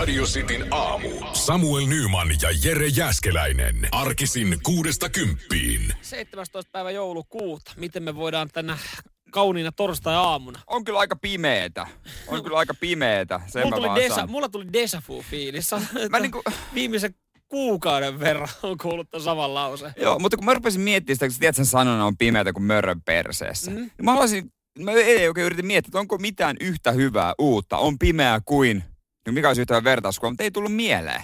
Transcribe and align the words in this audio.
Radio 0.00 0.24
Cityn 0.24 0.66
aamu. 0.70 1.08
Samuel 1.32 1.86
Nyman 1.86 2.28
ja 2.42 2.48
Jere 2.64 2.86
Jäskeläinen. 2.86 3.88
Arkisin 3.92 4.58
kuudesta 4.62 5.08
kymppiin. 5.08 5.92
17. 6.02 6.70
päivä 6.72 6.90
joulukuuta. 6.90 7.72
Miten 7.76 8.02
me 8.02 8.14
voidaan 8.14 8.48
tänä 8.52 8.78
kauniina 9.30 9.72
torstai-aamuna? 9.72 10.60
On 10.66 10.84
kyllä 10.84 10.98
aika 10.98 11.16
pimeetä. 11.16 11.86
On 12.28 12.42
kyllä 12.42 12.58
aika 12.58 12.74
pimeetä. 12.80 13.40
Sen 13.46 13.62
Mulla 13.66 13.76
tuli, 13.76 14.02
desa, 14.02 14.26
mulla 14.26 14.48
tuli 14.48 14.72
deja 14.72 15.02
vu 15.08 15.24
fiilis. 15.30 15.70
Mä 16.10 16.20
niinku- 16.20 16.42
Viimeisen 16.74 17.14
kuukauden 17.48 18.20
verran 18.20 18.48
on 18.62 18.78
kuullut 18.78 19.10
tämän 19.10 19.24
saman 19.24 19.54
lauseen. 19.54 19.92
Joo, 19.96 20.18
mutta 20.18 20.36
kun 20.36 20.44
mä 20.46 20.54
rupesin 20.54 20.80
miettimään 20.80 21.16
sitä, 21.16 21.26
kun 21.26 21.32
sä 21.32 21.40
tiedät 21.40 21.56
sen 21.56 21.66
sanonnan 21.66 22.06
on 22.06 22.16
pimeätä 22.16 22.52
kuin 22.52 22.64
mörrön 22.64 23.02
perseessä. 23.02 23.70
Mm. 23.70 23.76
Niin 23.76 23.90
mä 24.02 24.10
haluaisin, 24.10 24.52
mä 24.78 24.92
ei 24.92 25.28
oikein 25.28 25.44
yritin 25.46 25.66
miettiä, 25.66 25.88
että 25.88 25.98
onko 25.98 26.18
mitään 26.18 26.56
yhtä 26.60 26.92
hyvää 26.92 27.34
uutta. 27.38 27.78
On 27.78 27.98
pimeää 27.98 28.40
kuin, 28.44 28.84
niin 29.26 29.34
mikä 29.34 29.48
olisi 29.48 29.60
yhtä 29.60 29.74
hyvä 29.74 29.84
vertauskuva, 29.84 30.30
mutta 30.30 30.44
ei 30.44 30.50
tullut 30.50 30.74
mieleen. 30.74 31.22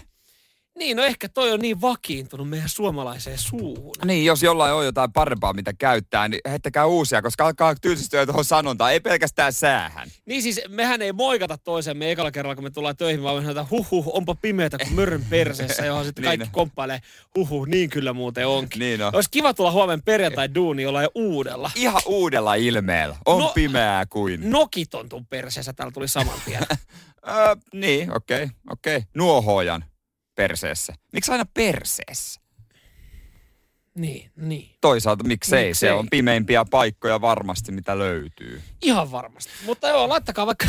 Niin, 0.78 0.96
no 0.96 1.02
ehkä 1.02 1.28
toi 1.28 1.52
on 1.52 1.60
niin 1.60 1.80
vakiintunut 1.80 2.48
meidän 2.48 2.68
suomalaiseen 2.68 3.38
suuhun. 3.38 3.94
Niin, 4.04 4.24
jos 4.24 4.42
jollain 4.42 4.74
on 4.74 4.84
jotain 4.84 5.12
parempaa, 5.12 5.52
mitä 5.52 5.72
käyttää, 5.78 6.28
niin 6.28 6.40
heittäkää 6.50 6.86
uusia, 6.86 7.22
koska 7.22 7.46
alkaa 7.46 7.74
tylsistyä 7.74 8.26
tuohon 8.26 8.44
sanontaan, 8.44 8.92
ei 8.92 9.00
pelkästään 9.00 9.52
säähän. 9.52 10.08
Niin 10.26 10.42
siis, 10.42 10.60
mehän 10.68 11.02
ei 11.02 11.12
moikata 11.12 11.58
toisemme 11.58 12.10
ekalla 12.10 12.30
kerralla, 12.30 12.54
kun 12.54 12.64
me 12.64 12.70
tullaan 12.70 12.96
töihin, 12.96 13.22
vaan 13.22 13.36
me 13.36 13.42
sanotaan, 13.42 13.70
huhhuh, 13.70 14.16
onpa 14.16 14.34
pimeätä 14.34 14.78
kuin 14.78 14.94
mörrön 14.94 15.24
perseessä, 15.30 15.86
johon 15.86 16.04
sitten 16.04 16.22
Niin 16.22 16.28
kaikki 16.28 16.44
on. 16.44 16.50
komppailee, 16.52 17.00
huhhuh, 17.36 17.66
niin 17.66 17.90
kyllä 17.90 18.12
muuten 18.12 18.46
onkin. 18.46 18.78
Niin 18.78 19.02
on. 19.02 19.14
Olisi 19.14 19.30
kiva 19.30 19.54
tulla 19.54 19.72
huomenna 19.72 20.02
perjantai 20.04 20.54
duuni 20.54 20.82
jollain 20.82 21.08
uudella. 21.14 21.70
Ihan 21.74 22.02
uudella 22.06 22.54
ilmeellä. 22.54 23.16
On 23.26 23.38
No- 23.38 23.44
no, 23.46 23.52
pimeää 23.54 24.06
kuin. 24.06 24.50
Nokiton 24.50 25.08
tun 25.08 25.26
perseessä, 25.26 25.72
täällä 25.72 25.92
tuli 25.92 26.08
saman 26.08 26.38
tien. 26.44 26.62
Öö, 27.28 27.56
niin, 27.74 28.16
okei, 28.16 28.42
okay, 28.44 28.56
okei. 28.70 28.96
Okay. 28.96 29.08
Nuohoojan 29.14 29.84
perseessä. 30.34 30.94
Miksi 31.12 31.32
aina 31.32 31.44
perseessä? 31.54 32.40
niin, 33.96 34.30
niin. 34.36 34.76
Toisaalta 34.80 35.24
miksei, 35.24 35.66
Miksei? 35.66 35.88
se 35.88 35.92
on 35.92 36.06
pimeimpiä 36.10 36.64
paikkoja 36.70 37.20
varmasti, 37.20 37.72
mitä 37.72 37.98
löytyy. 37.98 38.62
Ihan 38.82 39.10
varmasti. 39.10 39.52
Mutta 39.64 39.88
joo, 39.88 40.08
laittakaa 40.08 40.46
vaikka... 40.46 40.66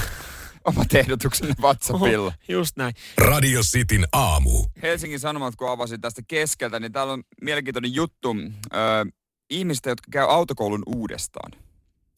Omat 0.66 0.94
ehdotuksenne 0.96 1.54
WhatsAppilla. 1.62 2.34
Just 2.48 2.78
näin. 2.78 2.94
Radio 3.18 3.62
Cityn 3.62 4.08
aamu. 4.12 4.66
Helsingin 4.82 5.20
Sanomat, 5.20 5.56
kun 5.56 5.72
avasin 5.72 6.02
tästä 6.02 6.22
keskeltä, 6.28 6.80
niin 6.80 6.92
täällä 6.92 7.14
on 7.14 7.24
mielenkiintoinen 7.42 7.94
juttu 7.94 8.36
öö, 8.74 9.06
ihmistä, 9.50 9.90
jotka 9.90 10.08
käy 10.12 10.26
autokoulun 10.30 10.84
uudestaan. 10.86 11.52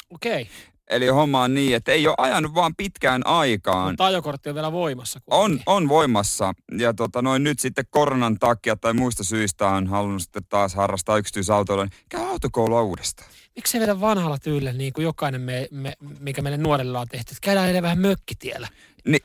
Okei. 0.10 0.42
Okay. 0.42 0.54
Eli 0.90 1.08
homma 1.08 1.44
on 1.44 1.54
niin, 1.54 1.76
että 1.76 1.92
ei 1.92 2.08
ole 2.08 2.16
ajanut 2.18 2.54
vaan 2.54 2.76
pitkään 2.76 3.22
aikaan. 3.26 3.92
Mutta 3.92 4.06
ajokortti 4.06 4.50
on 4.50 4.56
vielä 4.56 4.72
voimassa. 4.72 5.20
On, 5.28 5.60
on 5.66 5.90
voimassa. 5.90 6.54
Ja 6.78 6.94
tota, 6.94 7.22
noin 7.22 7.44
nyt 7.44 7.60
sitten 7.60 7.86
koronan 7.90 8.38
takia 8.40 8.76
tai 8.76 8.94
muista 8.94 9.24
syistä 9.24 9.68
on 9.68 9.88
halunnut 9.88 10.22
sitten 10.22 10.44
taas 10.50 10.76
harrastaa 10.76 11.18
yksityisautoilla. 11.18 11.84
Niin 11.84 11.94
käy 12.10 12.22
autokoulua 12.22 12.82
uudestaan. 12.82 13.30
Miksi 13.60 13.78
ei 13.78 13.80
vielä 13.80 14.02
vanhalla 14.02 14.38
tyylillä, 14.38 14.74
niin 14.74 14.94
kuin 14.94 15.04
jokainen, 15.04 15.42
me, 15.42 15.68
me, 15.72 15.94
mikä 16.20 16.42
meille 16.42 16.58
nuorille 16.58 16.98
on 16.98 17.08
tehty, 17.08 17.32
että 17.32 17.42
käydään 17.42 17.70
edes 17.70 17.82
vähän 17.82 18.00
mökkitiellä. 18.00 18.68
Ni, 19.06 19.18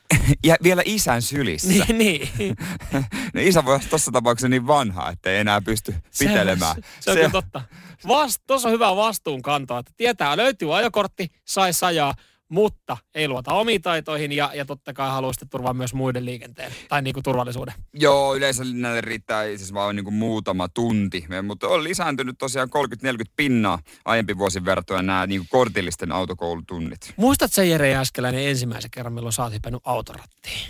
ja 0.43 0.55
vielä 0.63 0.81
isän 0.85 1.21
sylissä. 1.21 1.67
Niin, 1.67 1.97
niin. 1.97 2.55
No 3.33 3.41
isä 3.41 3.65
voi 3.65 3.75
olla 3.75 3.83
tuossa 3.89 4.11
tapauksessa 4.11 4.47
niin 4.47 4.67
vanha, 4.67 5.09
että 5.09 5.29
ei 5.29 5.37
enää 5.37 5.61
pysty 5.61 5.95
pitelemään. 6.19 6.75
Se, 6.75 6.81
se 6.99 7.11
on 7.11 7.17
kyllä 7.17 7.29
totta. 7.29 7.61
Vast, 8.07 8.41
tuossa 8.47 8.67
on 8.67 8.73
hyvä 8.73 8.95
vastuunkantoa, 8.95 9.79
että 9.79 9.91
tietää, 9.97 10.37
löytyy 10.37 10.77
ajokortti, 10.77 11.31
saisi 11.45 11.85
ajaa, 11.85 12.13
mutta 12.49 12.97
ei 13.15 13.27
luota 13.27 13.53
omiin 13.53 13.81
taitoihin 13.81 14.31
ja, 14.31 14.51
ja 14.53 14.65
totta 14.65 14.93
kai 14.93 15.09
haluaa 15.09 15.33
sitten 15.33 15.49
turvaa 15.49 15.73
myös 15.73 15.93
muiden 15.93 16.25
liikenteen 16.25 16.71
tai 16.89 17.01
niin 17.01 17.13
kuin 17.13 17.23
turvallisuuden. 17.23 17.73
Joo, 17.93 18.35
yleensä 18.35 18.63
näille 18.73 19.01
riittää 19.01 19.45
siis 19.45 19.73
vaan 19.73 19.95
niin 19.95 20.03
kuin 20.03 20.13
muutama 20.13 20.69
tunti, 20.69 21.25
mutta 21.43 21.67
on 21.67 21.83
lisääntynyt 21.83 22.35
tosiaan 22.37 22.69
30-40 22.69 23.31
pinnaa 23.35 23.79
aiempi 24.05 24.37
vuosin 24.37 24.65
verrattuna 24.65 25.01
nämä 25.01 25.27
niin 25.27 25.41
kuin 25.41 25.49
kortillisten 25.51 26.11
autokoulutunnit. 26.11 27.13
Muistat 27.17 27.53
se 27.53 27.65
Jere 27.65 27.89
Jääskeläinen 27.89 28.47
ensimmäisen 28.47 28.91
kerran, 28.91 29.13
milloin 29.13 29.33
sä 29.33 29.43
oot 29.43 29.53
hypännyt 29.53 29.81
autorattiin? 29.85 30.69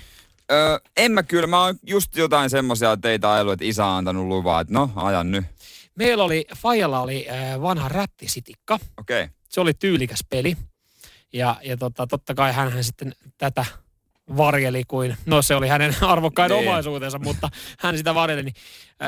Öö, 0.51 0.79
en 0.97 1.11
mä 1.11 1.23
kyllä, 1.23 1.47
mä 1.47 1.63
oon 1.63 1.75
just 1.83 2.15
jotain 2.15 2.49
semmoisia 2.49 2.97
teitä 2.97 3.33
ajellut, 3.33 3.53
että 3.53 3.65
isä 3.65 3.85
on 3.85 3.97
antanut 3.97 4.27
luvaa, 4.27 4.61
että 4.61 4.73
no, 4.73 4.91
ajan 4.95 5.31
nyt. 5.31 5.45
Meillä 5.95 6.23
oli, 6.23 6.45
Fajalla 6.57 6.99
oli 6.99 7.27
äh, 7.29 7.61
vanha 7.61 7.89
rättisitikka. 7.89 8.79
Okei. 8.97 9.23
Okay. 9.23 9.35
Se 9.49 9.61
oli 9.61 9.73
tyylikäs 9.73 10.19
peli. 10.29 10.57
Ja, 11.35 11.55
ja 11.63 11.77
tota, 11.77 12.07
totta 12.07 12.33
kai 12.33 12.53
hän 12.53 12.83
sitten 12.83 13.13
tätä 13.37 13.65
varjeli 14.37 14.83
kuin, 14.87 15.17
no 15.25 15.41
se 15.41 15.55
oli 15.55 15.67
hänen 15.67 15.95
arvokkain 16.01 16.49
Niin. 16.51 16.67
omaisuutensa, 16.69 17.19
mutta 17.19 17.49
hän 17.79 17.97
sitä 17.97 18.15
varjeli, 18.15 18.43
niin 18.43 18.55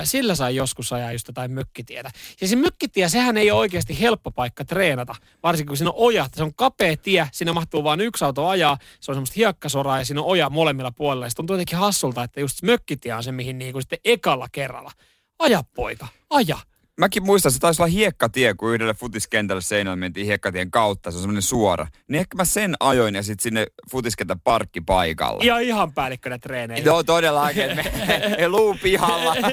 sillä 0.03 0.35
sai 0.35 0.55
joskus 0.55 0.93
ajaa 0.93 1.11
just 1.11 1.27
jotain 1.27 1.51
mökkitietä. 1.51 2.11
Ja 2.41 2.47
se 2.47 2.55
mökkitie, 2.55 3.09
sehän 3.09 3.37
ei 3.37 3.51
ole 3.51 3.59
oikeasti 3.59 4.01
helppo 4.01 4.31
paikka 4.31 4.65
treenata, 4.65 5.15
varsinkin 5.43 5.67
kun 5.67 5.77
siinä 5.77 5.89
on 5.91 5.95
oja, 5.97 6.29
se 6.35 6.43
on 6.43 6.55
kapea 6.55 6.97
tie, 6.97 7.29
siinä 7.31 7.53
mahtuu 7.53 7.83
vain 7.83 8.01
yksi 8.01 8.25
auto 8.25 8.47
ajaa, 8.47 8.77
se 8.99 9.11
on 9.11 9.15
semmoista 9.15 9.33
hiekkasoraa 9.37 9.99
ja 9.99 10.05
siinä 10.05 10.21
on 10.21 10.27
oja 10.27 10.49
molemmilla 10.49 10.91
puolilla. 10.91 11.25
Ja 11.25 11.29
sit 11.29 11.37
tuntuu 11.37 11.53
jotenkin 11.53 11.77
hassulta, 11.77 12.23
että 12.23 12.39
just 12.39 12.61
mökkitie 12.63 13.13
on 13.13 13.23
se, 13.23 13.31
mihin 13.31 13.57
niin 13.57 13.71
kuin 13.73 13.81
sitten 13.81 13.99
ekalla 14.05 14.47
kerralla. 14.51 14.91
Aja 15.39 15.63
poika, 15.75 16.07
aja. 16.29 16.57
Mäkin 16.99 17.25
muistan, 17.25 17.51
se 17.51 17.59
taisi 17.59 17.81
olla 17.81 17.91
hiekkatie, 17.91 18.53
kun 18.53 18.73
yhdelle 18.73 18.93
futiskentälle 18.93 19.61
seinällä 19.61 19.95
mentiin 19.95 20.25
hiekkatien 20.25 20.71
kautta, 20.71 21.11
se 21.11 21.17
on 21.17 21.21
semmoinen 21.21 21.41
suora. 21.41 21.87
Niin 22.07 22.19
ehkä 22.19 22.37
mä 22.37 22.45
sen 22.45 22.75
ajoin 22.79 23.15
ja 23.15 23.23
sitten 23.23 23.43
sinne 23.43 23.67
futiskentän 23.91 24.39
parkkipaikalla. 24.39 25.43
Ja 25.43 25.59
ihan 25.59 25.93
päällikkönä 25.93 26.37
treeneihin. 26.37 26.85
Joo, 26.85 27.03
todellakin. 27.03 27.75
Me, 27.75 27.83
me 28.39 28.49
luu 28.49 28.77
pihalla. 28.83 29.35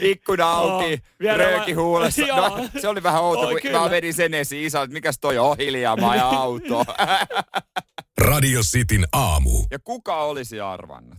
Ikkuna 0.00 0.50
auki, 0.50 0.98
vielä 1.20 1.36
rööki 1.36 1.72
huulessa. 1.72 2.22
No, 2.36 2.68
se 2.80 2.88
oli 2.88 3.02
vähän 3.02 3.22
outo, 3.22 3.40
Oi, 3.46 3.52
kun 3.52 3.62
kyllä. 3.62 3.80
mä 3.80 3.90
vedin 3.90 4.14
sen 4.14 4.34
esiin 4.34 4.66
isä, 4.66 4.82
että 4.82 4.94
mikäs 4.94 5.18
toi 5.20 5.38
on 5.38 5.56
hiljaa, 5.58 5.96
mä 5.96 6.28
autoa. 6.30 6.84
Radio 8.20 8.60
Cityn 8.60 9.06
aamu. 9.12 9.64
ja 9.70 9.78
kuka 9.78 10.22
olisi 10.22 10.60
arvannut? 10.60 11.18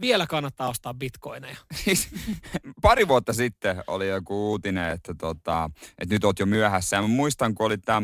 Vielä 0.00 0.26
kannattaa 0.26 0.68
ostaa 0.68 0.94
bitcoineja. 0.94 1.56
Siis 1.84 2.08
pari 2.82 3.08
vuotta 3.08 3.32
sitten 3.32 3.84
oli 3.86 4.08
joku 4.08 4.50
uutinen, 4.50 4.92
että, 4.92 5.14
tota, 5.18 5.70
että 5.98 6.14
nyt 6.14 6.24
oot 6.24 6.38
jo 6.38 6.46
myöhässä. 6.46 6.96
Ja 6.96 7.02
mä 7.02 7.08
muistan, 7.08 7.54
kun 7.54 7.66
oli 7.66 7.78
tämä, 7.78 8.02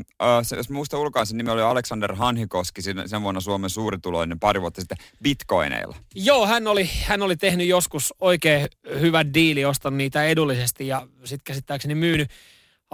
jos 0.57 0.71
mä 0.71 0.75
muistan 0.75 1.01
ulkoa, 1.01 1.25
sen 1.25 1.37
nimi 1.37 1.51
oli 1.51 1.63
Alexander 1.63 2.15
Hanhikoski, 2.15 2.83
sen 2.83 3.09
sen 3.09 3.23
vuonna 3.23 3.41
Suomen 3.41 3.71
suurituloinen 3.71 4.41
pari 4.41 4.61
vuotta 4.61 4.81
sitten 4.81 4.99
bitcoineilla. 5.23 5.97
Joo, 6.15 6.47
hän 6.47 6.67
oli, 6.67 6.91
hän 7.05 7.23
oli 7.23 7.37
tehnyt 7.37 7.67
joskus 7.67 8.15
oikein 8.21 8.69
hyvän 9.01 9.35
diili, 9.35 9.65
ostanut 9.65 9.97
niitä 9.97 10.25
edullisesti 10.25 10.87
ja 10.87 11.09
sitten 11.25 11.45
käsittääkseni 11.45 11.95
myynyt. 11.95 12.31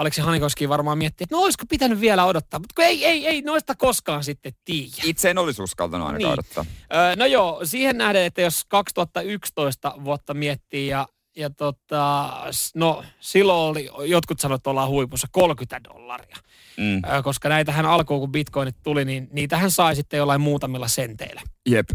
Aleksi 0.01 0.21
Hanikoski 0.21 0.69
varmaan 0.69 0.99
miettii, 0.99 1.25
että 1.25 1.37
no 1.37 1.43
olisiko 1.43 1.65
pitänyt 1.69 2.01
vielä 2.01 2.25
odottaa, 2.25 2.61
mutta 2.61 2.83
ei, 2.83 3.05
ei, 3.05 3.27
ei 3.27 3.43
noista 3.43 3.75
koskaan 3.75 4.25
sitten 4.25 4.53
tiedä. 4.65 4.93
Itse 5.05 5.31
en 5.31 5.39
olisi 5.39 5.63
uskaltanut 5.63 6.07
ainakaan 6.07 6.29
Niin. 6.29 6.33
odottaa. 6.33 6.65
Öö, 6.95 7.17
no 7.17 7.27
joo, 7.27 7.61
siihen 7.65 7.99
nähden, 7.99 8.23
että 8.25 8.41
jos 8.41 8.65
2011 8.69 9.95
vuotta 10.05 10.35
miettii 10.35 10.89
ja, 10.89 11.09
ja 11.37 11.51
tota, 11.51 12.31
no 12.75 13.05
silloin 13.21 13.59
oli, 13.71 13.91
jotkut 14.11 14.41
sanoivat, 14.41 14.61
että 14.61 14.71
ollaan 14.71 14.89
huipussa 14.89 15.27
30 15.31 15.81
dollaria. 15.91 16.37
Mm. 16.77 17.03
Öö, 17.13 17.23
koska 17.23 17.49
näitähän 17.49 17.87
alkuun, 17.87 18.21
kun 18.21 18.33
bitcoinit 18.33 18.77
tuli, 18.83 19.05
niin 19.05 19.29
niitähän 19.33 19.71
sai 19.71 19.97
sitten 19.97 20.19
jollain 20.19 20.41
muutamilla 20.41 20.89
senteillä. 20.89 21.43
Jep. 21.69 21.89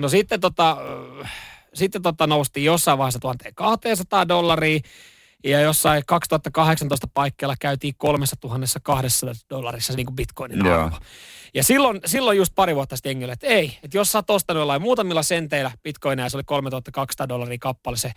No 0.00 0.08
sitten 0.08 0.40
tota, 0.40 0.76
sitten 1.74 2.02
tota 2.02 2.26
nousti 2.26 2.64
jossain 2.64 2.98
vaiheessa 2.98 3.18
1200 3.18 4.28
dollaria 4.28 4.80
ja 5.44 5.60
jossain 5.60 6.02
2018 6.06 7.08
paikkeilla 7.14 7.54
käytiin 7.60 7.94
3200 7.96 9.02
dollarissa 9.50 9.92
se 9.92 9.96
niin 9.96 10.06
kuin 10.06 10.16
bitcoinin 10.16 10.66
Joo. 10.66 10.84
arvo. 10.84 10.96
Ja 11.54 11.64
silloin, 11.64 12.00
silloin 12.06 12.38
just 12.38 12.52
pari 12.54 12.74
vuotta 12.74 12.96
sitten 12.96 13.10
jengille, 13.10 13.32
että 13.32 13.46
ei, 13.46 13.78
että 13.82 13.96
jos 13.96 14.12
sä 14.12 14.18
oot 14.18 14.30
ostanut 14.30 14.60
jollain 14.60 14.82
muutamilla 14.82 15.22
senteillä 15.22 15.70
bitcoinia 15.82 16.24
ja 16.24 16.30
se 16.30 16.36
oli 16.36 16.44
3200 16.44 17.28
dollaria 17.28 17.58
kappale 17.60 17.96
se 17.96 18.12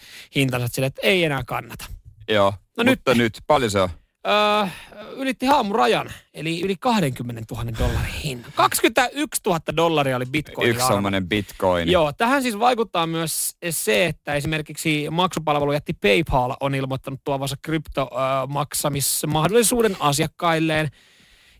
sille, 0.72 0.88
että 0.88 1.02
ei 1.04 1.24
enää 1.24 1.44
kannata. 1.44 1.86
Joo. 2.30 2.54
No 2.78 2.84
Mutta 2.84 3.12
nyt. 3.12 3.18
nyt, 3.18 3.44
paljon 3.48 3.72
se 3.72 3.82
on? 3.82 3.90
Öö, 4.28 4.68
ylitti 5.16 5.46
haamurajan, 5.46 6.10
eli 6.34 6.62
yli 6.62 6.76
20 6.80 7.56
000 7.56 7.72
dollarin 7.80 8.14
hinnan. 8.24 8.52
21 8.56 9.42
000 9.46 9.60
dollaria 9.76 10.16
oli 10.16 10.26
bitcoinin 10.26 10.76
Yksi 10.76 10.88
semmoinen 10.88 11.30
bitcoin. 11.30 11.92
Joo, 11.92 12.14
tähän 12.14 12.42
siis 12.42 12.60
vaikuttaa 12.60 13.08
myös 13.08 13.56
se, 13.70 14.06
että 14.06 14.34
esimerkiksi 14.34 15.08
maksupalvelujätti 15.12 15.94
PayPal 15.94 16.56
on 16.60 16.76
ilmoittanut 16.76 17.22
tuovansa 17.24 17.56
kryptomaksamismahdollisuuden 17.62 19.98
asiakkailleen. 20.00 20.90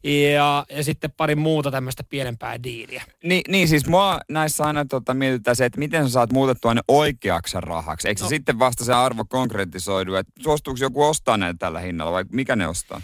Ja, 0.04 0.66
ja 0.70 0.84
sitten 0.84 1.12
pari 1.12 1.36
muuta 1.36 1.72
tämmöistä 1.72 2.04
pienempää 2.04 2.64
diiliä. 2.64 3.04
Niin, 3.24 3.42
niin 3.48 3.68
siis 3.68 3.88
mua 3.88 4.20
näissä 4.30 4.64
aina 4.64 4.86
tota, 4.86 5.14
mietitään 5.14 5.56
se, 5.56 5.66
että 5.66 5.80
miten 5.80 6.04
sä 6.06 6.10
saat 6.12 6.32
muutettua 6.34 6.74
ne 6.74 6.82
oikeaksi 6.88 7.58
rahaksi. 7.62 8.08
Eikö 8.08 8.20
se 8.20 8.26
No. 8.26 8.30
sitten 8.30 8.60
vasta 8.60 8.86
se 8.86 8.94
arvo 8.94 9.26
konkretisoidu, 9.26 10.16
että 10.16 10.32
suostuuko 10.44 10.78
joku 10.82 11.04
ostaa 11.04 11.38
näitä 11.38 11.58
tällä 11.60 11.80
hinnalla 11.80 12.12
vai 12.12 12.26
mikä 12.32 12.56
ne 12.56 12.68
ostaa? 12.68 13.02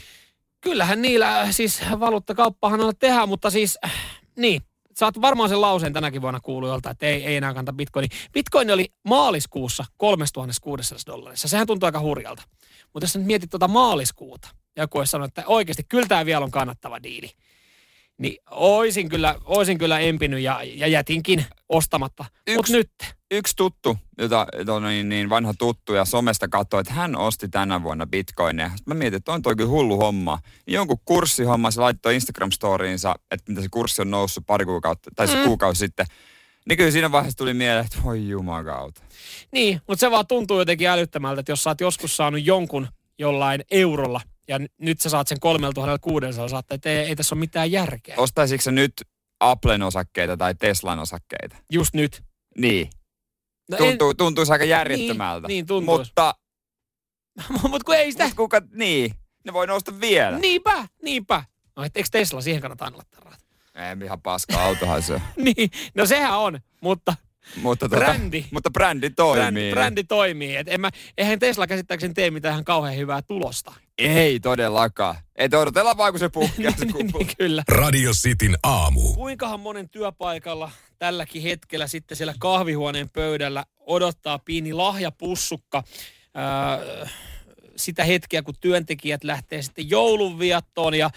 Kyllähän 0.62 1.01
niillä, 1.01 1.51
siis 1.51 1.81
valuuttakauppahan 2.00 2.81
on 2.81 2.94
tehdään, 3.00 3.30
mutta 3.30 3.50
siis, 3.50 3.80
niin, 4.38 4.62
sä 5.00 5.06
oot 5.06 5.22
varmaan 5.22 5.50
sen 5.50 5.62
lauseen 5.62 5.94
tänäkin 5.94 6.22
vuonna 6.22 6.39
kuullut 6.39 6.69
jolta, 6.69 6.89
että 6.89 7.06
ei, 7.06 7.25
ei 7.25 7.36
enää 7.36 7.54
kanta 7.54 7.74
bitcoini. 7.74 8.07
Bitcoin 8.34 8.72
oli 8.72 8.92
maaliskuussa 9.04 9.86
3600 9.98 11.13
dollarissa. 11.16 11.48
Sehän 11.48 11.68
tuntuu 11.68 11.88
aika 11.88 12.00
hurjalta. 12.00 12.44
Mutta 12.94 13.04
jos 13.04 13.13
sä 13.13 13.19
nyt 13.19 13.28
mietit 13.28 13.50
tuota 13.50 13.68
maaliskuuta, 13.68 14.48
joku 14.78 14.98
olisi 14.98 15.12
sanonut, 15.12 15.30
että 15.30 15.44
oikeasti 15.48 15.84
kyllä 15.90 16.08
tämä 16.08 16.25
vielä 16.25 16.46
on 16.46 16.52
kannattava 16.52 17.04
diili. 17.04 17.31
Niin 18.18 18.38
oisin 18.52 19.10
kyllä, 19.10 19.36
oisin 19.46 19.78
kyllä 19.78 20.00
empinyt 20.00 20.42
ja, 20.42 20.60
ja 20.64 20.88
jätinkin 20.88 21.46
ostamatta. 21.70 22.25
Mutta 22.56 22.72
nyt. 22.72 22.92
Yksi 23.31 23.56
tuttu, 23.56 23.98
jota, 24.18 24.48
jota 24.58 24.80
niin, 24.80 25.10
niin 25.10 25.30
vanha 25.30 25.54
tuttu 25.58 25.94
ja 25.94 26.06
somesta 26.06 26.48
katsoi, 26.48 26.81
että 26.81 26.94
hän 26.94 27.16
osti 27.16 27.50
tänä 27.50 27.84
vuonna 27.84 28.06
bitcoineja. 28.08 28.70
Sitten 28.70 28.84
mä 28.96 29.00
mietin, 29.00 29.18
että 29.18 29.31
on 29.34 29.42
toi 29.42 29.56
kyllä 29.56 29.70
hullu 29.70 29.98
homma. 29.98 30.40
Jonkun 30.68 30.98
kurssihomma 31.06 31.72
se 31.72 31.81
laittoi 31.81 32.16
Instagram-storiinsa, 32.16 33.16
että 33.31 33.52
mitä 33.52 33.62
se 33.62 33.68
kurssi 33.72 34.02
on 34.02 34.12
noussut 34.12 34.46
pari 34.48 34.66
kuukautta, 34.66 35.10
tai 35.16 35.28
se 35.28 35.36
mm. 35.36 35.44
kuukausi 35.44 35.80
sitten. 35.80 36.06
Niin 36.70 36.78
kyllä 36.78 36.92
siinä 36.92 37.12
vaiheessa 37.12 37.38
tuli 37.38 37.54
mieleen, 37.54 37.86
että 37.86 38.04
voi 38.04 38.30
jumakauta. 38.30 39.02
Niin, 39.52 39.81
mutta 39.88 40.00
se 40.00 40.12
vaan 40.12 40.28
tuntuu 40.28 40.60
jotenkin 40.60 40.88
älyttömältä, 40.88 41.40
että 41.40 41.52
jos 41.52 41.64
sä 41.64 41.70
oot 41.70 41.81
joskus 41.81 42.18
saanut 42.18 42.46
jonkun 42.46 42.88
jollain 43.20 43.64
eurolla 43.72 44.22
ja 44.48 44.60
nyt 44.78 45.01
sä 45.01 45.10
saat 45.10 45.28
sen 45.28 45.40
3600, 45.40 46.48
saat, 46.48 46.72
että 46.72 46.90
ei, 46.90 46.98
ei 46.98 47.16
tässä 47.16 47.36
ole 47.36 47.40
mitään 47.40 47.72
järkeä. 47.72 48.16
Ostaisitko 48.18 48.72
nyt 48.72 48.94
Applen 49.40 49.84
osakkeita 49.84 50.38
tai 50.38 50.56
Teslan 50.56 51.00
osakkeita? 51.00 51.56
Just 51.72 51.94
nyt. 51.94 52.24
Niin. 52.57 52.90
No 53.72 53.78
tuntuu, 53.78 54.10
en... 54.10 54.18
Tuntuisi 54.18 54.51
aika 54.51 54.66
järjettömältä. 54.66 55.48
Niin, 55.48 55.66
niin. 55.69 55.84
Mutta... 55.84 56.36
Mutta 57.69 57.86
kun 57.86 57.95
ei 57.95 58.12
sitä... 58.12 58.24
Mut 58.25 58.34
kuka, 58.34 58.62
niin, 58.74 59.13
ne 59.45 59.54
voi 59.54 59.68
nousta 59.68 60.00
vielä. 60.00 60.40
Niinpä, 60.40 60.88
niinpä. 61.01 61.44
No 61.75 61.84
et 61.84 61.98
eikö 61.98 62.10
Tesla 62.12 62.42
siihen 62.42 62.62
kannata 62.62 62.86
annattaa 62.86 63.22
rahat? 63.24 63.39
Ei, 63.75 64.06
ihan 64.06 64.22
paska 64.22 64.63
autohan 64.63 65.01
se 65.01 65.22
niin, 65.46 65.72
no 65.96 66.06
sehän 66.06 66.38
on, 66.38 66.60
mutta 66.81 67.16
mutta, 67.56 67.89
tuota, 67.89 68.06
brändi. 68.06 68.46
mutta 68.51 68.72
brändi 68.72 69.10
toimii. 69.10 69.44
Brändi, 69.44 69.72
brändi 69.72 70.04
toimii. 70.04 70.56
Et 70.56 70.68
en 70.68 70.81
mä, 70.81 70.89
eihän 71.18 71.39
Tesla 71.39 71.68
käsittääkseni 71.68 72.13
tee 72.13 72.31
mitään 72.31 72.54
ihan 72.54 72.66
kauhean 72.66 72.98
hyvää 72.98 73.22
tulosta. 73.22 73.74
Ei 73.98 74.40
todellakaan. 74.40 75.16
Et 75.36 75.54
odotella 75.54 75.98
vaan, 75.98 76.13
kun 76.13 76.19
se 76.19 76.30
puhkeaa 76.30 76.74
se 76.78 76.86
niin, 76.86 77.07
niin, 77.07 77.28
kyllä. 77.38 77.63
Radio 77.68 78.12
Cityn 78.12 78.57
aamu. 78.63 79.13
Kuinkahan 79.13 79.60
monen 79.60 79.90
työpaikalla 79.90 80.72
tälläkin 81.00 81.42
hetkellä 81.42 81.88
sitten 81.88 82.18
siellä 82.18 82.34
kahvihuoneen 82.40 83.10
pöydällä 83.10 83.66
odottaa 83.80 84.40
pieni 84.40 84.74
lahjapussukka. 84.74 85.84
Öö, 86.78 87.06
sitä 87.75 88.04
hetkeä, 88.04 88.42
kun 88.42 88.54
työntekijät 88.60 89.24
lähtee 89.24 89.62
sitten 89.62 89.90
joulunviettoon 89.90 90.94
ja, 90.94 91.10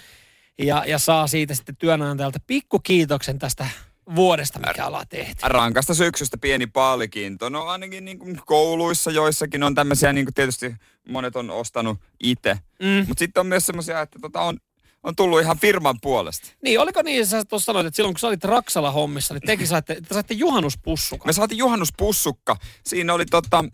ja, 0.58 0.84
ja 0.86 0.98
saa 0.98 1.26
siitä 1.26 1.54
sitten 1.54 1.76
työnantajalta 1.76 2.38
pikkukiitoksen 2.46 3.38
tästä 3.38 3.68
vuodesta, 4.14 4.58
mikä 4.58 4.86
ollaan 4.86 5.08
tehty. 5.08 5.34
Rankasta 5.42 5.94
syksystä 5.94 6.38
pieni 6.38 6.66
palkinto. 6.66 7.48
No 7.48 7.64
ainakin 7.64 8.04
niin 8.04 8.18
kuin 8.18 8.40
kouluissa 8.46 9.10
joissakin 9.10 9.62
on 9.62 9.74
tämmöisiä, 9.74 10.12
niin 10.12 10.26
kuin 10.26 10.34
tietysti 10.34 10.74
monet 11.08 11.36
on 11.36 11.50
ostanut 11.50 11.98
itse. 12.20 12.58
Mm. 12.82 13.04
Mutta 13.08 13.18
sitten 13.18 13.40
on 13.40 13.46
myös 13.46 13.66
semmoisia, 13.66 14.00
että 14.00 14.18
tota 14.22 14.40
on, 14.40 14.58
on 15.02 15.16
tullut 15.16 15.40
ihan 15.40 15.58
firman 15.58 15.96
puolesta. 16.02 16.48
Niin, 16.62 16.80
oliko 16.80 17.02
niin, 17.02 17.26
sä 17.26 17.44
tuossa 17.44 17.66
sanoit, 17.66 17.86
että 17.86 17.96
silloin 17.96 18.14
kun 18.14 18.20
sä 18.20 18.26
olit 18.26 18.44
Raksala 18.44 18.90
hommissa, 18.90 19.34
niin 19.34 19.42
tekin 19.46 19.66
saitte, 19.66 19.94
te 19.94 20.14
saitte 20.14 20.34
juhannuspussuka. 20.34 21.26
Me 21.26 21.32
saatiin 21.32 21.58
juhannuspusukka. 21.58 22.56
Siinä 22.84 23.14
oli 23.14 23.26
tota, 23.26 23.64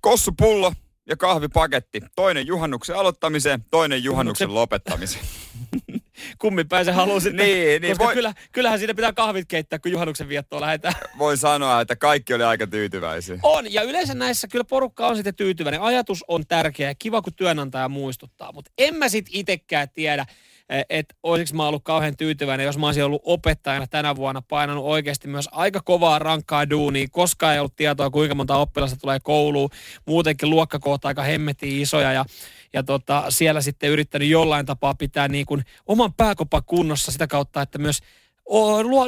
kossupullo 0.00 0.72
ja 1.08 1.16
kahvipaketti. 1.16 2.00
Toinen 2.16 2.46
juhannuksen 2.46 2.96
aloittamiseen, 2.96 3.64
toinen 3.70 4.04
juhannuksen 4.04 4.54
lopettamiseen. 4.54 5.24
kummin 6.38 6.68
päin 6.68 6.84
se 6.84 6.92
haluaa 6.92 7.20
sitten. 7.20 7.46
niin, 7.46 7.82
niin 7.82 7.92
koska 7.92 8.04
voi... 8.04 8.14
kyllä, 8.14 8.34
kyllähän 8.52 8.78
siitä 8.78 8.94
pitää 8.94 9.12
kahvit 9.12 9.48
keittää, 9.48 9.78
kun 9.78 9.92
juhannuksen 9.92 10.28
viettoon 10.28 10.62
lähdetään. 10.62 10.94
Voi 11.18 11.36
sanoa, 11.36 11.80
että 11.80 11.96
kaikki 11.96 12.34
oli 12.34 12.42
aika 12.42 12.66
tyytyväisiä. 12.66 13.38
On, 13.42 13.72
ja 13.72 13.82
yleensä 13.82 14.14
näissä 14.14 14.48
kyllä 14.48 14.64
porukka 14.64 15.06
on 15.06 15.16
sitten 15.16 15.34
tyytyväinen. 15.34 15.80
Ajatus 15.80 16.24
on 16.28 16.46
tärkeä 16.46 16.88
ja 16.88 16.94
kiva, 16.94 17.22
kun 17.22 17.34
työnantaja 17.34 17.88
muistuttaa. 17.88 18.52
Mutta 18.52 18.70
en 18.78 18.94
mä 18.94 19.08
sitten 19.08 19.36
itsekään 19.36 19.88
tiedä, 19.94 20.26
että 20.68 21.14
olisiko 21.22 21.56
mä 21.56 21.68
ollut 21.68 21.84
kauhean 21.84 22.16
tyytyväinen, 22.16 22.66
jos 22.66 22.78
mä 22.78 22.86
olisin 22.86 23.04
ollut 23.04 23.22
opettajana 23.24 23.86
tänä 23.86 24.16
vuonna 24.16 24.42
painanut 24.42 24.84
oikeasti 24.84 25.28
myös 25.28 25.48
aika 25.52 25.80
kovaa 25.84 26.18
rankkaa 26.18 26.70
duunia. 26.70 27.06
Koskaan 27.10 27.54
ei 27.54 27.58
ollut 27.58 27.76
tietoa, 27.76 28.10
kuinka 28.10 28.34
monta 28.34 28.56
oppilasta 28.56 28.96
tulee 29.00 29.18
kouluun. 29.22 29.70
Muutenkin 30.06 30.50
luokkakohta 30.50 31.08
aika 31.08 31.22
hemmetin 31.22 31.82
isoja 31.82 32.12
ja, 32.12 32.24
ja 32.72 32.82
tota, 32.82 33.24
siellä 33.28 33.60
sitten 33.60 33.90
yrittänyt 33.90 34.28
jollain 34.28 34.66
tapaa 34.66 34.94
pitää 34.94 35.28
niin 35.28 35.46
kuin 35.46 35.64
oman 35.86 36.14
pääkopan 36.14 36.62
kunnossa 36.66 37.12
sitä 37.12 37.26
kautta, 37.26 37.62
että 37.62 37.78
myös 37.78 37.98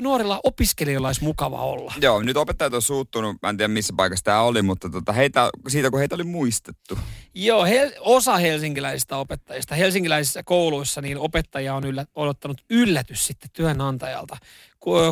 nuorilla 0.01 0.41
opiskelijoilla 0.45 1.09
olisi 1.09 1.25
mukava 1.25 1.63
olla. 1.63 1.95
Joo, 2.01 2.23
nyt 2.23 2.37
opettajat 2.37 2.75
on 2.75 2.83
suuttunut, 2.83 3.37
mä 3.43 3.49
en 3.49 3.57
tiedä 3.57 3.69
missä 3.69 3.95
paikassa 3.97 4.25
tämä 4.25 4.43
oli, 4.43 4.63
mutta 4.63 4.91
tota, 4.91 5.13
heitä, 5.13 5.51
siitä 5.69 5.91
kun 5.91 5.99
heitä 5.99 6.15
oli 6.15 6.25
muistettu. 6.25 6.99
Joo, 7.35 7.65
he, 7.65 7.93
osa 8.01 8.37
helsinkiläisistä 8.37 9.17
opettajista, 9.17 9.75
helsinkiläisissä 9.75 10.43
kouluissa, 10.43 11.01
niin 11.01 11.19
opettaja 11.19 11.75
on 11.75 11.85
yllä, 11.85 12.07
odottanut 12.15 12.65
yllätys 12.71 13.27
sitten 13.27 13.51
työnantajalta. 13.53 14.37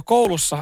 Koulussa 0.04 0.58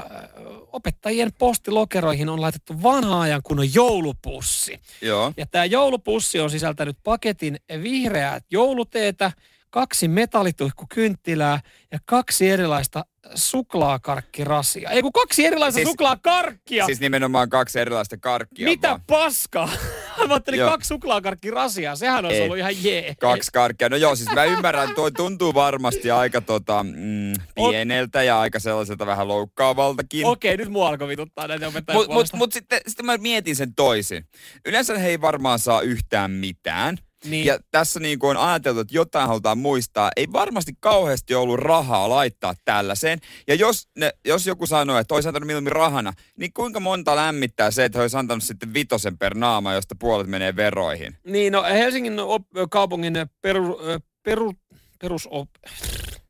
opettajien 0.73 1.33
postilokeroihin 1.39 2.29
on 2.29 2.41
laitettu 2.41 2.83
vanha 2.83 3.21
ajan 3.21 3.41
kunnon 3.43 3.75
joulupussi. 3.75 4.81
Joo. 5.03 5.33
Ja 5.37 5.47
tämä 5.47 5.65
joulupussi 5.65 6.41
on 6.41 6.51
sisältänyt 6.51 6.97
paketin 7.05 7.57
vihreää 7.83 8.41
jouluteetä, 8.51 9.33
kaksi 9.71 10.09
metallituikkukynttilää 10.09 11.61
ja 11.93 11.99
kaksi 12.05 12.51
erilaista 12.51 13.05
suklaakarkkirasia. 13.35 14.91
Ei 14.91 15.03
kun 15.03 15.12
kaksi 15.12 15.47
erilaista 15.47 15.75
siis, 15.75 15.88
suklaakarkkia. 15.88 16.87
Siis 16.87 17.00
nimenomaan 17.00 17.49
kaksi 17.49 17.81
erilaista 17.81 18.17
karkkia. 18.17 18.69
Mitä 18.69 18.88
vaan. 18.88 19.00
paskaa? 19.06 19.67
Mä 20.29 20.35
ajattelin 20.35 20.61
joo. 20.61 20.71
kaksi 20.71 20.88
suklaakarkkirasia. 20.88 21.97
Sehän 21.97 22.25
olisi 22.25 22.37
Ei. 22.37 22.43
ollut 22.43 22.59
ihan 22.59 22.85
jee. 22.85 23.15
Kaksi 23.21 23.50
karkkia. 23.53 23.88
No 23.88 23.97
joo, 23.97 24.17
siis 24.17 24.31
mä 24.35 24.44
ymmärrän, 24.44 24.94
toi 24.94 25.12
tuntuu 25.12 25.55
varmasti 25.55 26.11
aika 26.11 26.41
tota, 26.41 26.82
mm, 26.82 27.32
pieneltä 27.55 28.23
ja 28.23 28.41
aika 28.41 28.59
sellaiselta 28.59 29.06
vähän 29.06 29.29
loukkaavaltakin. 29.29 30.27
Okei, 30.27 30.56
nyt 30.56 30.69
mua 30.69 30.88
alkoi 30.88 31.09
vituttaa 31.09 31.49
näitä 31.49 31.69
opettajia 31.69 31.99
Mutta 31.99 32.15
mut, 32.15 32.27
mut 32.32 32.53
sitten, 32.53 32.81
sitten 32.87 33.06
mä 33.06 33.17
mietin 33.17 33.56
sen 33.56 33.75
toisin. 33.75 34.25
Yleensä 34.67 34.99
he 34.99 35.09
ei 35.09 35.20
varmaan 35.20 35.59
saa 35.59 35.81
yhtään 35.81 36.31
mitään. 36.31 36.99
Niin. 37.25 37.47
Ja 37.47 37.59
tässä 37.71 38.00
niin 38.00 38.19
kuin 38.19 38.31
on 38.31 38.49
ajateltu, 38.49 38.81
että 38.81 38.94
jotain 38.94 39.29
halutaan 39.29 39.59
muistaa. 39.59 40.11
Ei 40.17 40.32
varmasti 40.32 40.73
kauheasti 40.81 41.35
ollut 41.35 41.61
rahaa 41.61 42.09
laittaa 42.09 42.55
tällaiseen. 42.65 43.19
Ja 43.49 43.55
jos, 43.55 43.88
ne, 43.97 44.12
jos 44.25 44.47
joku 44.47 44.67
sanoo, 44.67 44.99
että 44.99 45.15
olisi 45.15 45.29
antanut 45.29 45.47
mieluummin 45.47 45.73
rahana, 45.73 46.12
niin 46.38 46.53
kuinka 46.53 46.81
monta 46.81 47.17
lämmittää 47.17 47.70
se, 47.70 47.84
että 47.84 48.01
olisi 48.01 48.17
antanut 48.17 48.44
sitten 48.44 48.75
vitosen 48.75 49.19
per 49.19 49.34
naama, 49.34 49.75
josta 49.75 49.94
puolet 49.99 50.27
menee 50.27 50.56
veroihin? 50.56 51.17
Niin, 51.25 51.53
no 51.53 51.63
Helsingin 51.63 52.20
op- 52.20 52.49
kaupungin 52.70 53.15
peru, 53.43 53.79
peru, 54.22 54.53
perusop... 54.99 55.49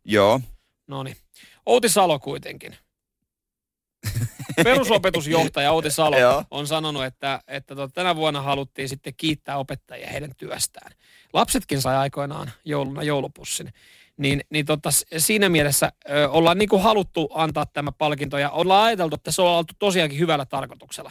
Joo. 0.05 0.41
No 0.87 1.03
niin. 1.03 1.17
Outi 1.67 1.89
Salo 1.89 2.19
kuitenkin 2.19 2.77
perusopetusjohtaja 4.65 5.73
Outi 5.73 5.91
Salo 5.91 6.45
on 6.51 6.67
sanonut, 6.67 7.05
että, 7.05 7.41
että 7.49 7.75
tota, 7.75 7.95
tänä 7.95 8.17
vuonna 8.17 8.43
haluttiin 8.43 8.89
sitten 8.89 9.15
kiittää 9.17 9.59
opettajia 9.59 10.09
heidän 10.09 10.31
työstään. 10.37 10.93
Lapsetkin 11.33 11.81
sai 11.81 11.97
aikoinaan 11.97 12.51
jouluna 12.65 13.03
joulupussin. 13.03 13.73
Niin, 14.17 14.41
niin 14.51 14.67
tota, 14.67 14.91
siinä 15.19 15.49
mielessä 15.49 15.93
ö, 16.11 16.31
ollaan 16.31 16.59
niin 16.59 16.69
kuin 16.69 16.83
haluttu 16.83 17.31
antaa 17.35 17.67
tämä 17.67 17.93
palkinto 17.93 18.39
ja 18.39 18.51
ollaan 18.51 18.85
ajateltu, 18.85 19.15
että 19.15 19.31
se 19.31 19.43
on 19.43 19.49
oltu 19.49 19.75
tosiaankin 19.79 20.19
hyvällä 20.19 20.47
tarkoituksella. 20.47 21.11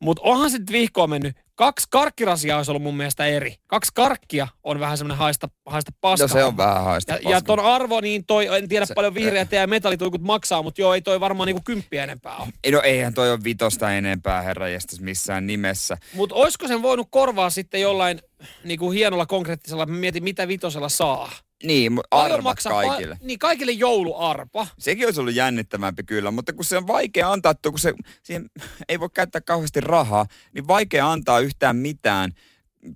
Mutta 0.00 0.22
onhan 0.24 0.50
se 0.50 0.58
nyt 0.58 0.72
vihkoon 0.72 1.10
mennyt. 1.10 1.36
Kaksi 1.62 1.86
karkkirasia 1.90 2.56
olisi 2.56 2.70
ollut 2.70 2.82
mun 2.82 2.96
mielestä 2.96 3.26
eri. 3.26 3.54
Kaksi 3.66 3.90
karkkia 3.94 4.48
on 4.64 4.80
vähän 4.80 4.98
semmoinen 4.98 5.18
haista, 5.18 5.48
haista 5.66 5.92
paska. 6.00 6.24
No 6.24 6.28
se 6.28 6.44
on 6.44 6.56
vähän 6.56 6.84
haista 6.84 7.12
ja, 7.12 7.30
ja 7.30 7.40
ton 7.40 7.60
arvo, 7.60 8.00
niin 8.00 8.26
toi, 8.26 8.46
en 8.46 8.68
tiedä 8.68 8.86
se, 8.86 8.94
paljon 8.94 9.14
vihreät 9.14 9.52
ja 9.52 9.66
metallituikut 9.66 10.22
maksaa, 10.22 10.62
mutta 10.62 10.80
joo, 10.80 10.94
ei 10.94 11.00
toi 11.00 11.20
varmaan 11.20 11.46
niinku 11.46 11.62
kymppiä 11.64 12.04
enempää 12.04 12.36
ole. 12.36 12.48
Ei, 12.64 12.72
no 12.72 12.80
eihän 12.80 13.14
toi 13.14 13.30
ole 13.30 13.44
vitosta 13.44 13.92
enempää, 13.92 14.42
herra 14.42 14.68
jästäs 14.68 15.00
missään 15.00 15.46
nimessä. 15.46 15.96
Mutta 16.14 16.34
olisiko 16.34 16.68
sen 16.68 16.82
voinut 16.82 17.08
korvaa 17.10 17.50
sitten 17.50 17.80
jollain 17.80 18.20
niinku 18.64 18.90
hienolla 18.90 19.26
konkreettisella, 19.26 19.86
mä 19.86 19.96
mietin 19.96 20.24
mitä 20.24 20.48
vitosella 20.48 20.88
saa. 20.88 21.32
Niin, 21.64 22.00
arpa 22.10 22.42
maksaa, 22.42 22.72
kaikille. 22.72 23.18
niin, 23.22 23.38
kaikille 23.38 23.72
jouluarpa. 23.72 24.66
Sekin 24.78 25.06
olisi 25.06 25.20
ollut 25.20 25.34
jännittävämpi 25.34 26.02
kyllä, 26.02 26.30
mutta 26.30 26.52
kun 26.52 26.64
se 26.64 26.76
on 26.76 26.86
vaikea 26.86 27.32
antaa, 27.32 27.54
kun 27.54 27.78
se, 27.78 27.94
siihen 28.22 28.50
ei 28.88 29.00
voi 29.00 29.08
käyttää 29.14 29.40
kauheasti 29.40 29.80
rahaa, 29.80 30.26
niin 30.54 30.68
vaikea 30.68 31.12
antaa 31.12 31.40
yhtään 31.40 31.76
mitään 31.76 32.32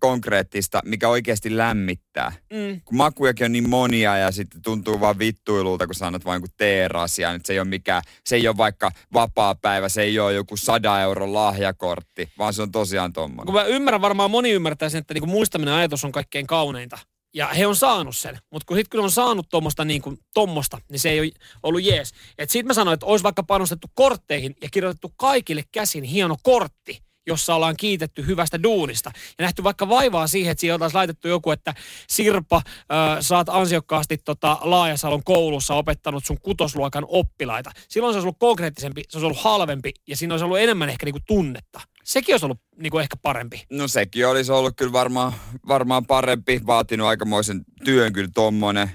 konkreettista, 0.01 0.81
mikä 0.85 1.09
oikeasti 1.09 1.57
lämmittää. 1.57 2.33
Mm. 2.53 2.81
Kun 2.85 2.97
makujakin 2.97 3.45
on 3.45 3.53
niin 3.53 3.69
monia 3.69 4.17
ja 4.17 4.33
sitten 4.33 4.63
tuntuu 4.63 5.01
vaan 5.01 5.19
vittuilulta, 5.19 5.87
kun 5.87 5.95
sanot 5.95 6.25
vain 6.25 6.41
kuin 6.41 6.51
teerasia. 6.57 7.33
Nyt 7.33 7.47
se 7.47 7.53
ei 7.53 7.59
ole 7.59 7.69
mikään, 7.69 8.03
se 8.25 8.37
ei 8.37 8.49
ole 8.49 8.57
vaikka 8.57 8.91
vapaa 9.13 9.55
päivä, 9.55 9.89
se 9.89 10.03
ei 10.03 10.19
ole 10.19 10.35
joku 10.35 10.57
100 10.57 11.03
euron 11.03 11.35
lahjakortti, 11.35 12.29
vaan 12.39 12.55
se 12.55 12.63
on 12.63 12.73
tosiaan 12.73 13.13
tommonen. 13.13 13.47
Kun 13.47 13.55
mä 13.55 13.65
ymmärrän 13.65 14.01
varmaan, 14.01 14.31
moni 14.31 14.51
ymmärtää 14.51 14.89
sen, 14.89 14.99
että 14.99 15.15
niinku 15.15 15.27
muistaminen 15.27 15.75
ajatus 15.75 16.05
on 16.05 16.13
kaikkein 16.13 16.47
kauneinta 16.47 16.99
Ja 17.37 17.47
he 17.47 17.67
on 17.67 17.77
saanut 17.77 18.17
sen, 18.17 18.39
mutta 18.53 18.67
kun 18.67 18.77
sitten 18.77 18.99
kun 18.99 19.05
on 19.05 19.11
saanut 19.11 19.49
tuommoista 19.49 19.85
niin 19.85 20.03
kuin, 20.03 20.19
tommosta, 20.35 20.79
niin 20.91 21.01
se 21.01 21.11
ei 21.11 21.21
ole 21.21 21.31
ollut 21.63 21.83
jees. 21.83 22.13
Et 22.39 22.51
siitä 22.51 22.67
mä 22.67 22.75
sanoin, 22.75 22.95
että 22.95 23.07
olisi 23.07 23.23
vaikka 23.23 23.43
panostettu 23.43 23.89
kortteihin 23.95 24.57
ja 24.63 24.69
kirjoitettu 24.73 25.13
kaikille 25.17 25.65
käsin 25.73 26.05
hieno 26.05 26.37
kortti, 26.43 27.03
jossa 27.27 27.55
ollaan 27.55 27.77
kiitetty 27.77 28.27
hyvästä 28.27 28.63
duunista. 28.63 29.11
Ja 29.39 29.43
nähty 29.43 29.63
vaikka 29.65 29.89
vaivaa 29.89 30.27
siihen, 30.27 30.51
että 30.51 30.61
siihen 30.61 30.75
oltaisiin 30.75 30.99
laitettu 30.99 31.29
joku, 31.29 31.51
että 31.51 31.75
Sirpa, 32.09 32.57
äh, 32.57 33.17
saat 33.21 33.49
ansiokkaasti 33.49 34.19
tota 34.19 34.59
Laajasalon 34.61 35.25
koulussa 35.25 35.75
opettanut 35.75 36.25
sun 36.25 36.41
kutosluokan 36.41 37.05
oppilaita. 37.09 37.71
Silloin 37.89 38.13
se 38.13 38.17
olisi 38.17 38.27
ollut 38.27 38.39
konkreettisempi, 38.39 39.03
se 39.09 39.19
olisi 39.19 39.27
ollut 39.27 39.43
halvempi 39.43 39.93
ja 40.07 40.17
siinä 40.17 40.35
olisi 40.35 40.45
ollut 40.45 40.59
enemmän 40.59 40.89
ehkä 40.89 41.07
niinku 41.07 41.21
tunnetta. 41.27 41.81
Sekin 42.07 42.33
olisi 42.33 42.47
ollut 42.47 42.61
niinku 42.77 42.99
ehkä 42.99 43.17
parempi. 43.23 43.65
No 43.71 43.89
sekin 43.89 44.27
olisi 44.27 44.53
ollut 44.53 44.77
kyllä 44.77 44.93
varmaan, 44.93 45.33
varmaan 45.69 46.07
parempi, 46.07 46.61
vaatinut 46.67 47.09
aikamoisen 47.09 47.65
työn 47.85 48.13
kyllä 48.13 48.31
tommonen. 48.35 48.91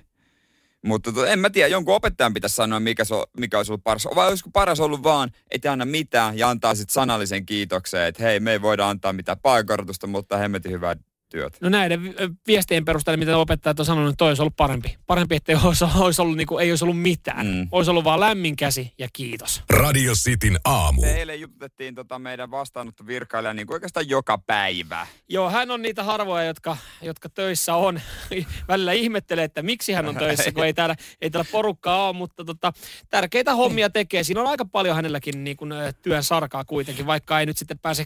Mutta 0.86 1.12
to, 1.12 1.25
en 1.25 1.39
mä 1.39 1.50
tiedä, 1.50 1.68
jonkun 1.68 1.96
opettajan 1.96 2.34
pitäisi 2.34 2.56
sanoa, 2.56 2.80
mikä, 2.80 3.06
se, 3.06 3.15
mikä 3.38 3.58
olisi 3.58 3.72
ollut 3.72 3.84
paras. 3.84 4.08
Vai 4.15 4.30
olisiko 4.30 4.50
paras 4.53 4.80
ollut 4.80 5.03
vaan, 5.03 5.32
että 5.51 5.72
anna 5.72 5.86
mitään 5.86 6.38
ja 6.38 6.50
antaa 6.50 6.75
sitten 6.75 6.94
sanallisen 6.94 7.46
kiitoksen, 7.46 8.06
että 8.06 8.24
hei, 8.24 8.39
me 8.39 8.51
ei 8.51 8.62
voida 8.62 8.89
antaa 8.89 9.13
mitään 9.13 9.39
paikorotusta, 9.39 10.08
mutta 10.08 10.38
hemmetin 10.38 10.72
hyvää 10.72 10.96
työt. 11.31 11.57
No 11.61 11.69
näiden 11.69 12.15
viestien 12.47 12.85
perusteella, 12.85 13.17
mitä 13.17 13.38
opettajat 13.38 13.79
on 13.79 13.85
sanonut, 13.85 14.09
niin 14.09 14.17
toi 14.17 14.27
olisi 14.27 14.41
ollut 14.41 14.55
parempi. 14.55 14.97
Parempi, 15.07 15.35
että 15.35 15.59
olisi, 15.63 15.85
olisi 16.00 16.21
ollut, 16.21 16.38
niin 16.38 16.47
kuin, 16.47 16.63
ei 16.63 16.71
olisi 16.71 16.85
ollut 16.85 17.01
mitään. 17.01 17.47
Mm. 17.47 17.67
Olisi 17.71 17.91
ollut 17.91 18.03
vaan 18.03 18.19
lämmin 18.19 18.55
käsi 18.55 18.93
ja 18.97 19.07
kiitos. 19.13 19.63
Radio 19.69 20.13
Cityn 20.13 20.57
aamu. 20.65 21.01
Me 21.01 21.11
eilen 21.11 21.41
jutettiin 21.41 21.95
tota 21.95 22.19
meidän 22.19 22.51
vastaanottovirkailija 22.51 23.53
niin 23.53 23.67
kuin 23.67 23.75
oikeastaan 23.75 24.09
joka 24.09 24.38
päivä. 24.38 25.07
Joo, 25.29 25.50
hän 25.50 25.71
on 25.71 25.81
niitä 25.81 26.03
harvoja, 26.03 26.43
jotka, 26.43 26.77
jotka 27.01 27.29
töissä 27.29 27.75
on. 27.75 28.01
Välillä 28.67 28.93
ihmettelee, 28.93 29.43
että 29.43 29.61
miksi 29.61 29.93
hän 29.93 30.07
on 30.07 30.15
töissä, 30.15 30.51
kun 30.51 30.65
ei 30.65 30.73
täällä, 30.73 30.95
ei 31.21 31.29
täällä 31.29 31.50
porukkaa 31.51 32.07
ole, 32.07 32.15
mutta 32.15 32.45
tota, 32.45 32.73
tärkeitä 33.09 33.55
hommia 33.55 33.89
tekee. 33.89 34.23
Siinä 34.23 34.41
on 34.41 34.47
aika 34.47 34.65
paljon 34.65 34.95
hänelläkin 34.95 35.43
niin 35.43 35.57
kuin, 35.57 35.73
työn 36.01 36.23
sarkaa 36.23 36.65
kuitenkin, 36.65 37.05
vaikka 37.05 37.39
ei 37.39 37.45
nyt 37.45 37.57
sitten 37.57 37.79
pääse 37.79 38.05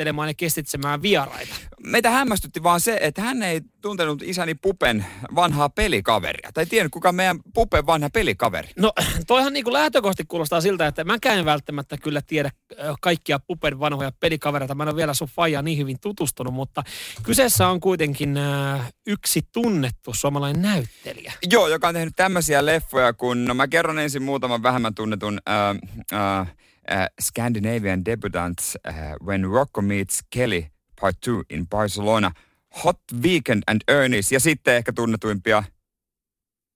kahvistelemaan 0.00 0.28
ja 0.28 0.34
kestitsemään 0.34 1.02
vieraita. 1.02 1.54
Meitä 1.84 2.10
hämmästytti 2.10 2.62
vaan 2.62 2.80
se, 2.80 2.98
että 3.00 3.22
hän 3.22 3.42
ei 3.42 3.60
tuntenut 3.82 4.22
isäni 4.22 4.54
Pupen 4.54 5.04
vanhaa 5.34 5.68
pelikaveria. 5.68 6.50
Tai 6.54 6.66
tiennyt, 6.66 6.92
kuka 6.92 7.12
meidän 7.12 7.38
Pupen 7.54 7.86
vanha 7.86 8.10
pelikaveri. 8.10 8.68
No 8.76 8.92
toihan 9.26 9.52
niin 9.52 9.64
kuin 9.64 9.72
lähtökohtaisesti 9.72 10.24
kuulostaa 10.28 10.60
siltä, 10.60 10.86
että 10.86 11.04
mä 11.04 11.18
en 11.24 11.44
välttämättä 11.44 11.96
kyllä 11.98 12.22
tiedä 12.26 12.50
kaikkia 13.00 13.38
Pupen 13.38 13.80
vanhoja 13.80 14.12
pelikavereita. 14.20 14.74
Mä 14.74 14.82
en 14.82 14.88
ole 14.88 14.96
vielä 14.96 15.14
sun 15.14 15.28
faija 15.28 15.62
niin 15.62 15.78
hyvin 15.78 16.00
tutustunut, 16.00 16.54
mutta 16.54 16.82
kyseessä 17.22 17.68
on 17.68 17.80
kuitenkin 17.80 18.36
äh, 18.36 18.92
yksi 19.06 19.42
tunnettu 19.52 20.14
suomalainen 20.14 20.62
näyttelijä. 20.62 21.32
Joo, 21.50 21.68
joka 21.68 21.88
on 21.88 21.94
tehnyt 21.94 22.16
tämmöisiä 22.16 22.66
leffoja, 22.66 23.12
kun 23.12 23.44
no 23.44 23.54
mä 23.54 23.68
kerron 23.68 23.98
ensin 23.98 24.22
muutaman 24.22 24.62
vähemmän 24.62 24.94
tunnetun 24.94 25.40
äh, 25.48 26.40
äh, 26.40 26.54
Scandinavian 27.20 28.04
debutant 28.04 28.58
uh, 28.58 29.26
When 29.26 29.44
Rocco 29.44 29.82
Meets 29.82 30.20
Kelly 30.30 30.66
Part 31.00 31.16
2 31.20 31.42
in 31.50 31.66
Barcelona, 31.66 32.32
Hot 32.84 33.00
Weekend 33.22 33.62
and 33.66 33.80
Ernest 33.88 34.32
ja 34.32 34.40
sitten 34.40 34.74
ehkä 34.74 34.92
tunnetuimpia, 34.92 35.64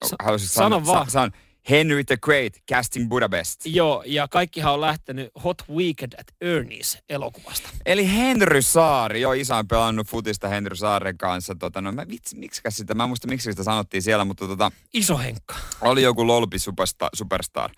Sa- 0.04 0.16
haluaisin 0.22 0.48
sano 0.48 0.80
sanoa, 0.80 0.86
vaan. 0.86 1.10
San, 1.10 1.32
Henry 1.70 2.04
the 2.04 2.16
Great, 2.16 2.52
Casting 2.70 3.08
Budapest. 3.08 3.66
Joo, 3.66 4.02
ja 4.06 4.28
kaikkihan 4.28 4.74
on 4.74 4.80
lähtenyt 4.80 5.30
Hot 5.44 5.62
Weekend 5.70 6.12
at 6.18 6.26
Ernie's 6.44 6.98
elokuvasta. 7.08 7.68
Eli 7.86 8.12
Henry 8.12 8.62
Saari, 8.62 9.20
joo, 9.20 9.32
isä 9.32 9.56
on 9.56 9.68
pelannut 9.68 10.06
futista 10.06 10.48
Henry 10.48 10.76
Saaren 10.76 11.18
kanssa. 11.18 11.54
Tota, 11.54 11.80
no, 11.80 11.92
mä, 11.92 12.08
vitsi, 12.08 12.36
miksikäs 12.36 12.76
sitä, 12.76 12.94
mä 12.94 13.02
en 13.02 13.10
muista 13.10 13.28
miksi 13.28 13.52
sitä 13.52 13.62
sanottiin 13.62 14.02
siellä, 14.02 14.24
mutta 14.24 14.46
tota... 14.46 14.72
Iso 14.94 15.18
Henkka. 15.18 15.54
Oli 15.80 16.02
joku 16.02 16.26
Lolpi 16.26 16.58
superstar. 16.58 17.10
superstar. 17.14 17.70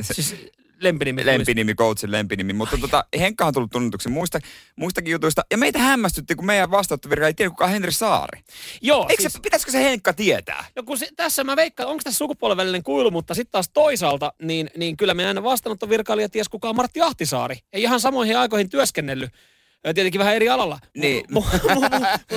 siis 0.00 0.36
lempinimi. 0.82 1.26
Lempinimi, 1.26 1.74
coachin 1.74 2.12
lempinimi. 2.12 2.52
Mutta 2.52 2.78
tota, 2.78 3.04
Henkka 3.18 3.46
on 3.46 3.54
tullut 3.54 3.70
tunnetuksi 3.70 4.08
muista, 4.08 4.38
muistakin 4.76 5.12
jutuista. 5.12 5.42
Ja 5.50 5.58
meitä 5.58 5.78
hämmästytti, 5.78 6.34
kun 6.34 6.46
meidän 6.46 6.70
vastaanottovirka 6.70 7.26
ei 7.26 7.34
tiedä, 7.34 7.50
kuka 7.50 7.64
on 7.64 7.70
Henri 7.70 7.92
Saari. 7.92 8.40
Joo. 8.82 9.06
Eikö 9.08 9.22
siis... 9.22 9.32
se, 9.32 9.40
pitäisikö 9.40 9.72
se 9.72 9.84
Henkka 9.84 10.12
tietää? 10.12 10.64
No 10.76 10.82
kun 10.82 10.98
se, 10.98 11.08
tässä 11.16 11.44
mä 11.44 11.56
veikkaan, 11.56 11.88
onko 11.88 12.02
tässä 12.04 12.18
sukupolvellinen 12.18 12.82
kuilu, 12.82 13.10
mutta 13.10 13.34
sitten 13.34 13.52
taas 13.52 13.68
toisaalta, 13.68 14.32
niin, 14.42 14.70
niin 14.76 14.96
kyllä 14.96 15.14
meidän 15.14 15.44
vastaanottovirkailija 15.44 16.28
ties 16.28 16.48
kuka 16.48 16.68
on 16.68 16.76
Martti 16.76 17.00
Ahtisaari. 17.00 17.56
Ei 17.72 17.82
ihan 17.82 18.00
samoihin 18.00 18.38
aikoihin 18.38 18.68
työskennellyt 18.68 19.32
tietenkin 19.94 20.18
vähän 20.18 20.34
eri 20.34 20.48
alalla. 20.48 20.78
Niin. 20.96 21.24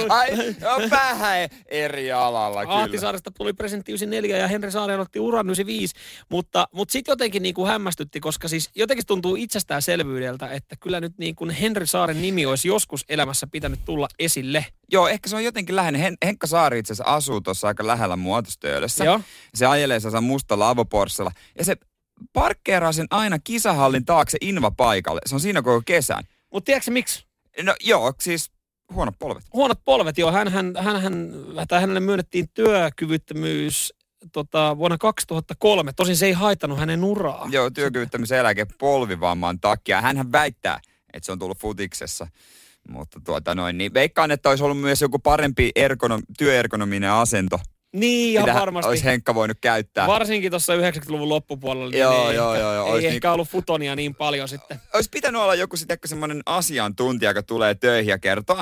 Ai, 0.09 0.31
no, 0.61 0.89
vähän 0.91 1.49
eri 1.65 2.11
alalla 2.11 2.61
kyllä. 2.65 2.75
Ahtisaaresta 2.77 3.31
tuli 3.31 3.53
presidentti 3.53 3.91
94 3.91 4.37
ja 4.37 4.47
Henri 4.47 4.71
Saari 4.71 4.93
aloitti 4.93 5.19
uran 5.19 5.45
95. 5.45 5.95
Mutta, 6.29 6.67
mutta 6.71 6.91
sitten 6.91 7.11
jotenkin 7.11 7.43
niin 7.43 7.55
kuin 7.55 7.67
hämmästytti, 7.67 8.19
koska 8.19 8.47
siis 8.47 8.69
jotenkin 8.75 9.05
tuntuu 9.05 9.35
itsestäänselvyydeltä, 9.35 10.47
että 10.47 10.75
kyllä 10.79 10.99
nyt 10.99 11.13
niin 11.17 11.35
kuin 11.35 11.49
Henri 11.49 11.87
Saaren 11.87 12.21
nimi 12.21 12.45
olisi 12.45 12.67
joskus 12.67 13.05
elämässä 13.09 13.47
pitänyt 13.51 13.79
tulla 13.85 14.07
esille. 14.19 14.65
Joo, 14.91 15.07
ehkä 15.07 15.29
se 15.29 15.35
on 15.35 15.43
jotenkin 15.43 15.75
läheinen. 15.75 16.01
Hen- 16.01 16.17
Henkka 16.25 16.47
Saari 16.47 16.79
itse 16.79 16.93
asiassa 16.93 17.13
asuu 17.15 17.41
tuossa 17.41 17.67
aika 17.67 17.87
lähellä 17.87 18.15
muotostöydessä. 18.15 19.03
Joo. 19.05 19.21
Se 19.55 19.65
ajelee 19.65 19.99
se 19.99 20.21
mustalla 20.21 20.69
avoporssella. 20.69 21.31
Ja 21.57 21.65
se 21.65 21.75
parkkeeraa 22.33 22.91
sen 22.91 23.07
aina 23.09 23.39
kisahallin 23.39 24.05
taakse 24.05 24.37
Inva-paikalle. 24.41 25.21
Se 25.25 25.35
on 25.35 25.41
siinä 25.41 25.61
koko 25.61 25.81
kesän. 25.85 26.23
Mutta 26.53 26.65
tiedätkö 26.65 26.91
miksi? 26.91 27.24
No 27.63 27.75
joo, 27.83 28.13
siis 28.19 28.51
huonot 28.93 29.15
polvet. 29.19 29.43
Huonot 29.53 29.79
polvet, 29.85 30.17
joo. 30.17 30.31
Hän, 30.31 30.47
hän, 30.47 30.73
hän, 30.79 31.01
hän, 31.01 31.33
tai 31.67 31.81
hänelle 31.81 31.99
myönnettiin 31.99 32.49
työkyvyttömyys 32.53 33.93
tota, 34.31 34.77
vuonna 34.77 34.97
2003. 34.97 35.93
Tosin 35.93 36.17
se 36.17 36.25
ei 36.25 36.33
haitannut 36.33 36.79
hänen 36.79 37.03
uraa. 37.03 37.47
Joo, 37.51 37.69
työkyvyttömyyseläke 37.69 38.65
polvivamman 38.79 39.59
takia. 39.59 40.01
Hänhän 40.01 40.31
väittää, 40.31 40.79
että 41.13 41.25
se 41.25 41.31
on 41.31 41.39
tullut 41.39 41.59
futiksessa. 41.59 42.27
Mutta 42.89 43.19
tuota 43.25 43.55
noin, 43.55 43.77
niin 43.77 43.93
veikkaan, 43.93 44.31
että 44.31 44.49
olisi 44.49 44.63
ollut 44.63 44.81
myös 44.81 45.01
joku 45.01 45.19
parempi 45.19 45.71
ergonom, 45.75 46.21
työergonominen 46.37 47.11
asento 47.11 47.59
niin, 47.99 48.31
ihan 48.31 48.59
varmasti. 48.59 48.89
olisi 48.89 49.03
Henkka 49.03 49.35
voinut 49.35 49.57
käyttää. 49.61 50.07
Varsinkin 50.07 50.51
tuossa 50.51 50.75
90-luvun 50.75 51.29
loppupuolella. 51.29 51.89
Niin 51.89 51.99
joo, 51.99 52.25
niin 52.25 52.35
joo, 52.35 52.55
joo, 52.55 52.73
joo. 52.73 52.85
Ei 52.85 52.91
olisi 52.91 53.07
ehkä 53.07 53.27
niin... 53.27 53.33
ollut 53.33 53.49
futonia 53.49 53.95
niin 53.95 54.15
paljon 54.15 54.47
sitten. 54.47 54.81
Olisi 54.93 55.09
pitänyt 55.09 55.41
olla 55.41 55.55
joku 55.55 55.77
sitten 55.77 55.97
semmoinen 56.05 56.41
asiantuntija, 56.45 57.31
joka 57.31 57.43
tulee 57.43 57.75
töihin 57.75 58.09
ja 58.09 58.19
kertoo 58.19 58.57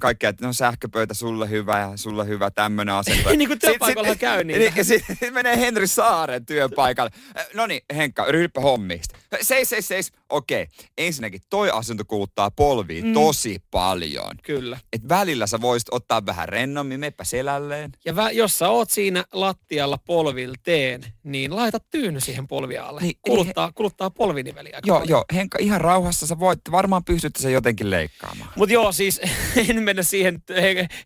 kaikkea, 0.00 0.30
että 0.30 0.46
no 0.46 0.52
sähköpöytä 0.52 1.14
sulle 1.14 1.50
hyvä 1.50 1.80
ja 1.80 1.92
sulle 1.96 2.26
hyvä 2.26 2.50
tämmöinen 2.50 2.94
asento. 2.94 3.30
niin 3.36 3.48
kuin 3.48 3.58
työpaikalla 3.58 4.08
sit, 4.08 4.20
käy 4.20 4.44
niin. 4.44 4.58
niin 4.58 4.84
sitten 4.84 5.16
sit 5.20 5.34
menee 5.34 5.60
Henri 5.60 5.86
Saaren 5.86 6.46
työpaikalle. 6.46 7.10
No 7.54 7.66
niin, 7.66 7.82
Henkka, 7.96 8.24
ryhdypä 8.28 8.60
hommista. 8.60 9.18
Seis, 9.42 9.68
seis, 9.68 9.88
seis. 9.88 10.12
Okei, 10.30 10.66
ensinnäkin 10.98 11.40
toi 11.50 11.70
asento 11.70 12.04
kuluttaa 12.04 12.50
polviin 12.50 13.06
mm. 13.06 13.12
tosi 13.12 13.62
paljon. 13.70 14.30
Kyllä. 14.42 14.78
Et 14.92 15.08
välillä 15.08 15.46
sä 15.46 15.60
voisit 15.60 15.88
ottaa 15.90 16.26
vähän 16.26 16.48
rennommin, 16.48 17.00
meppä 17.00 17.24
selälleen. 17.24 17.92
Ja 18.04 18.12
vä- 18.12 18.32
jos 18.32 18.58
sä 18.58 18.68
oot 18.68 18.90
siinä 18.90 19.24
lattialla 19.32 19.98
polvilteen, 19.98 21.04
niin 21.22 21.56
laita 21.56 21.78
tyyny 21.90 22.20
siihen 22.20 22.46
polvialle. 22.46 23.00
Niin, 23.00 23.16
kuluttaa, 23.22 23.66
he... 23.66 23.72
kuluttaa 23.74 24.10
polviniveliä. 24.10 24.80
Joo, 24.86 24.96
paljon. 24.96 25.08
joo. 25.08 25.24
Henkka, 25.34 25.58
ihan 25.60 25.80
rauhassa 25.80 26.26
sä 26.26 26.38
voit, 26.38 26.60
varmaan 26.70 27.04
pystytte 27.04 27.42
sen 27.42 27.52
jotenkin 27.52 27.90
leikkaamaan. 27.90 28.50
Mutta 28.56 28.72
joo, 28.72 28.92
siis 28.92 29.20
en 29.68 29.82
mennä 29.82 30.02
siihen 30.02 30.42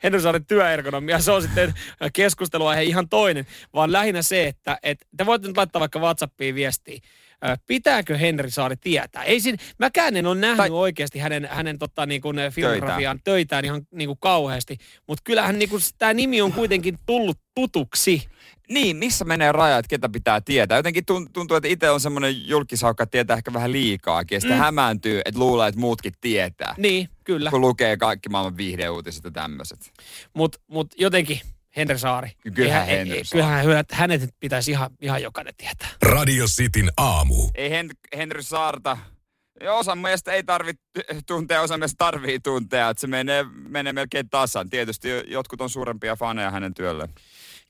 Henry 0.02 0.20
Saaren 0.20 0.46
työergonomia. 0.46 1.18
Se 1.18 1.32
on 1.32 1.42
sitten 1.42 1.74
keskusteluaihe 2.12 2.82
ihan 2.82 3.08
toinen, 3.08 3.46
vaan 3.74 3.92
lähinnä 3.92 4.22
se, 4.22 4.46
että, 4.46 4.78
että 4.82 5.06
te 5.16 5.26
voitte 5.26 5.48
nyt 5.48 5.56
laittaa 5.56 5.80
vaikka 5.80 5.98
WhatsAppiin 5.98 6.54
viestiä 6.54 7.00
pitääkö 7.66 8.18
Henri 8.18 8.50
Saari 8.50 8.76
tietää? 8.76 9.24
Ei 9.24 9.40
siinä, 9.40 9.58
mäkään 9.78 10.16
en 10.16 10.26
ole 10.26 10.40
nähnyt 10.40 10.56
tai... 10.56 10.70
oikeasti 10.70 11.18
hänen, 11.18 11.48
hänen 11.50 11.78
tota, 11.78 12.06
niin 12.06 12.20
kuin 12.20 12.36
filmografiaan 12.50 13.20
töitään 13.24 13.64
ihan 13.64 13.82
niin 13.90 14.08
kuin 14.08 14.18
kauheasti, 14.20 14.76
mutta 15.06 15.22
kyllähän 15.24 15.58
niin 15.58 15.68
kuin, 15.68 15.82
tämä 15.98 16.14
nimi 16.14 16.42
on 16.42 16.52
kuitenkin 16.52 16.98
tullut 17.06 17.38
tutuksi. 17.54 18.22
Niin, 18.68 18.96
missä 18.96 19.24
menee 19.24 19.52
raja, 19.52 19.78
että 19.78 19.88
ketä 19.88 20.08
pitää 20.08 20.40
tietää? 20.40 20.78
Jotenkin 20.78 21.04
tuntuu, 21.32 21.56
että 21.56 21.68
itse 21.68 21.90
on 21.90 22.00
semmoinen 22.00 22.48
julkisaukka, 22.48 23.02
että 23.02 23.10
tietää 23.10 23.36
ehkä 23.36 23.52
vähän 23.52 23.72
liikaakin. 23.72 24.36
Ja 24.36 24.40
sitten 24.40 24.58
mm. 24.58 24.62
hämääntyy, 24.62 25.20
että 25.24 25.38
luulee, 25.38 25.68
että 25.68 25.80
muutkin 25.80 26.12
tietää. 26.20 26.74
Niin, 26.78 27.08
kyllä. 27.24 27.50
Kun 27.50 27.60
lukee 27.60 27.96
kaikki 27.96 28.28
maailman 28.28 28.56
viihdeuutiset 28.56 29.24
ja 29.24 29.30
tämmöiset. 29.30 29.78
Mutta 30.34 30.58
mut 30.66 30.94
jotenkin 30.98 31.40
Henri 31.76 31.98
Saari. 31.98 32.30
Kyllähän 32.54 32.88
Eihän, 32.88 33.06
Henri 33.06 33.24
Saari. 33.24 33.62
Kyllähän 33.62 33.84
hänet 33.92 34.34
pitäisi 34.40 34.70
ihan, 34.70 34.90
ihan 35.00 35.22
jokainen 35.22 35.54
tietää. 35.56 35.88
Radio 36.02 36.46
Cityn 36.46 36.90
aamu. 36.96 37.50
Ei 37.54 37.70
Hen, 37.70 37.90
Henry 38.16 38.42
Saarta 38.42 38.96
osa 39.68 39.96
mielestä 39.96 40.32
ei 40.32 40.44
tarvitse 40.44 40.82
tuntea, 41.26 41.60
osa 41.60 41.78
mielestä 41.78 41.98
tarvii 41.98 42.40
tuntea, 42.40 42.90
että 42.90 43.00
se 43.00 43.06
menee, 43.06 43.44
menee 43.68 43.92
melkein 43.92 44.30
tasan. 44.30 44.70
Tietysti 44.70 45.08
jotkut 45.26 45.60
on 45.60 45.70
suurempia 45.70 46.16
faneja 46.16 46.50
hänen 46.50 46.74
työlle. 46.74 47.08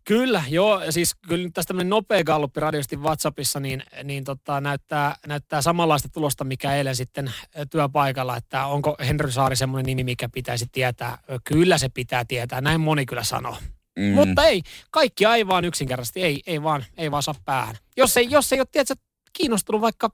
Kyllä, 0.04 0.44
joo. 0.48 0.84
Ja 0.84 0.92
siis 0.92 1.14
kyllä 1.28 1.44
nyt 1.44 1.54
tästä 1.54 1.68
tämmöinen 1.68 1.90
nopea 1.90 2.24
galluppi 2.24 2.60
radiosti 2.60 2.96
WhatsAppissa, 2.96 3.60
niin, 3.60 3.82
niin 4.04 4.24
tota, 4.24 4.60
näyttää, 4.60 5.16
näyttää 5.26 5.62
samanlaista 5.62 6.08
tulosta, 6.08 6.44
mikä 6.44 6.74
eilen 6.74 6.96
sitten 6.96 7.32
työpaikalla, 7.70 8.36
että 8.36 8.66
onko 8.66 8.96
Henry 9.06 9.30
Saari 9.30 9.56
semmoinen 9.56 9.86
nimi, 9.86 10.04
mikä 10.04 10.28
pitäisi 10.28 10.66
tietää. 10.72 11.18
Kyllä 11.44 11.78
se 11.78 11.88
pitää 11.88 12.24
tietää, 12.24 12.60
näin 12.60 12.80
moni 12.80 13.06
kyllä 13.06 13.24
sanoo. 13.24 13.56
Mm. 14.00 14.14
Mutta 14.14 14.44
ei, 14.44 14.62
kaikki 14.90 15.26
aivan 15.26 15.64
yksinkertaisesti, 15.64 16.22
ei, 16.22 16.40
ei, 16.46 16.62
vaan, 16.62 16.84
ei 16.96 17.10
vaan 17.10 17.22
saa 17.22 17.34
päähän. 17.44 17.76
Jos 17.96 18.16
ei, 18.16 18.26
jos 18.30 18.52
ei 18.52 18.60
ole 18.60 18.66
tiedätkö, 18.72 18.94
kiinnostunut 19.32 19.80
vaikka 19.80 20.10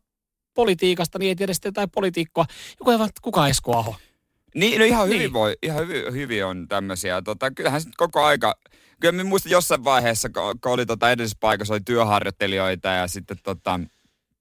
politiikasta, 0.55 1.19
niin 1.19 1.29
ei 1.29 1.37
tiedä 1.37 1.53
sitten 1.53 1.69
jotain 1.69 1.91
politiikkoa. 1.91 2.45
Joku 2.81 2.91
ei 2.91 2.99
vaan, 2.99 3.11
kuka 3.23 3.49
Esko 3.49 3.77
Aho? 3.77 3.97
Niin, 4.55 4.79
no 4.79 4.85
ihan 4.85 5.09
niin. 5.09 5.19
hyvin 5.19 5.33
voi, 5.33 5.57
ihan 5.63 5.81
hyvin, 5.81 6.13
hyvin 6.13 6.45
on 6.45 6.69
tämmöisiä. 6.69 7.23
Tota, 7.23 7.51
kyllähän 7.51 7.81
sitten 7.81 7.97
koko 7.97 8.25
aika, 8.25 8.55
kyllä 9.01 9.13
mä 9.13 9.25
muistan 9.25 9.53
jossain 9.53 9.85
vaiheessa, 9.85 10.29
kun, 10.29 10.73
oli 10.73 10.87
tota 10.87 11.11
edellisessä 11.11 11.39
paikassa, 11.41 11.75
oli 11.75 11.81
työharjoittelijoita 11.81 12.89
ja 12.89 13.09
sitten 13.09 13.37
tota, 13.43 13.81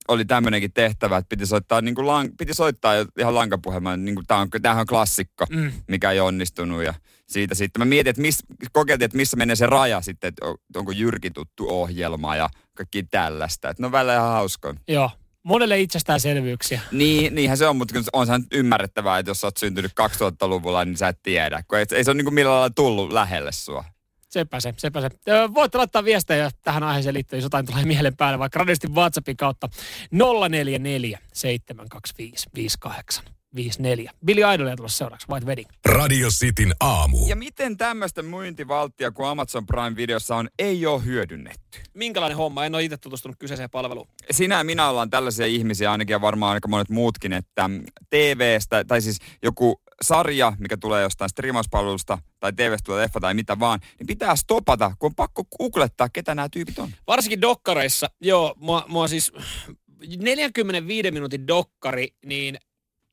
oli 0.07 0.25
tämmöinenkin 0.25 0.73
tehtävä, 0.73 1.17
että 1.17 1.29
piti 1.29 1.45
soittaa, 1.45 1.81
niin 1.81 1.95
kuin 1.95 2.07
lang, 2.07 2.29
piti 2.37 2.53
soittaa 2.53 2.93
ihan 3.19 3.35
lankapuhelmaan. 3.35 4.05
Niin 4.05 4.15
kuin, 4.15 4.27
tämä 4.27 4.39
on, 4.39 4.49
tämähän 4.61 4.81
on 4.81 4.87
klassikko, 4.87 5.45
mm. 5.49 5.71
mikä 5.87 6.11
ei 6.11 6.19
onnistunut. 6.19 6.83
Ja 6.83 6.93
siitä 7.27 7.55
sitten 7.55 7.81
mä 7.81 7.85
mietin, 7.85 8.09
että 8.09 8.21
miss, 8.21 8.43
kokeiltiin, 8.71 9.05
että 9.05 9.17
missä 9.17 9.37
menee 9.37 9.55
se 9.55 9.65
raja 9.65 10.01
sitten, 10.01 10.27
että 10.27 10.45
onko 10.75 10.91
Jyrki 10.91 11.31
tuttu 11.31 11.69
ohjelma 11.69 12.35
ja 12.35 12.49
kaikki 12.73 13.03
tällaista. 13.03 13.69
Että 13.69 13.83
no 13.83 13.91
välillä 13.91 14.13
ihan 14.13 14.31
hauskoa. 14.31 14.73
Joo, 14.87 15.11
monelle 15.43 15.81
itsestäänselvyyksiä. 15.81 16.81
Niin, 16.91 17.35
niinhän 17.35 17.57
se 17.57 17.67
on, 17.67 17.75
mutta 17.75 17.95
on 18.13 18.27
se 18.27 18.33
ymmärrettävää, 18.51 19.19
että 19.19 19.29
jos 19.29 19.41
sä 19.41 19.47
oot 19.47 19.57
syntynyt 19.57 19.91
2000-luvulla, 20.01 20.85
niin 20.85 20.97
sä 20.97 21.07
et 21.07 21.19
tiedä. 21.23 21.63
Kun 21.67 21.77
ei, 21.77 21.85
ei 21.91 22.03
se 22.03 22.11
ole 22.11 22.17
niin 22.17 22.25
kuin 22.25 22.33
millään 22.33 22.55
lailla 22.55 22.73
tullut 22.75 23.11
lähelle 23.11 23.51
sua. 23.51 23.83
Sepä 24.29 24.59
se, 24.59 24.73
sepä 24.77 25.01
se. 25.01 25.09
Voitte 25.53 25.77
laittaa 25.77 26.03
viestejä 26.03 26.49
tähän 26.63 26.83
aiheeseen 26.83 27.15
liittyen, 27.15 27.37
jos 27.37 27.43
jotain 27.45 27.65
tulee 27.65 27.85
mielen 27.85 28.17
päälle, 28.17 28.39
vaikka 28.39 28.59
radiosti 28.59 28.87
WhatsAppin 28.87 29.37
kautta 29.37 29.69
044 30.11 31.19
725 31.33 32.49
58 32.55 33.34
54. 33.55 34.11
Billy 34.25 34.41
Idolia 34.53 34.75
tulossa 34.75 34.97
seuraavaksi, 34.97 35.27
White 35.29 35.45
Wedding. 35.45 35.69
Radio 35.85 36.29
Cityn 36.29 36.73
aamu. 36.79 37.27
Ja 37.27 37.35
miten 37.35 37.77
tämmöistä 37.77 38.23
myyntivalttia 38.23 39.11
kuin 39.11 39.27
Amazon 39.27 39.65
Prime-videossa 39.65 40.35
on, 40.35 40.49
ei 40.59 40.85
ole 40.85 41.05
hyödynnetty? 41.05 41.79
Minkälainen 41.93 42.37
homma? 42.37 42.65
En 42.65 42.75
ole 42.75 42.83
itse 42.83 42.97
tutustunut 42.97 43.37
kyseiseen 43.39 43.69
palveluun. 43.69 44.07
Sinä 44.31 44.57
ja 44.57 44.63
minä 44.63 44.89
ollaan 44.89 45.09
tällaisia 45.09 45.45
ihmisiä, 45.45 45.91
ainakin 45.91 46.13
ja 46.13 46.21
varmaan 46.21 46.53
aika 46.53 46.67
monet 46.67 46.89
muutkin, 46.89 47.33
että 47.33 47.69
TVstä, 48.09 48.83
tai 48.83 49.01
siis 49.01 49.17
joku 49.43 49.81
sarja, 50.01 50.53
mikä 50.59 50.77
tulee 50.77 51.01
jostain 51.01 51.29
striimauspalvelusta, 51.29 52.17
tai 52.39 52.53
TVstä 52.53 52.85
tulee 52.85 53.03
leffa 53.03 53.19
tai 53.19 53.33
mitä 53.33 53.59
vaan, 53.59 53.79
niin 53.99 54.07
pitää 54.07 54.35
stopata, 54.35 54.91
kun 54.99 55.07
on 55.07 55.15
pakko 55.15 55.43
googlettaa, 55.57 56.09
ketä 56.09 56.35
nämä 56.35 56.49
tyypit 56.49 56.79
on. 56.79 56.89
Varsinkin 57.07 57.41
dokkareissa, 57.41 58.09
joo, 58.21 58.55
mua, 58.57 58.85
mua 58.87 59.07
siis 59.07 59.31
45 60.17 61.11
minuutin 61.11 61.47
dokkari, 61.47 62.07
niin 62.25 62.57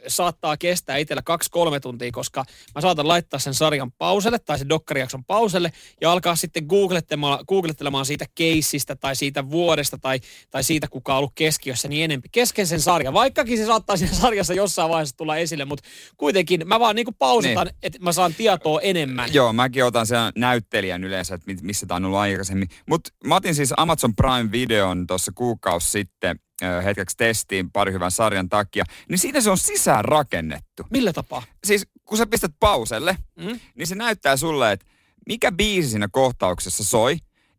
saattaa 0.08 0.56
kestää 0.56 0.96
itsellä 0.96 1.22
kaksi-kolme 1.22 1.80
tuntia, 1.80 2.12
koska 2.12 2.44
mä 2.74 2.80
saatan 2.80 3.08
laittaa 3.08 3.40
sen 3.40 3.54
sarjan 3.54 3.92
pauselle 3.92 4.38
tai 4.38 4.58
sen 4.58 4.68
dokkarijakson 4.68 5.24
pauselle 5.24 5.72
ja 6.00 6.12
alkaa 6.12 6.36
sitten 6.36 6.64
googlettelemaan, 6.68 7.44
googlettelemaan 7.48 8.06
siitä 8.06 8.26
keissistä 8.34 8.96
tai 8.96 9.16
siitä 9.16 9.50
vuodesta 9.50 9.98
tai, 9.98 10.20
tai 10.50 10.64
siitä, 10.64 10.88
kuka 10.88 11.12
on 11.12 11.18
ollut 11.18 11.32
keskiössä 11.34 11.88
niin 11.88 12.04
enempi. 12.04 12.28
Kesken 12.32 12.66
sen 12.66 12.80
sarja, 12.80 13.12
vaikkakin 13.12 13.58
se 13.58 13.66
saattaa 13.66 13.96
siinä 13.96 14.14
sarjassa 14.14 14.54
jossain 14.54 14.90
vaiheessa 14.90 15.16
tulla 15.16 15.36
esille, 15.36 15.64
mutta 15.64 15.88
kuitenkin 16.16 16.68
mä 16.68 16.80
vaan 16.80 16.96
niinku 16.96 17.12
pausitan, 17.18 17.66
niin. 17.66 17.76
että 17.82 17.98
mä 18.02 18.12
saan 18.12 18.34
tietoa 18.34 18.80
enemmän. 18.80 19.34
Joo, 19.34 19.52
mäkin 19.52 19.84
otan 19.84 20.06
sen 20.06 20.18
näyttelijän 20.36 21.04
yleensä, 21.04 21.34
että 21.34 21.52
missä 21.62 21.86
tämä 21.86 21.96
on 21.96 22.04
ollut 22.04 22.18
aikaisemmin. 22.18 22.68
Mutta 22.88 23.10
mä 23.24 23.36
otin 23.36 23.54
siis 23.54 23.74
Amazon 23.76 24.14
Prime-videon 24.14 25.06
tuossa 25.06 25.32
kuukausi 25.34 25.90
sitten 25.90 26.38
hetkeksi 26.84 27.16
testiin 27.16 27.70
pari 27.70 27.92
hyvän 27.92 28.10
sarjan 28.10 28.48
takia, 28.48 28.84
niin 29.08 29.18
siinä 29.18 29.40
se 29.40 29.50
on 29.50 29.58
sisään 29.58 30.04
rakennettu. 30.04 30.86
Millä 30.90 31.12
tapaa? 31.12 31.42
Siis 31.64 31.86
kun 32.04 32.18
sä 32.18 32.26
pistät 32.26 32.52
pauselle, 32.60 33.16
mm? 33.36 33.60
niin 33.74 33.86
se 33.86 33.94
näyttää 33.94 34.36
sulle, 34.36 34.72
että 34.72 34.86
mikä 35.26 35.52
biisi 35.52 35.88
siinä 35.88 36.08
kohtauksessa 36.12 36.84
soi, 36.84 37.16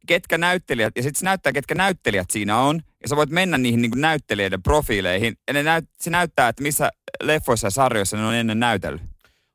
ketkä 0.08 0.38
näyttelijät, 0.38 0.94
ja 0.96 1.04
sitten 1.04 1.20
se 1.20 1.26
näyttää, 1.26 1.54
ketkä 1.54 1.76
näyttelijät 1.76 2.32
siinä 2.32 2.58
on, 2.58 2.82
ja 3.02 3.08
sä 3.10 3.16
voit 3.16 3.30
mennä 3.30 3.58
niihin 3.58 3.82
niin 3.82 3.92
näyttelijöiden 3.96 4.64
profiileihin, 4.64 5.36
ja 5.48 5.54
ne 5.54 5.64
näyt, 5.64 5.86
se 6.00 6.10
näyttää, 6.10 6.50
että 6.50 6.64
missä 6.64 6.92
leffoissa 7.24 7.68
ja 7.68 7.72
sarjoissa 7.72 8.18
ne 8.18 8.26
on 8.26 8.36
ennen 8.36 8.60
näytellyt. 8.60 9.13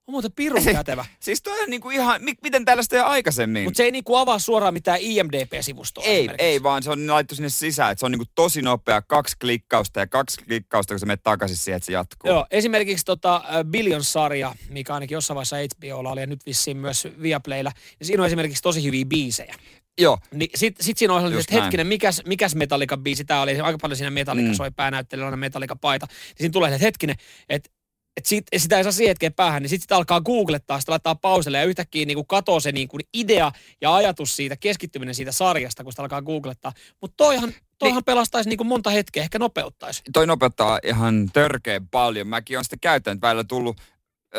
On 0.08 0.12
muuten 0.12 0.32
pirun 0.32 0.64
kätevä. 0.64 1.04
siis 1.20 1.42
toi 1.42 1.60
on 1.60 1.70
niinku 1.70 1.90
ihan, 1.90 2.22
mi, 2.24 2.34
miten 2.42 2.64
tällaista 2.64 2.96
ei 2.96 3.02
aikaisemmin? 3.02 3.64
Mutta 3.64 3.76
se 3.76 3.82
ei 3.82 3.90
niinku 3.90 4.16
avaa 4.16 4.38
suoraan 4.38 4.74
mitään 4.74 4.98
IMDP-sivustoa 5.00 6.04
Ei, 6.04 6.28
ei 6.38 6.62
vaan 6.62 6.82
se 6.82 6.90
on 6.90 7.10
laittu 7.10 7.34
sinne 7.34 7.48
sisään, 7.48 7.92
että 7.92 8.00
se 8.00 8.06
on 8.06 8.12
niinku 8.12 8.24
tosi 8.34 8.62
nopea, 8.62 9.02
kaksi 9.02 9.36
klikkausta 9.40 10.00
ja 10.00 10.06
kaksi 10.06 10.44
klikkausta, 10.44 10.94
kun 10.94 11.00
sä 11.00 11.06
menet 11.06 11.22
takaisin 11.22 11.56
siihen, 11.56 11.76
että 11.76 11.86
se 11.86 11.92
jatkuu. 11.92 12.30
Joo, 12.30 12.46
esimerkiksi 12.50 13.04
tota 13.04 13.42
Billion-sarja, 13.70 14.54
mikä 14.68 14.94
ainakin 14.94 15.16
jossain 15.16 15.34
vaiheessa 15.34 15.56
HBOlla 15.56 16.10
oli 16.10 16.20
ja 16.20 16.26
nyt 16.26 16.46
vissiin 16.46 16.76
myös 16.76 17.08
Viaplaylla, 17.22 17.72
niin 17.98 18.06
siinä 18.06 18.22
on 18.22 18.26
esimerkiksi 18.26 18.62
tosi 18.62 18.84
hyviä 18.84 19.04
biisejä. 19.04 19.54
Joo. 19.98 20.18
Niin 20.32 20.50
sit, 20.54 20.76
sit 20.80 20.98
siinä 20.98 21.14
on 21.14 21.38
että 21.38 21.60
hetkinen, 21.60 21.86
mikäs, 21.86 22.22
mikäs 22.26 22.54
Metallica 22.54 22.96
biisi 22.96 23.24
tämä 23.24 23.42
oli, 23.42 23.60
aika 23.60 23.78
paljon 23.78 23.96
siinä 23.96 24.10
Metallica 24.10 24.48
mm. 24.48 24.54
soi 24.54 24.70
päänäyttelijänä 24.70 25.36
Metallica 25.36 25.76
paita. 25.76 26.06
Niin 26.06 26.36
siinä 26.38 26.52
tulee, 26.52 26.70
että 26.74 26.84
hetkinen, 26.84 27.16
että 27.48 27.70
että 28.18 28.28
sit, 28.28 28.46
sitä 28.56 28.76
ei 28.78 28.84
saa 28.84 28.92
siihen 28.92 29.10
hetkeen 29.10 29.34
päähän, 29.34 29.62
niin 29.62 29.70
sitten 29.70 29.82
sitä 29.82 29.96
alkaa 29.96 30.20
googlettaa, 30.20 30.80
sitä 30.80 30.92
laittaa 30.92 31.14
pauselle 31.14 31.58
ja 31.58 31.64
yhtäkkiä 31.64 32.06
niin 32.06 32.16
kuin 32.16 32.26
katoo 32.26 32.60
se 32.60 32.72
niin 32.72 32.88
kuin 32.88 33.00
idea 33.14 33.52
ja 33.80 33.94
ajatus 33.94 34.36
siitä, 34.36 34.56
keskittyminen 34.56 35.14
siitä 35.14 35.32
sarjasta, 35.32 35.84
kun 35.84 35.92
sitä 35.92 36.02
alkaa 36.02 36.22
googlettaa. 36.22 36.72
Mutta 37.00 37.14
toihan, 37.16 37.54
toihan 37.78 37.96
niin, 37.96 38.04
pelastaisi 38.04 38.48
niin 38.48 38.56
kuin 38.56 38.66
monta 38.66 38.90
hetkeä, 38.90 39.22
ehkä 39.22 39.38
nopeuttaisi. 39.38 40.02
Toi 40.12 40.26
nopeuttaa 40.26 40.78
ihan 40.84 41.30
törkeän 41.32 41.88
paljon. 41.88 42.26
Mäkin 42.26 42.56
olen 42.56 42.64
sitä 42.64 42.76
käyttänyt 42.80 43.22
välillä 43.22 43.44
tullut 43.44 43.76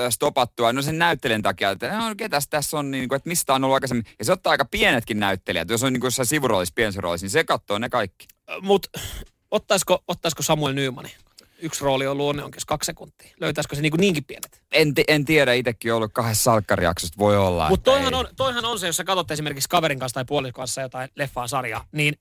stopattua, 0.09 0.73
no 0.73 0.81
sen 0.81 0.99
näyttelijän 0.99 1.41
takia, 1.41 1.69
että 1.69 1.97
no, 1.97 2.15
ketäs 2.17 2.47
tässä 2.47 2.77
on, 2.77 2.91
niin 2.91 3.09
kuin, 3.09 3.17
että 3.17 3.29
mistä 3.29 3.53
on 3.53 3.63
ollut 3.63 3.73
aikaisemmin. 3.73 4.05
Ja 4.19 4.25
se 4.25 4.31
ottaa 4.31 4.51
aika 4.51 4.65
pienetkin 4.65 5.19
näyttelijät, 5.19 5.69
jos 5.69 5.83
on 5.83 5.93
niin 5.93 6.01
kuin 6.01 6.07
jossain 6.07 6.25
sivuroolissa, 6.25 6.73
pienessä 6.75 7.01
roolissa, 7.01 7.25
niin 7.25 7.31
se 7.31 7.43
katsoo 7.43 7.77
ne 7.77 7.89
kaikki. 7.89 8.27
Mutta 8.61 8.99
ottaisiko, 9.51 10.03
ottaisiko 10.07 10.43
Samuel 10.43 10.73
Nymani? 10.73 11.09
Yksi 11.61 11.83
rooli 11.83 12.07
on 12.07 12.17
luonne 12.17 12.43
onkin 12.43 12.61
kaksi 12.67 12.85
sekuntia. 12.85 13.31
Löytäisikö 13.39 13.75
se 13.75 13.81
niin 13.81 13.91
kuin 13.91 14.01
niinkin 14.01 14.25
pienet? 14.25 14.63
En, 14.71 14.93
t- 14.93 14.99
en 15.07 15.25
tiedä, 15.25 15.53
itsekin 15.53 15.93
ollut 15.93 16.13
kahdessa 16.13 16.43
salkkarijaksosta, 16.43 17.17
voi 17.17 17.37
olla. 17.37 17.69
Mutta 17.69 17.91
toihan 17.91 18.13
on, 18.13 18.27
toihan 18.35 18.65
on 18.65 18.79
se, 18.79 18.87
jos 18.87 18.97
sä 18.97 19.03
katsot 19.03 19.31
esimerkiksi 19.31 19.69
kaverin 19.69 19.99
kanssa 19.99 20.13
tai 20.13 20.25
puolin 20.25 20.53
kanssa 20.53 20.81
jotain 20.81 21.09
leffaa 21.15 21.47
sarjaa, 21.47 21.85
niin 21.91 22.13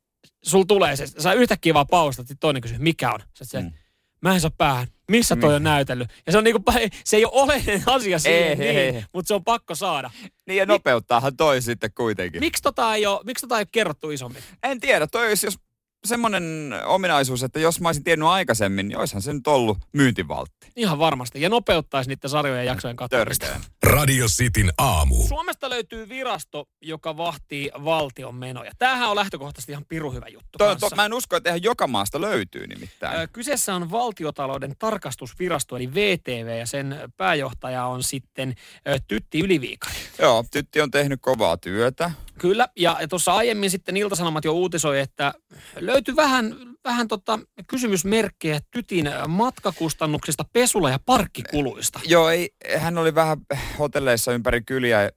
sul 0.45 0.63
tulee 0.63 0.97
se, 0.97 1.07
sä 1.07 1.33
yhtäkkiä 1.33 1.75
vaan 1.75 1.87
paustat, 1.87 2.27
sitten 2.27 2.41
toinen 2.41 2.63
kysyy, 2.63 2.79
mikä 2.79 3.13
on? 3.13 3.21
Sä 3.39 3.45
se, 3.45 3.61
mm. 3.61 3.73
mä 4.21 4.35
en 4.35 4.41
saa 4.41 4.51
päähän. 4.59 4.89
Missä 5.11 5.37
toi 5.37 5.55
on 5.55 5.63
mm. 5.63 5.65
näytellyt? 5.65 6.09
Ja 6.27 6.33
se 6.33 6.39
on 6.39 6.45
niinku, 6.45 6.63
se 7.05 7.17
ei 7.17 7.25
ole 7.25 7.33
oleellinen 7.43 7.83
asia 7.87 8.19
siihen, 8.19 8.63
ei, 8.63 8.75
niin, 8.75 8.95
ei. 8.95 9.05
mutta 9.13 9.29
se 9.29 9.35
on 9.35 9.45
pakko 9.45 9.75
saada. 9.75 10.11
Niin 10.47 10.57
ja 10.57 10.67
nopeuttaahan 10.67 11.37
toi 11.37 11.63
sitten 11.63 11.91
kuitenkin. 11.95 12.41
Miksi 12.41 12.63
tota 12.63 12.95
ei 12.95 13.07
ole, 13.07 13.21
miksi 13.25 13.43
tota 13.47 13.59
ei 13.59 13.61
ole 13.61 13.69
kerrottu 13.73 14.11
isommin? 14.11 14.43
En 14.63 14.81
tiedä, 14.81 15.07
toi 15.07 15.29
olisi, 15.29 15.47
jos 15.47 15.59
semmoinen 16.05 16.75
ominaisuus, 16.85 17.43
että 17.43 17.61
jos 17.61 17.81
mä 17.81 17.89
olisin 17.89 18.05
tiennyt 18.05 18.29
aikaisemmin, 18.29 18.89
niin 18.89 18.99
olisihan 18.99 19.23
se 19.23 19.33
nyt 19.33 19.47
ollut 19.47 19.79
myyntivaltti. 19.93 20.69
Ihan 20.77 20.99
varmasti. 20.99 21.41
Ja 21.41 21.49
nopeuttaisi 21.49 22.11
niiden 22.11 22.31
sarjojen 22.31 22.67
jaksojen 22.67 22.97
katsomista. 22.97 23.47
Radio 23.83 24.27
Cityn 24.27 24.73
aamu. 24.79 25.27
Suomesta 25.27 25.71
löytyy 25.71 26.09
virasto, 26.09 26.69
joka 26.81 27.17
vahtii 27.17 27.71
valtion 27.85 28.35
menoja. 28.35 28.73
Tämähän 28.79 29.11
on 29.11 29.17
lähtökohtaisesti 29.17 29.73
ihan 29.73 29.85
piru 29.89 30.13
hyvä 30.13 30.27
juttu. 30.29 30.59
To, 30.59 30.77
to, 30.77 30.91
mä 30.97 31.05
en 31.05 31.15
usko, 31.15 31.37
että 31.37 31.51
ihan 31.51 31.63
joka 31.63 31.87
maasta 31.87 32.21
löytyy 32.21 32.67
nimittäin. 32.67 33.21
Ö, 33.21 33.29
kyseessä 33.33 33.75
on 33.75 33.91
valtiotalouden 33.91 34.75
tarkastusvirasto, 34.79 35.77
eli 35.77 35.95
VTV, 35.95 36.59
ja 36.59 36.67
sen 36.67 36.97
pääjohtaja 37.17 37.85
on 37.85 38.03
sitten 38.03 38.55
ö, 38.89 38.99
Tytti 39.09 39.41
Yliviikari. 39.41 39.97
Joo, 40.19 40.45
Tytti 40.51 40.81
on 40.81 40.91
tehnyt 40.91 41.21
kovaa 41.23 41.57
työtä. 41.57 42.11
Kyllä, 42.39 42.69
ja, 42.77 42.97
tuossa 43.09 43.35
aiemmin 43.35 43.71
sitten 43.71 43.97
Iltasanomat 43.97 44.45
jo 44.45 44.53
uutisoi, 44.53 45.01
että 45.01 45.35
löytyi 45.81 46.17
vähän, 46.17 46.57
vähän 46.85 47.09
tota 47.09 47.39
kysymysmerkkejä 47.67 48.61
Tytin 48.71 49.11
matkakustannuksista, 49.29 50.45
pesula- 50.53 50.91
ja 50.91 50.99
parkkikuluista. 51.07 52.01
Joo, 52.07 52.29
ei, 52.29 52.51
hän 52.77 52.99
oli 52.99 53.15
vähän 53.15 53.39
hotelleissa 53.79 54.33
ympäri 54.33 54.63
kyliä 54.63 55.11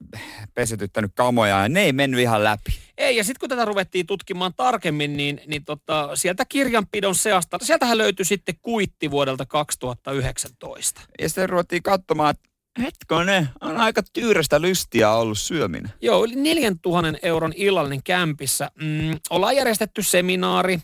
pesetyttänyt 0.54 1.12
kamoja, 1.16 1.62
ja 1.62 1.70
ne 1.70 1.82
ei 1.82 1.94
mennyt 1.94 2.20
ihan 2.20 2.44
läpi. 2.44 2.80
Ei, 2.98 3.18
ja 3.18 3.24
sitten 3.24 3.40
kun 3.40 3.50
tätä 3.50 3.66
ruvettiin 3.66 4.06
tutkimaan 4.06 4.54
tarkemmin, 4.56 5.18
niin, 5.18 5.42
niin 5.48 5.66
tota, 5.66 6.16
sieltä 6.16 6.46
kirjanpidon 6.50 7.16
seasta, 7.16 7.58
sieltähän 7.62 7.98
löytyi 7.98 8.26
sitten 8.26 8.56
kuitti 8.62 9.12
vuodelta 9.12 9.46
2019. 9.46 11.02
Ja 11.20 11.30
sitten 11.30 11.50
ruvettiin 11.50 11.84
katsomaan, 11.84 12.32
että 12.32 12.50
Hetkonen, 12.80 13.50
on 13.62 13.78
aika 13.78 14.02
tyyrästä 14.14 14.62
lystiä 14.62 15.12
ollut 15.12 15.38
syöminen. 15.38 15.94
Joo, 16.02 16.24
yli 16.24 16.36
4000 16.36 17.20
euron 17.22 17.54
illallinen 17.56 18.04
kämpissä. 18.04 18.72
Mm, 18.82 19.20
ollaan 19.30 19.56
järjestetty 19.56 20.04
seminaari. 20.04 20.80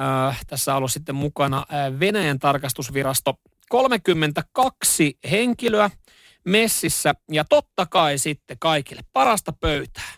Äh, 0.00 0.40
tässä 0.46 0.72
on 0.72 0.76
ollut 0.76 0.92
sitten 0.92 1.14
mukana 1.14 1.58
äh, 1.58 2.00
Venäjän 2.00 2.38
tarkastusvirasto. 2.38 3.34
32 3.68 5.18
henkilöä 5.30 5.90
messissä 6.44 7.14
ja 7.30 7.44
totta 7.44 7.86
kai 7.86 8.18
sitten 8.18 8.56
kaikille 8.60 9.00
parasta 9.12 9.52
pöytää. 9.52 10.12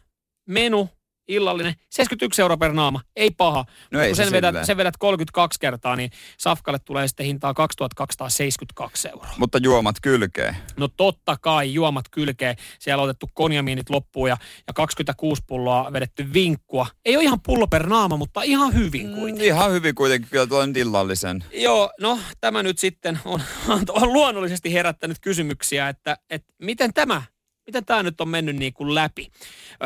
Menu 0.47 0.89
illallinen, 1.29 1.75
71 1.91 2.43
euroa 2.43 2.57
per 2.57 2.73
naama, 2.73 3.01
ei 3.17 3.31
paha. 3.31 3.65
No 3.91 4.01
ei 4.01 4.09
Kun 4.09 4.17
se 4.17 4.25
sen, 4.25 4.33
vedät, 4.33 4.65
sen 4.65 4.77
vedät 4.77 4.97
32 4.97 5.61
kertaa, 5.61 5.97
niin 5.97 6.11
Safkalle 6.39 6.79
tulee 6.79 7.09
sitten 7.09 7.27
hintaa 7.27 7.55
2272 7.55 9.09
euroa. 9.09 9.35
Mutta 9.39 9.59
juomat 9.63 9.97
kylkee. 10.03 10.57
No 10.77 10.89
totta 10.89 11.37
kai, 11.41 11.75
juomat 11.75 12.05
kylkee. 12.11 12.57
Siellä 12.79 13.03
on 13.03 13.09
otettu 13.09 13.31
konjamiinit 13.35 13.91
loppuun 13.91 14.29
ja, 14.29 14.37
ja 14.67 14.73
26 14.73 15.43
pulloa 15.47 15.93
vedetty 15.93 16.33
vinkkua. 16.33 16.87
Ei 17.05 17.17
ole 17.17 17.25
ihan 17.25 17.41
pullo 17.41 17.67
per 17.67 17.87
naama, 17.87 18.17
mutta 18.17 18.43
ihan 18.43 18.75
hyvin 18.75 19.15
kuitenkin. 19.15 19.43
Mm, 19.43 19.47
ihan 19.47 19.73
hyvin 19.73 19.95
kuitenkin, 19.95 20.31
kyllä 20.31 20.47
tuo 20.47 20.67
nyt 20.67 20.77
illallisen. 20.77 21.45
Joo, 21.53 21.93
no 22.01 22.19
tämä 22.41 22.63
nyt 22.63 22.79
sitten 22.79 23.19
on, 23.25 23.43
on 23.89 24.13
luonnollisesti 24.13 24.73
herättänyt 24.73 25.17
kysymyksiä, 25.21 25.89
että, 25.89 26.17
että 26.31 26.53
miten 26.63 26.95
tämä, 26.95 27.23
miten 27.67 27.85
tämä 27.85 28.03
nyt 28.03 28.21
on 28.21 28.29
mennyt 28.29 28.57
niin 28.57 28.73
kuin 28.73 28.95
läpi. 28.95 29.31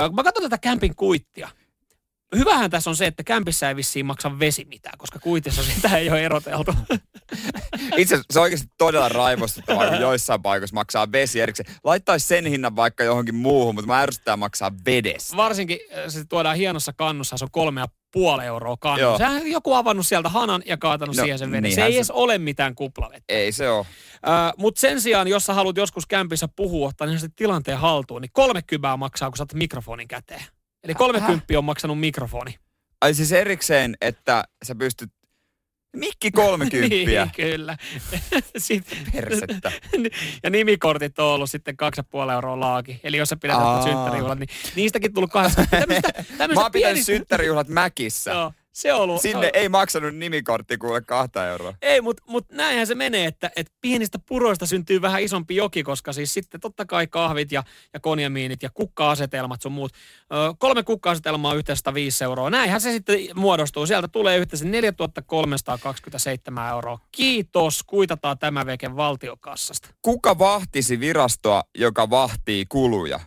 Kun 0.06 0.14
mä 0.14 0.22
katson 0.22 0.42
tätä 0.42 0.58
kämpin 0.58 0.96
kuittia, 0.96 1.48
hyvähän 2.36 2.70
tässä 2.70 2.90
on 2.90 2.96
se, 2.96 3.06
että 3.06 3.24
kämpissä 3.24 3.68
ei 3.68 3.76
vissiin 3.76 4.06
maksa 4.06 4.38
vesi 4.38 4.64
mitään, 4.64 4.98
koska 4.98 5.18
kuitissa 5.18 5.62
sitä 5.62 5.96
ei 5.96 6.10
ole 6.10 6.24
eroteltu. 6.24 6.74
Itse 7.96 8.14
asiassa 8.14 8.32
se 8.32 8.38
on 8.38 8.42
oikeasti 8.42 8.68
todella 8.78 9.08
raivostuttavaa, 9.08 9.88
kun 9.88 10.00
joissain 10.00 10.42
paikoissa 10.42 10.74
maksaa 10.74 11.12
vesi 11.12 11.40
erikseen. 11.40 11.74
Laittaisi 11.84 12.26
sen 12.26 12.46
hinnan 12.46 12.76
vaikka 12.76 13.04
johonkin 13.04 13.34
muuhun, 13.34 13.74
mutta 13.74 13.86
mä 13.86 14.00
ärsyttää 14.00 14.36
maksaa 14.36 14.72
vedestä. 14.86 15.36
Varsinkin 15.36 15.78
se 16.08 16.24
tuodaan 16.24 16.56
hienossa 16.56 16.92
kannussa, 16.92 17.36
se 17.36 17.44
on 17.44 17.50
kolme 17.50 17.80
ja 17.80 17.88
puoli 18.12 18.44
euroa 18.44 18.76
kannu. 18.80 19.00
Joo. 19.00 19.18
Sehän 19.18 19.42
on 19.42 19.50
joku 19.50 19.74
avannut 19.74 20.06
sieltä 20.06 20.28
hanan 20.28 20.62
ja 20.66 20.76
kaatanut 20.76 21.16
No, 21.16 21.22
siihen 21.22 21.38
sen 21.38 21.50
veden. 21.52 21.72
Se 21.72 21.84
ei 21.84 21.92
se- 21.92 21.96
edes 21.96 22.10
ole 22.10 22.38
mitään 22.38 22.74
kuplavettä. 22.74 23.34
Ei 23.34 23.52
se 23.52 23.70
ole. 23.70 23.86
Mutta 24.56 24.80
sen 24.80 25.00
sijaan, 25.00 25.28
jos 25.28 25.46
sä 25.46 25.54
haluat 25.54 25.76
joskus 25.76 26.06
kämpissä 26.06 26.48
puhua, 26.56 26.88
ottaa 26.88 27.06
niin 27.06 27.18
se 27.20 27.28
tilanteen 27.36 27.78
haltuun, 27.78 28.22
niin 28.22 28.30
kolme 28.32 28.62
kybää 28.62 28.96
maksaa, 28.96 29.30
kun 29.30 29.36
saat 29.36 29.54
mikrofonin 29.54 30.08
käteen. 30.08 30.44
Eli 30.84 30.94
30 30.94 31.58
on 31.58 31.64
maksanut 31.64 32.00
mikrofoni. 32.00 32.54
Ai 33.00 33.14
siis 33.14 33.32
erikseen, 33.32 33.96
että 34.00 34.44
sä 34.64 34.74
pystyt... 34.74 35.10
Mikki 35.96 36.30
kolmekymppiä. 36.30 37.24
niin, 37.24 37.50
kyllä. 37.50 37.76
Sitten, 38.58 38.98
Persettä. 39.12 39.72
ja 40.44 40.50
nimikortit 40.50 41.18
on 41.18 41.26
ollut 41.26 41.50
sitten 41.50 41.74
2,5 42.26 42.32
euroa 42.32 42.60
laaki. 42.60 43.00
Eli 43.04 43.16
jos 43.16 43.28
sä 43.28 43.36
pidät 43.36 43.56
synttärijuhlat, 43.84 44.38
niin 44.38 44.48
niistäkin 44.76 45.14
tullut 45.14 45.30
kahdesta. 45.30 45.66
Tämmöistä, 45.70 46.08
Mä 46.16 46.36
tämmöistä 46.38 46.62
oon 46.62 46.72
pitänyt 46.72 47.04
synttärijuhlat 47.04 47.68
Mäkissä. 47.68 48.30
Joo, 48.30 48.52
se 48.78 48.92
on 48.92 49.00
ollut, 49.00 49.22
Sinne 49.22 49.50
ei 49.54 49.68
maksanut 49.68 50.14
nimikortti 50.14 50.78
kuule 50.78 51.00
kahta 51.00 51.46
euroa. 51.46 51.74
Ei, 51.82 52.00
mutta 52.00 52.22
mut 52.26 52.46
näinhän 52.52 52.86
se 52.86 52.94
menee, 52.94 53.26
että, 53.26 53.50
että 53.56 53.72
pienistä 53.80 54.18
puroista 54.18 54.66
syntyy 54.66 55.02
vähän 55.02 55.22
isompi 55.22 55.56
joki, 55.56 55.82
koska 55.82 56.12
siis 56.12 56.34
sitten 56.34 56.60
totta 56.60 56.86
kai 56.86 57.06
kahvit 57.06 57.52
ja, 57.52 57.62
ja 57.94 58.00
konjamiinit 58.00 58.62
ja 58.62 58.70
kukka-asetelmat 58.74 59.62
sun 59.62 59.72
muut. 59.72 59.92
Ö, 59.92 59.96
kolme 60.58 60.82
kukka-asetelmaa 60.82 61.54
yhteensä 61.54 61.94
5 61.94 62.24
euroa. 62.24 62.50
Näinhän 62.50 62.80
se 62.80 62.92
sitten 62.92 63.18
muodostuu. 63.34 63.86
Sieltä 63.86 64.08
tulee 64.08 64.36
yhteensä 64.36 64.64
4327 64.64 66.70
euroa. 66.70 66.98
Kiitos, 67.12 67.82
kuitataan 67.82 68.38
tämä 68.38 68.66
veke 68.66 68.96
valtiokassasta. 68.96 69.88
Kuka 70.02 70.38
vahtisi 70.38 71.00
virastoa, 71.00 71.62
joka 71.78 72.10
vahtii 72.10 72.64
kuluja? 72.68 73.20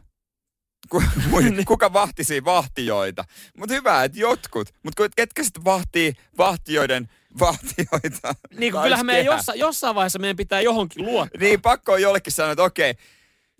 Kuka 1.67 1.93
vahtisi 1.93 2.45
vahtijoita? 2.45 3.25
Mutta 3.57 3.73
hyvä, 3.73 4.03
että 4.03 4.19
jotkut. 4.19 4.69
Mutta 4.83 5.09
ketkä 5.15 5.43
sitten 5.43 5.65
vahtii 5.65 6.13
vahtijoiden 6.37 7.09
vahtijoita? 7.39 8.35
Niin 8.57 8.73
kyllähän 8.83 9.05
meidän 9.05 9.25
jossa, 9.25 9.55
jossain 9.55 9.95
vaiheessa 9.95 10.19
meidän 10.19 10.37
pitää 10.37 10.61
johonkin 10.61 11.05
luottaa. 11.05 11.41
Niin, 11.41 11.61
pakko 11.61 11.91
on 11.91 12.01
jollekin 12.01 12.33
sanoa, 12.33 12.51
että 12.51 12.63
okei, 12.63 12.95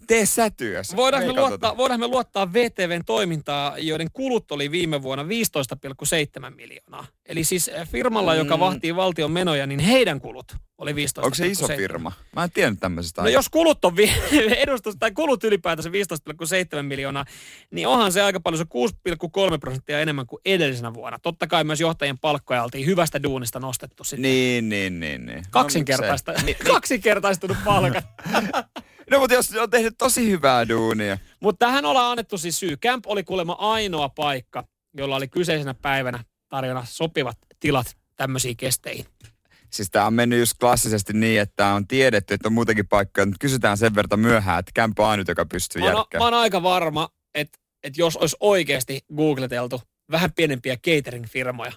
tee 0.08 0.26
sä 0.26 0.50
työssä. 0.50 0.98
Voidaanko 0.98 1.34
me, 1.34 1.40
luottaa, 1.42 1.78
voidaanko 1.78 2.08
me 2.08 2.12
luottaa 2.12 2.54
VTVn 2.54 3.06
toimintaa, 3.06 3.78
joiden 3.78 4.08
kulut 4.14 4.52
oli 4.52 4.72
viime 4.72 5.02
vuonna 5.02 5.24
15,7 5.24 6.56
miljoonaa? 6.56 7.06
Eli 7.26 7.44
siis 7.44 7.68
eh, 7.68 7.88
firmalla, 7.90 8.36
joka 8.36 8.56
Mm. 8.58 8.60
vahtii 8.60 8.96
valtion 8.96 9.32
menoja, 9.32 9.68
niin 9.68 9.80
heidän 9.80 10.22
kulut 10.22 10.56
oli 10.78 10.96
15,7. 10.96 11.24
Onko 11.26 11.36
se 11.36 11.48
iso 11.48 11.68
firma? 11.68 12.12
Mä 12.36 12.44
en 12.44 12.52
tiennyt 12.52 12.80
tämmöisestä. 12.80 13.22
No 13.22 13.28
jos 13.28 13.50
kulut 13.50 13.86
on 13.86 13.96
vi- 13.96 14.12
edustus, 14.68 14.96
tai 15.00 15.12
kulut 15.12 15.44
ylipäätänsä 15.44 15.90
15,7 15.90 16.82
miljoonaa, 16.84 17.26
niin 17.72 17.88
onhan 17.88 18.12
se 18.12 18.22
aika 18.22 18.40
paljon, 18.40 18.58
se 18.58 18.66
on 18.74 19.50
6,3 19.54 19.58
prosenttia 19.60 20.00
enemmän 20.00 20.26
kuin 20.28 20.42
edellisenä 20.46 20.94
vuonna. 20.94 21.20
Totta 21.20 21.48
kai 21.48 21.64
myös 21.64 21.80
johtajien 21.80 22.20
palkkoja 22.20 22.64
oltiin 22.64 22.86
hyvästä 22.86 23.24
duunista 23.24 23.60
nostettu 23.60 24.04
sitten. 24.04 24.22
Niin, 24.22 24.70
niin, 24.70 25.00
niin. 25.00 25.26
niin. 25.26 25.44
Kaksinkertaista, 25.52 26.32
No, 26.32 26.40
kaksinkertaistunut 26.74 27.58
palkat. 27.66 28.04
no 29.12 29.19
mutta 29.19 29.34
jos 29.34 29.52
on 29.56 29.69
tehnyt 29.69 29.93
tosi 29.97 30.30
hyvää 30.32 30.69
duunia. 30.69 31.17
Mutta 31.39 31.65
tähän 31.65 31.86
ollaan 31.86 32.12
annettu 32.12 32.38
siis 32.38 32.60
syy. 32.60 32.78
Camp 32.78 33.08
oli 33.08 33.24
kuulemma 33.24 33.54
ainoa 33.60 34.10
paikka, 34.10 34.67
jolla 34.93 35.15
oli 35.15 35.28
kyseisenä 35.28 35.74
päivänä 35.74 36.24
tarjona 36.50 36.86
sopivat 36.86 37.38
tilat 37.60 37.97
tämmöisiin 38.15 38.58
kesteihin. 38.58 39.06
Siis 39.69 39.91
tää 39.91 40.08
on 40.08 40.13
mennyt 40.13 40.39
just 40.39 40.54
klassisesti 40.60 41.13
niin, 41.13 41.41
että 41.41 41.67
on 41.67 41.88
tiedetty, 41.88 42.34
että 42.34 42.47
on 42.47 42.54
muutakin 42.54 42.88
paikkoja, 42.88 43.26
mutta 43.26 43.39
kysytään 43.39 43.78
sen 43.78 43.95
verran 43.95 44.19
myöhään, 44.19 44.60
että 44.60 44.71
kämpä 44.74 45.04
on 45.04 45.10
ainut, 45.10 45.28
joka 45.28 45.45
pystyy 45.45 45.82
Mä 45.82 45.91
oon, 45.93 46.06
mä 46.17 46.24
oon 46.24 46.34
aika 46.34 46.63
varma, 46.63 47.10
että, 47.36 47.60
että 47.84 48.02
jos 48.02 48.17
olisi 48.17 48.36
oikeasti 48.39 49.02
googleteltu 49.15 49.82
vähän 50.12 50.34
pienempiä 50.34 50.76
catering-firmoja, 50.76 51.74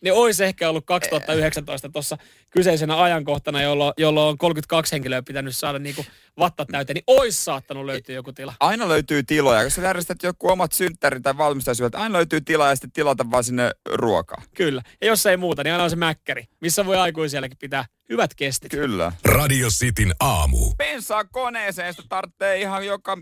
niin 0.00 0.14
olisi 0.14 0.44
ehkä 0.44 0.68
ollut 0.68 0.86
2019 0.86 1.88
tuossa 1.88 2.18
kyseisenä 2.50 3.02
ajankohtana, 3.02 3.62
jolloin, 3.62 3.92
jolloin 3.96 4.28
on 4.28 4.38
32 4.38 4.92
henkilöä 4.92 5.22
pitänyt 5.22 5.56
saada 5.56 5.78
niinku 5.78 6.04
vattat 6.38 6.68
täyteen, 6.68 6.94
niin 6.94 7.04
olisi 7.06 7.44
saattanut 7.44 7.86
löytyä 7.86 8.14
joku 8.14 8.32
tila. 8.32 8.54
Aina 8.60 8.88
löytyy 8.88 9.22
tiloja, 9.22 9.62
jos 9.62 9.74
sä 9.74 9.82
järjestät 9.82 10.22
joku 10.22 10.48
omat 10.48 10.72
synttärit 10.72 11.22
tai 11.22 11.38
valmistajaisuudet, 11.38 11.94
aina 11.94 12.12
löytyy 12.12 12.40
tilaa 12.40 12.68
ja 12.68 12.74
sitten 12.74 12.92
tilata 12.92 13.30
vaan 13.30 13.44
sinne 13.44 13.70
ruokaa. 13.94 14.42
Kyllä. 14.56 14.82
Ja 15.00 15.06
jos 15.06 15.26
ei 15.26 15.36
muuta, 15.36 15.64
niin 15.64 15.72
aina 15.72 15.84
on 15.84 15.90
se 15.90 15.96
mäkkäri, 15.96 16.44
missä 16.60 16.86
voi 16.86 16.96
aikuisielläkin 16.96 17.58
pitää 17.58 17.84
hyvät 18.10 18.34
kestit. 18.34 18.70
Kyllä. 18.70 19.12
Radio 19.24 19.68
Cityn 19.68 20.14
aamu. 20.20 20.74
Pensaa 20.78 21.24
koneeseen, 21.24 21.94
sitä 21.94 22.08
tarvitsee 22.08 22.60
ihan 22.60 22.86
joka, 22.86 23.18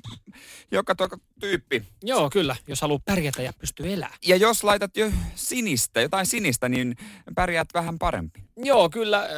joka 0.70 0.94
tuo 0.94 1.09
tyyppi. 1.40 1.83
Joo, 2.03 2.31
kyllä, 2.31 2.57
jos 2.66 2.81
haluaa 2.81 3.01
pärjätä 3.05 3.42
ja 3.42 3.53
pystyy 3.59 3.92
elämään. 3.92 4.18
Ja 4.27 4.37
jos 4.37 4.64
laitat 4.64 4.96
jo 4.96 5.11
sinistä, 5.35 6.01
jotain 6.01 6.27
sinistä, 6.27 6.68
niin 6.68 6.96
pärjäät 7.35 7.68
vähän 7.74 7.98
parempi. 7.98 8.48
Joo, 8.64 8.90
kyllä, 8.90 9.29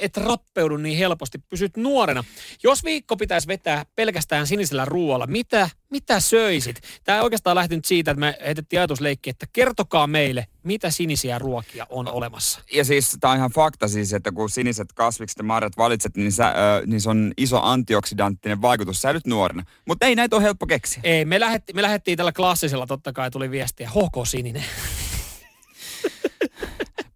et 0.00 0.16
rappeudu 0.16 0.76
niin 0.76 0.98
helposti, 0.98 1.38
pysyt 1.38 1.76
nuorena. 1.76 2.24
Jos 2.62 2.84
viikko 2.84 3.16
pitäisi 3.16 3.48
vetää 3.48 3.86
pelkästään 3.96 4.46
sinisellä 4.46 4.84
ruoalla, 4.84 5.26
mitä, 5.26 5.70
mitä 5.90 6.20
söisit? 6.20 6.80
Tämä 7.04 7.22
oikeastaan 7.22 7.56
lähti 7.56 7.76
nyt 7.76 7.84
siitä, 7.84 8.10
että 8.10 8.20
me 8.20 8.38
heitettiin 8.44 8.80
ajatusleikki, 8.80 9.30
että 9.30 9.46
kertokaa 9.52 10.06
meille, 10.06 10.46
mitä 10.62 10.90
sinisiä 10.90 11.38
ruokia 11.38 11.86
on 11.90 12.08
olemassa. 12.08 12.60
Ja 12.72 12.84
siis 12.84 13.16
tämä 13.20 13.30
on 13.30 13.36
ihan 13.36 13.50
fakta 13.50 13.88
siis, 13.88 14.12
että 14.12 14.32
kun 14.32 14.50
siniset 14.50 14.92
kasvikset 14.92 15.38
ja 15.38 15.44
marjat 15.44 15.76
valitset, 15.76 16.16
niin, 16.16 16.32
sä, 16.32 16.48
ö, 16.48 16.86
niin 16.86 17.00
se 17.00 17.10
on 17.10 17.32
iso 17.36 17.60
antioksidanttinen 17.62 18.62
vaikutus. 18.62 19.02
Säilyt 19.02 19.26
nuorena. 19.26 19.64
Mutta 19.86 20.06
ei 20.06 20.14
näitä 20.14 20.36
ole 20.36 20.42
helppo 20.42 20.66
keksiä. 20.66 21.00
Ei, 21.04 21.24
me, 21.24 21.40
lähetti, 21.40 21.72
me 21.72 21.82
lähdettiin 21.82 22.16
tällä 22.16 22.32
klassisella, 22.32 22.86
totta 22.86 23.12
kai 23.12 23.30
tuli 23.30 23.50
viestiä, 23.50 23.90
HK 23.90 24.26
Sininen. 24.26 24.64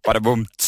Padabum, 0.05 0.45
tsch. 0.57 0.64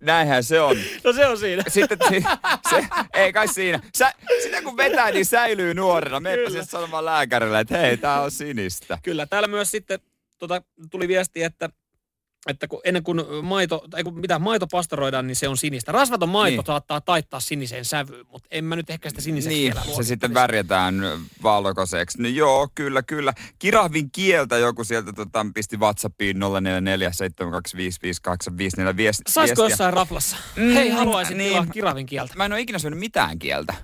Näinhän 0.00 0.44
se 0.44 0.60
on. 0.60 0.76
No 1.04 1.12
se 1.12 1.26
on 1.26 1.38
siinä. 1.38 1.62
Sitten 1.68 1.98
si, 2.08 2.24
se, 2.70 2.86
ei 3.14 3.32
kai 3.32 3.48
siinä. 3.48 3.80
Sä, 3.98 4.12
sitä 4.42 4.62
kun 4.62 4.76
vetää, 4.76 5.10
niin 5.10 5.26
säilyy 5.26 5.74
nuorena. 5.74 6.20
Kyllä. 6.20 6.50
sitten 6.50 6.66
sanomaan 6.66 7.04
lääkärille, 7.04 7.60
että 7.60 7.78
hei, 7.78 7.96
tää 7.96 8.22
on 8.22 8.30
sinistä. 8.30 8.98
Kyllä, 9.02 9.26
täällä 9.26 9.48
myös 9.48 9.70
sitten 9.70 9.98
tota, 10.38 10.62
tuli 10.90 11.08
viesti, 11.08 11.42
että 11.42 11.70
että 12.48 12.68
kun, 12.68 12.80
ennen 12.84 13.02
kuin 13.02 13.20
maito, 13.42 13.84
tai 13.90 14.04
kun 14.04 14.20
mitä 14.20 14.38
maito 14.38 14.66
pastoroidaan, 14.66 15.26
niin 15.26 15.36
se 15.36 15.48
on 15.48 15.56
sinistä. 15.56 15.92
Rasvaton 15.92 16.28
maito 16.28 16.56
Niin. 16.56 16.66
saattaa 16.66 17.00
taittaa 17.00 17.40
siniseen 17.40 17.84
sävyyn, 17.84 18.26
mutta 18.28 18.48
en 18.50 18.64
mä 18.64 18.76
nyt 18.76 18.90
ehkä 18.90 19.08
sitä 19.10 19.22
siniseksi 19.22 19.58
Niin, 19.58 19.74
se 19.96 20.02
sitten 20.02 20.34
värjätään 20.34 20.94
valkoiseksi. 21.42 22.22
No 22.22 22.28
joo, 22.28 22.68
kyllä, 22.74 23.02
kyllä. 23.02 23.32
Kirahvin 23.58 24.10
kieltä 24.10 24.58
joku 24.58 24.84
sieltä 24.84 25.12
tota, 25.12 25.46
pisti 25.54 25.76
WhatsAppiin 25.76 26.36
0447255854 26.36 26.40
viest, 28.96 29.20
Saisiko 29.28 29.62
viestiä. 29.62 29.72
jossain 29.72 29.94
raflassa? 29.94 30.36
Mm, 30.56 30.74
Hei, 30.74 30.90
haluaisin 30.90 31.38
niin. 31.38 31.70
kiravin 31.70 32.06
kieltä. 32.06 32.34
Mä 32.36 32.44
en 32.44 32.52
ole 32.52 32.60
ikinä 32.60 32.78
syönyt 32.78 32.98
mitään 32.98 33.38
kieltä. 33.38 33.74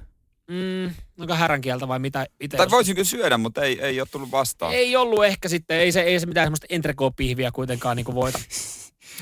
Mm, 0.50 0.94
onko 1.20 1.35
härän 1.35 1.61
kieltä 1.61 1.88
vai 1.88 1.98
mitä 1.98 2.26
itse 2.40 2.57
Tai 2.57 2.64
ostat? 2.66 2.76
voisin 2.76 2.94
kyllä 2.94 3.05
syödä, 3.09 3.38
mutta 3.38 3.62
ei, 3.62 3.81
ei 3.81 4.00
ole 4.00 4.09
tullut 4.11 4.31
vastaan. 4.31 4.74
Ei 4.74 4.96
ollut 4.96 5.24
ehkä 5.24 5.48
sitten, 5.48 5.76
ei 5.76 5.92
se, 5.92 6.00
ei 6.00 6.20
se 6.20 6.26
mitään 6.26 6.44
semmoista 6.46 6.66
entrecot-pihviä 6.70 7.50
kuitenkaan 7.52 7.96
niin 7.96 8.14
voita. 8.14 8.38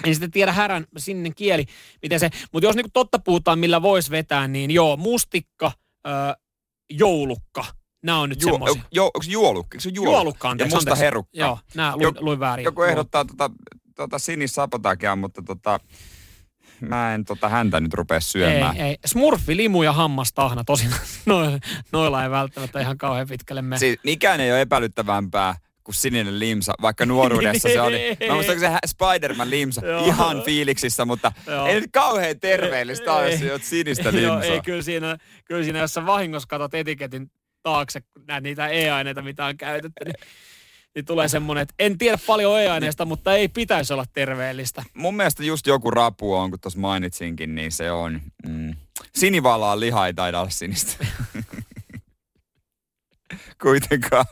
En 0.04 0.14
sitten 0.14 0.30
tiedä 0.30 0.52
härän 0.52 0.86
sininen 0.98 1.34
kieli, 1.34 1.64
miten 2.02 2.20
se, 2.20 2.30
mutta 2.52 2.66
jos 2.66 2.76
niin 2.76 2.92
totta 2.92 3.18
puhutaan, 3.18 3.58
millä 3.58 3.82
voisi 3.82 4.10
vetää, 4.10 4.48
niin 4.48 4.70
joo, 4.70 4.96
mustikka, 4.96 5.72
ö, 6.06 6.10
joulukka, 6.90 7.64
nämä 8.02 8.20
on 8.20 8.28
nyt 8.28 8.42
Juo, 8.42 8.52
semmoisia. 8.52 8.82
jo, 8.92 9.04
onko 9.04 9.20
juolukka? 9.28 9.74
Eikö 9.76 9.82
se 9.82 9.90
juolukka? 9.94 10.16
Juolukka, 10.18 10.48
Ja 10.48 10.50
anteeksi. 10.50 10.76
musta 10.76 10.90
anteeksi. 10.90 11.04
herukka. 11.04 11.30
Joo, 11.38 11.58
nämä 11.74 11.96
luin, 11.96 12.14
luin 12.20 12.40
väärin. 12.40 12.64
Joku 12.64 12.82
ehdottaa 12.82 13.24
tota, 13.24 13.50
tota 13.96 14.18
sinissapotakia, 14.18 15.16
mutta 15.16 15.42
tota, 15.42 15.80
mä 16.80 17.14
en 17.14 17.24
tota 17.24 17.48
häntä 17.48 17.80
nyt 17.80 17.94
rupea 17.94 18.20
syömään. 18.20 18.76
Ei, 18.76 18.82
ei. 18.82 18.96
Smurfi, 19.06 19.56
limu 19.56 19.82
ja 19.82 19.92
hammastahna, 19.92 20.64
tosin 20.64 20.90
no, 21.26 21.40
noilla 21.92 22.24
ei 22.24 22.30
välttämättä 22.30 22.80
ihan 22.80 22.98
kauhean 22.98 23.28
pitkälle 23.28 23.62
mene. 23.62 23.78
Siis 23.78 23.98
mikään 24.04 24.40
ei 24.40 24.52
ole 24.52 24.60
epäilyttävämpää 24.60 25.54
kuin 25.84 25.94
sininen 25.94 26.38
limsa, 26.38 26.74
vaikka 26.82 27.06
nuoruudessa 27.06 27.68
se 27.68 27.80
oli. 27.80 28.16
Mä 28.28 28.34
muistan, 28.34 28.60
se 28.60 28.70
Spider-Man 28.86 29.50
limsa, 29.50 29.86
Joo. 29.86 30.06
ihan 30.06 30.42
fiiliksissä, 30.42 31.04
mutta 31.04 31.32
Joo. 31.46 31.66
ei 31.66 31.80
nyt 31.80 31.90
kauhean 31.92 32.40
terveellistä 32.40 33.12
ole, 33.12 33.30
jos 33.30 33.52
oot 33.52 33.62
sinistä 33.62 34.08
Joo, 34.08 34.12
limsaa. 34.12 34.42
ei, 34.54 34.60
kyllä 34.60 34.82
siinä, 34.82 35.16
kyllä 35.44 35.64
siinä, 35.64 35.78
jos 35.78 35.94
sä 35.94 36.06
vahingossa 36.06 36.46
katot 36.48 36.74
etiketin 36.74 37.30
taakse, 37.62 38.00
niitä 38.40 38.68
e-aineita, 38.68 39.22
mitä 39.22 39.44
on 39.46 39.56
käytetty, 39.56 40.04
niin, 40.04 40.14
niin 40.94 41.04
tulee 41.04 41.28
semmoinen, 41.28 41.62
että 41.62 41.74
en 41.78 41.98
tiedä 41.98 42.18
paljon 42.26 42.60
e-aineista, 42.60 43.04
mutta 43.04 43.34
ei 43.34 43.48
pitäisi 43.48 43.92
olla 43.92 44.04
terveellistä. 44.12 44.82
Mun 44.94 45.16
mielestä 45.16 45.44
just 45.44 45.66
joku 45.66 45.90
rapu 45.90 46.34
on, 46.34 46.50
kun 46.50 46.60
tuossa 46.60 46.80
mainitsinkin, 46.80 47.54
niin 47.54 47.72
se 47.72 47.90
on... 47.90 48.20
Mm, 48.46 48.74
sinivalaa 49.14 49.80
liha 49.80 50.06
ei 50.06 50.14
taida 50.14 50.40
olla 50.40 50.50
sinistä. 50.50 50.92
Kuitenkaan. 53.62 54.26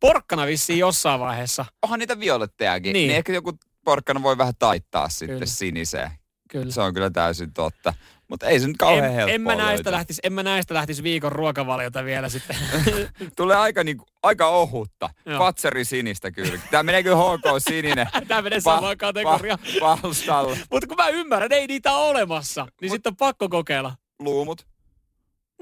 Porkkana 0.00 0.46
vissiin 0.46 0.78
jossain 0.78 1.20
vaiheessa, 1.20 1.64
Onhan 1.82 1.98
niitä 1.98 2.20
violettejakin. 2.20 2.92
Niin. 2.92 2.92
Niin. 2.92 3.08
niin 3.08 3.16
ehkä 3.16 3.32
joku 3.32 3.52
porkkana 3.84 4.22
voi 4.22 4.38
vähän 4.38 4.54
taittaa 4.58 5.08
sitten 5.08 5.28
Kyllä. 5.28 5.46
siniseen. 5.46 6.10
kyllä. 6.50 6.72
Se 6.72 6.80
on 6.80 6.94
kyllä 6.94 7.10
täysin 7.10 7.52
totta. 7.52 7.94
Mutta 8.28 8.46
ei 8.46 8.60
se 8.60 8.66
nyt 8.66 8.76
kauhean 8.76 9.04
en, 9.04 9.14
helppoa 9.14 9.34
en, 9.34 9.40
mä 9.40 9.54
näistä 9.54 9.74
löytää. 9.74 9.92
lähtis, 9.92 10.20
en 10.22 10.32
mä 10.32 10.42
näistä 10.42 10.74
lähtisi 10.74 11.02
viikon 11.02 11.32
ruokavaliota 11.32 12.04
vielä 12.04 12.28
sitten. 12.28 12.56
Tulee 13.36 13.56
aika, 13.56 13.84
niinku, 13.84 14.06
aika 14.22 14.48
ohutta. 14.48 15.10
Joo. 15.26 15.38
Fatseri 15.38 15.84
sinistä 15.84 16.30
kyllä. 16.30 16.60
Tämä 16.70 16.82
menee 16.82 17.02
kyllä 17.02 17.16
HK 17.16 17.44
sininen. 17.68 18.06
Tämä 18.28 18.42
menee 18.42 18.60
samaan 18.60 18.98
kategoriaan. 18.98 19.58
Pa, 19.80 19.98
palstalla. 20.02 20.56
Mutta 20.70 20.86
kun 20.86 20.96
mä 20.96 21.08
ymmärrän, 21.08 21.52
ei 21.52 21.66
niitä 21.66 21.92
ole 21.92 22.08
olemassa, 22.10 22.66
niin 22.80 22.90
sitten 22.90 23.10
on 23.10 23.16
pakko 23.16 23.48
kokeilla. 23.48 23.92
Luumut. 24.18 24.66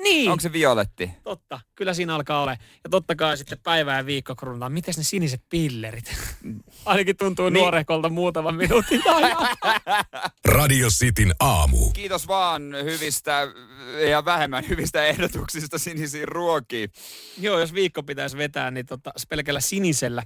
Niin. 0.03 0.31
Onko 0.31 0.41
se 0.41 0.53
violetti? 0.53 1.11
Totta, 1.23 1.61
kyllä 1.75 1.95
siinä 1.95 2.15
alkaa 2.15 2.43
olla. 2.43 2.53
Ja 2.85 2.91
totta 2.91 3.15
kai 3.17 3.37
sitten 3.37 3.59
päivä 3.63 3.97
ja 3.97 4.07
viikko 4.07 4.35
kruunataan. 4.37 4.73
Miten 4.73 4.95
ne 4.97 5.03
siniset 5.03 5.43
pillerit? 5.51 6.15
Ainakin 6.85 7.17
tuntuu 7.17 7.49
Niin. 7.49 7.61
nuorehkolta 7.63 8.09
muutaman 8.09 8.55
minuutin 8.55 9.03
ajan. 9.15 9.37
Radio 10.45 10.89
Cityn 10.89 11.35
aamu. 11.41 11.91
Kiitos 11.91 12.29
vaan 12.29 12.63
hyvistä 12.85 13.49
ja 14.11 14.25
vähemmän 14.25 14.69
hyvistä 14.69 15.05
ehdotuksista 15.07 15.79
sinisiin 15.79 16.29
ruokiin. 16.29 16.91
Joo, 17.41 17.61
jos 17.61 17.75
viikko 17.75 18.03
pitäisi 18.03 18.37
vetää, 18.37 18.71
niin 18.71 18.87
tota, 18.87 19.13
pelkällä 19.29 19.61
sinisellä, 19.61 20.23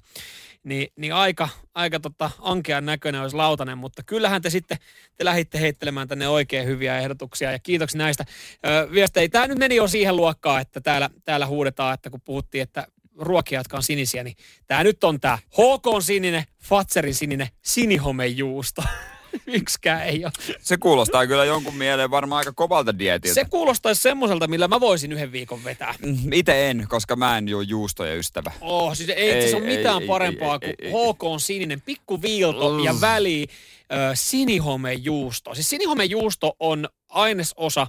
niin, 0.64 0.88
niin 0.96 1.14
aika, 1.14 1.48
aika 1.74 2.00
tota, 2.00 2.30
ankean 2.38 2.86
näköinen 2.86 3.20
olisi 3.20 3.36
lautanen, 3.36 3.78
mutta 3.78 4.02
kyllähän 4.02 4.42
te 4.42 4.50
sitten, 4.50 4.78
te 5.16 5.24
lähditte 5.24 5.60
heittelemään 5.60 6.08
tänne 6.08 6.28
oikein 6.28 6.66
hyviä 6.66 6.98
ehdotuksia 6.98 7.52
ja 7.52 7.58
kiitoksia 7.58 7.98
näistä 7.98 8.24
ö, 8.66 8.88
viestejä. 8.92 9.28
Tämä 9.28 9.46
nyt 9.46 9.58
meni 9.58 9.76
jo 9.76 9.88
siihen 9.88 10.16
luokkaan, 10.16 10.60
että 10.60 10.80
täällä, 10.80 11.10
täällä 11.24 11.46
huudetaan, 11.46 11.94
että 11.94 12.10
kun 12.10 12.20
puhuttiin, 12.20 12.62
että 12.62 12.86
ruokia, 13.18 13.60
jotka 13.60 13.76
on 13.76 13.82
sinisiä, 13.82 14.24
niin 14.24 14.36
tämä 14.66 14.84
nyt 14.84 15.04
on 15.04 15.20
tämä 15.20 15.38
HK 15.52 16.02
sininen, 16.02 16.44
Fatserin 16.62 17.14
sininen, 17.14 17.48
sinihomejuusto. 17.62 18.82
Yksikään 19.46 20.02
ei 20.02 20.24
ole. 20.24 20.32
Se 20.60 20.76
kuulostaa 20.76 21.26
kyllä 21.26 21.44
jonkun 21.44 21.74
mieleen 21.76 22.10
varmaan 22.10 22.38
aika 22.38 22.52
kovalta 22.52 22.98
dietiltä. 22.98 23.34
Se 23.34 23.44
kuulostaisi 23.44 24.02
semmoiselta, 24.02 24.46
millä 24.48 24.68
mä 24.68 24.80
voisin 24.80 25.12
yhden 25.12 25.32
viikon 25.32 25.64
vetää. 25.64 25.94
Itse 26.32 26.70
en, 26.70 26.86
koska 26.88 27.16
mä 27.16 27.38
en 27.38 27.48
juo 27.48 27.60
juustoja 27.60 28.14
ystävä. 28.14 28.52
Oh, 28.60 28.96
siis 28.96 29.08
ei, 29.08 29.30
ei, 29.30 29.44
Ei, 29.44 29.54
ole 29.54 29.64
mitään 29.64 30.02
ei, 30.02 30.08
parempaa 30.08 30.58
ei, 30.62 30.74
kuin 30.74 30.74
ei. 30.78 30.92
HK 31.12 31.24
on 31.24 31.40
sininen, 31.40 31.80
pikku 31.80 32.22
viilto 32.22 32.68
Mm. 32.72 32.84
ja 32.84 32.94
väli 33.00 33.46
ö, 33.92 33.96
sinihomejuusto. 34.14 35.54
Siis 35.54 35.70
sinihomejuusto 35.70 36.56
on 36.60 36.88
ainesosa, 37.08 37.86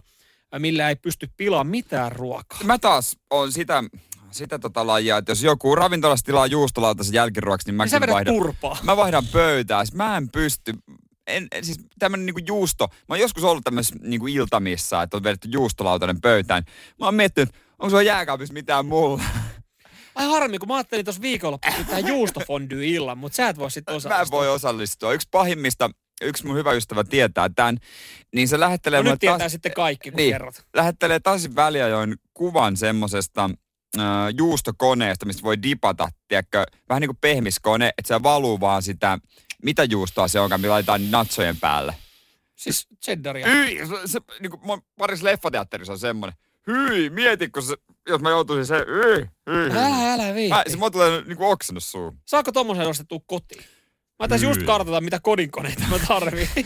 millä 0.59 0.89
ei 0.89 0.95
pysty 0.95 1.29
pilaamaan 1.37 1.67
mitään 1.67 2.11
ruokaa. 2.11 2.59
Mä 2.63 2.77
taas 2.79 3.17
on 3.29 3.51
sitä, 3.51 3.83
sitä 4.31 4.59
tota 4.59 4.87
lajia, 4.87 5.17
että 5.17 5.31
jos 5.31 5.43
joku 5.43 5.75
ravintolassa 5.75 6.25
tilaa 6.25 6.47
juustolautasen 6.47 7.13
jälkiruoksi, 7.13 7.71
niin 7.71 7.77
Niin 7.77 7.89
sä 7.89 8.01
vedät 8.01 8.13
vaihdan, 8.13 8.33
turpaa. 8.35 8.77
mä 8.83 8.97
vaihdan 8.97 9.25
pöytää. 9.31 9.83
Mä 9.93 10.17
en 10.17 10.29
pysty, 10.29 10.73
en, 11.29 11.47
siis 11.61 11.79
tämmönen 11.99 12.25
niinku 12.25 12.41
juusto. 12.47 12.87
Mä 12.91 12.95
oon 13.09 13.19
joskus 13.19 13.43
ollut 13.43 13.63
tämmöisessä 13.63 13.95
niinku 14.01 14.27
iltamissa, 14.27 15.01
että 15.03 15.17
on 15.17 15.23
vedetty 15.23 15.49
juustolautanen 15.51 16.21
pöytään. 16.21 16.63
Mä 16.99 17.05
oon 17.05 17.15
miettinyt, 17.15 17.49
onko 17.79 17.89
sulla 17.89 18.01
jääkaapissa 18.03 18.53
mitään 18.53 18.85
mulla. 18.85 19.23
Ai 20.15 20.25
harmi, 20.25 20.57
kun 20.59 20.67
mä 20.67 20.75
ajattelin 20.75 21.05
tuossa 21.05 21.21
viikolla 21.21 21.59
pitää 21.77 21.99
juustofondy 21.99 22.85
illan, 22.87 23.17
mutta 23.17 23.35
sä 23.35 23.49
et 23.49 23.57
voi 23.57 23.71
sitten 23.71 23.91
Mä 23.93 23.95
en 23.95 23.97
osallistua. 23.97 24.37
voi 24.39 24.49
osallistua. 24.49 25.13
Yksi 25.13 25.27
pahimmista, 25.31 25.89
yksi 26.21 26.45
mun 26.45 26.55
hyvä 26.55 26.71
ystävä 26.73 27.03
tietää 27.03 27.49
tämän, 27.55 27.77
niin 28.35 28.47
se 28.47 28.59
lähettelee 28.59 29.03
No 29.03 29.11
nyt 29.11 29.19
tietää 29.19 29.37
taas- 29.39 29.51
sitten 29.51 29.73
kaikki, 29.73 30.11
kun 30.11 30.17
Niin. 30.17 30.31
kerrot. 30.33 30.55
lähettelee 30.73 31.19
taas 31.19 31.55
väliajoin 31.55 32.15
kuvan 32.33 32.77
semmosesta 32.77 33.49
äh, 33.99 34.03
juustokoneesta, 34.37 35.25
mistä 35.25 35.43
voi 35.43 35.61
dipata, 35.63 36.09
tiedätkö, 36.27 36.65
vähän 36.89 37.01
niin 37.01 37.07
kuin 37.09 37.17
pehmiskone, 37.21 37.91
että 37.97 38.07
se 38.07 38.23
valuu 38.23 38.59
vaan 38.59 38.83
sitä, 38.83 39.19
mitä 39.63 39.83
juustoa 39.83 40.27
se 40.27 40.39
onkaan, 40.39 40.61
millä 40.61 40.71
laitetaan 40.73 41.11
natsojen 41.11 41.57
päälle. 41.57 41.95
Siis 42.55 42.87
cheddaria. 43.05 43.47
Hyi, 43.47 43.77
se, 43.87 43.93
se 44.05 44.19
niin 44.39 44.49
kuin 44.49 44.61
mun 44.63 44.81
parissa 44.97 45.25
leffateatterissa 45.25 45.93
on 45.93 45.99
semmoinen. 45.99 46.37
Hyi, 46.67 47.09
mieti, 47.09 47.49
kun 47.49 47.63
se, 47.63 47.75
jos 48.09 48.21
mä 48.21 48.29
joutuisin 48.29 48.65
se, 48.65 48.75
hyi, 48.77 49.25
hyi. 49.49 49.71
Älä, 49.71 50.13
älä 50.13 50.33
viitti. 50.35 50.49
Mä, 50.55 50.63
se 50.67 50.77
mua 50.77 50.91
tulee 50.91 51.21
niin 51.21 51.37
kuin 51.37 51.49
oksennus 51.49 51.91
suun. 51.91 52.17
Saako 52.25 52.51
tommosen 52.51 52.87
ostettua 52.87 53.19
kotiin? 53.25 53.63
Mä 54.19 54.27
taisin 54.27 54.49
just 54.49 54.63
kartata, 54.63 55.01
mitä 55.01 55.19
kodinkoneita 55.19 55.83
mä 55.89 55.99
tarviin. 56.07 56.49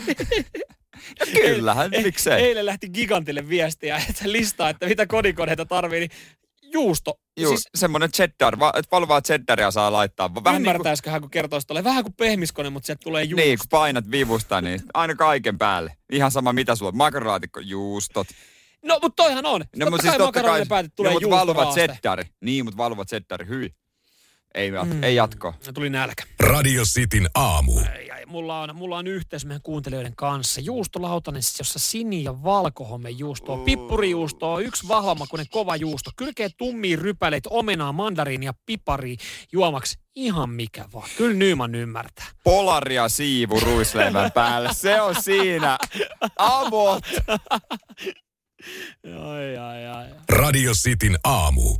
Ja 1.20 1.26
kyllähän, 1.26 1.90
Eilen- 1.94 2.02
miksei. 2.02 2.42
Eilen 2.42 2.66
lähti 2.66 2.88
Gigantille 2.88 3.48
viestiä, 3.48 3.96
että 4.08 4.32
listaa, 4.32 4.68
että 4.70 4.86
mitä 4.86 5.06
kodinkoneita 5.06 5.66
tarvii, 5.66 6.00
niin 6.00 6.10
juusto. 6.74 7.20
Juu, 7.40 7.48
siis 7.48 7.62
siis, 7.62 7.70
semmoinen 7.74 8.12
cheddar, 8.12 8.58
va, 8.58 8.72
että 8.76 8.88
valvaa 8.92 9.22
cheddaria 9.22 9.70
saa 9.70 9.92
laittaa. 9.92 10.34
Vähän 10.34 10.42
niin 10.44 10.44
kuin, 10.44 10.56
ymmärtäisikö 10.56 11.10
hän, 11.10 11.20
kun 11.20 11.30
kertoisi 11.30 11.66
tolle, 11.66 11.84
vähän 11.84 12.04
kuin 12.04 12.14
pehmiskone, 12.14 12.70
mutta 12.70 12.86
sieltä 12.86 13.02
tulee 13.04 13.24
juusto. 13.24 13.44
niin, 13.44 13.58
kun 13.58 13.66
painat 13.70 14.10
vivusta, 14.10 14.60
niin 14.60 14.80
aina 14.94 15.14
kaiken 15.14 15.58
päälle. 15.58 15.96
Ihan 16.12 16.30
sama 16.30 16.52
mitä 16.52 16.76
sulla 16.76 16.88
on. 16.88 16.96
Makaronilaatikko, 16.96 17.60
juustot. 17.60 18.26
No, 18.82 18.98
mutta 19.02 19.22
toihan 19.22 19.46
on. 19.46 19.64
No, 19.76 19.86
totta 20.18 20.42
kai 20.42 20.66
päätet 20.68 20.92
tulee 20.96 21.12
no, 21.12 21.20
mutta 21.20 21.36
juustoraaste. 21.36 21.80
cheddari. 21.88 22.24
Niin, 22.40 22.64
mutta 22.64 22.78
valuva 22.78 23.04
cheddari, 23.04 23.46
hyi. 23.48 23.74
Ei, 24.54 24.70
mm. 24.70 25.02
ei 25.02 25.14
jatko. 25.14 25.54
No, 25.66 25.72
Tuli 25.72 25.90
nälkä. 25.90 26.22
Radio 26.40 26.82
Cityn 26.84 27.28
aamu. 27.34 27.78
Ei, 27.78 28.10
ei, 28.10 28.10
mulla, 28.26 28.60
on, 28.60 28.76
mulla 28.76 28.96
on 28.98 29.06
yhteys 29.06 29.44
meidän 29.44 29.62
kuuntelijoiden 29.62 30.16
kanssa. 30.16 30.60
Juustolautanen, 30.60 31.42
siis 31.42 31.58
jossa 31.58 31.78
sini- 31.78 32.24
ja 32.24 32.42
valkohome 32.42 33.10
juustoa, 33.10 33.56
pippurijuustoa, 33.64 34.60
yksi 34.60 34.88
vahvamakuinen 34.88 35.46
kova 35.50 35.76
juusto, 35.76 36.10
kylkee 36.16 36.48
tummia 36.58 36.96
rypäleitä, 37.00 37.48
omenaa, 37.52 37.92
mandariinia, 37.92 38.54
piparia 38.66 39.16
juomaksi. 39.52 39.98
Ihan 40.14 40.50
mikä 40.50 40.84
vaan. 40.92 41.08
Kyllä 41.16 41.34
Nyman 41.36 41.74
ymmärtää. 41.74 42.26
Polaria 42.44 43.08
siivu 43.08 43.60
ruisleivän 43.60 44.32
päälle. 44.32 44.74
Se 44.74 45.00
on 45.00 45.22
siinä. 45.22 45.78
Avot. 46.36 47.04
Ai, 49.22 49.56
ai, 49.56 49.86
ai. 49.86 50.08
Radio 50.28 50.72
Cityn 50.72 51.18
aamu. 51.24 51.76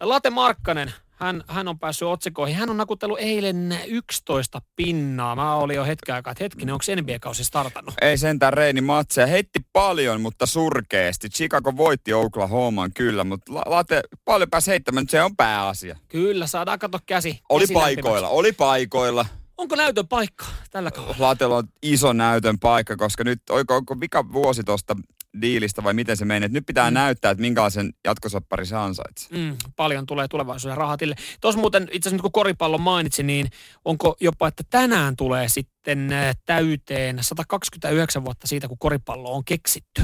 Late 0.00 0.30
Markkanen, 0.30 0.92
hän, 1.18 1.44
hän 1.48 1.68
on 1.68 1.78
päässyt 1.78 2.08
otsikoihin. 2.08 2.56
Hän 2.56 2.70
on 2.70 2.76
nakutellut 2.76 3.18
eilen 3.20 3.78
11 3.86 4.62
pinnaa. 4.76 5.36
Mä 5.36 5.54
olin 5.54 5.76
jo 5.76 5.84
hetken 5.84 6.14
aikaa, 6.14 6.30
että 6.30 6.44
hetkinen, 6.44 6.72
onko 6.72 6.84
NBA-kausi 7.00 7.44
startannut? 7.44 7.94
Ei 8.00 8.18
sentään 8.18 8.52
Reini 8.52 8.80
matseja. 8.80 9.26
Heitti 9.26 9.58
paljon, 9.72 10.20
mutta 10.20 10.46
surkeasti. 10.46 11.28
Chicago 11.28 11.76
voitti 11.76 12.12
Oklahoman 12.12 12.90
kyllä, 12.94 13.24
mutta 13.24 13.54
La- 13.54 13.62
Late 13.66 14.02
paljon 14.24 14.50
pääsi 14.50 14.70
heittämään. 14.70 15.02
Nyt 15.02 15.10
se 15.10 15.22
on 15.22 15.36
pääasia. 15.36 15.96
Kyllä, 16.08 16.46
saadaan 16.46 16.78
katsoa 16.78 17.00
käsi. 17.06 17.40
Oli 17.48 17.62
käsi 17.62 17.74
lämpimäksi. 17.74 18.02
paikoilla, 18.02 18.28
oli 18.28 18.52
paikoilla. 18.52 19.26
Onko 19.56 19.76
näytön 19.76 20.08
paikka 20.08 20.44
tällä 20.70 20.90
kaudella? 20.90 21.16
Latella 21.18 21.56
on 21.56 21.64
iso 21.82 22.12
näytön 22.12 22.58
paikka, 22.58 22.96
koska 22.96 23.24
nyt 23.24 23.50
oiko, 23.50 23.76
onko 23.76 24.00
vika 24.00 24.32
vuosi 24.32 24.64
tuosta 24.64 24.96
diilistä 25.42 25.84
vai 25.84 25.94
miten 25.94 26.16
se 26.16 26.24
meni. 26.24 26.46
Et 26.46 26.52
nyt 26.52 26.66
pitää 26.66 26.90
mm. 26.90 26.94
näyttää, 26.94 27.30
että 27.30 27.40
minkälaisen 27.42 27.92
jatkosoppari 28.04 28.66
se 28.66 28.76
ansaitsee. 28.76 29.38
Mm, 29.38 29.56
paljon 29.76 30.06
tulee 30.06 30.28
tulevaisuuden 30.28 30.76
rahatille. 30.76 31.14
Tuossa 31.40 31.60
muuten 31.60 31.82
itse 31.82 32.08
asiassa 32.08 32.14
nyt 32.14 32.22
kun 32.22 32.32
koripallon 32.32 32.80
mainitsin, 32.80 33.26
niin 33.26 33.50
onko 33.84 34.16
jopa, 34.20 34.48
että 34.48 34.62
tänään 34.70 35.16
tulee 35.16 35.48
sitten 35.48 36.12
äh, 36.12 36.36
täyteen 36.46 37.18
129 37.20 38.24
vuotta 38.24 38.46
siitä, 38.46 38.68
kun 38.68 38.78
koripallo 38.78 39.32
on 39.32 39.44
keksitty. 39.44 40.02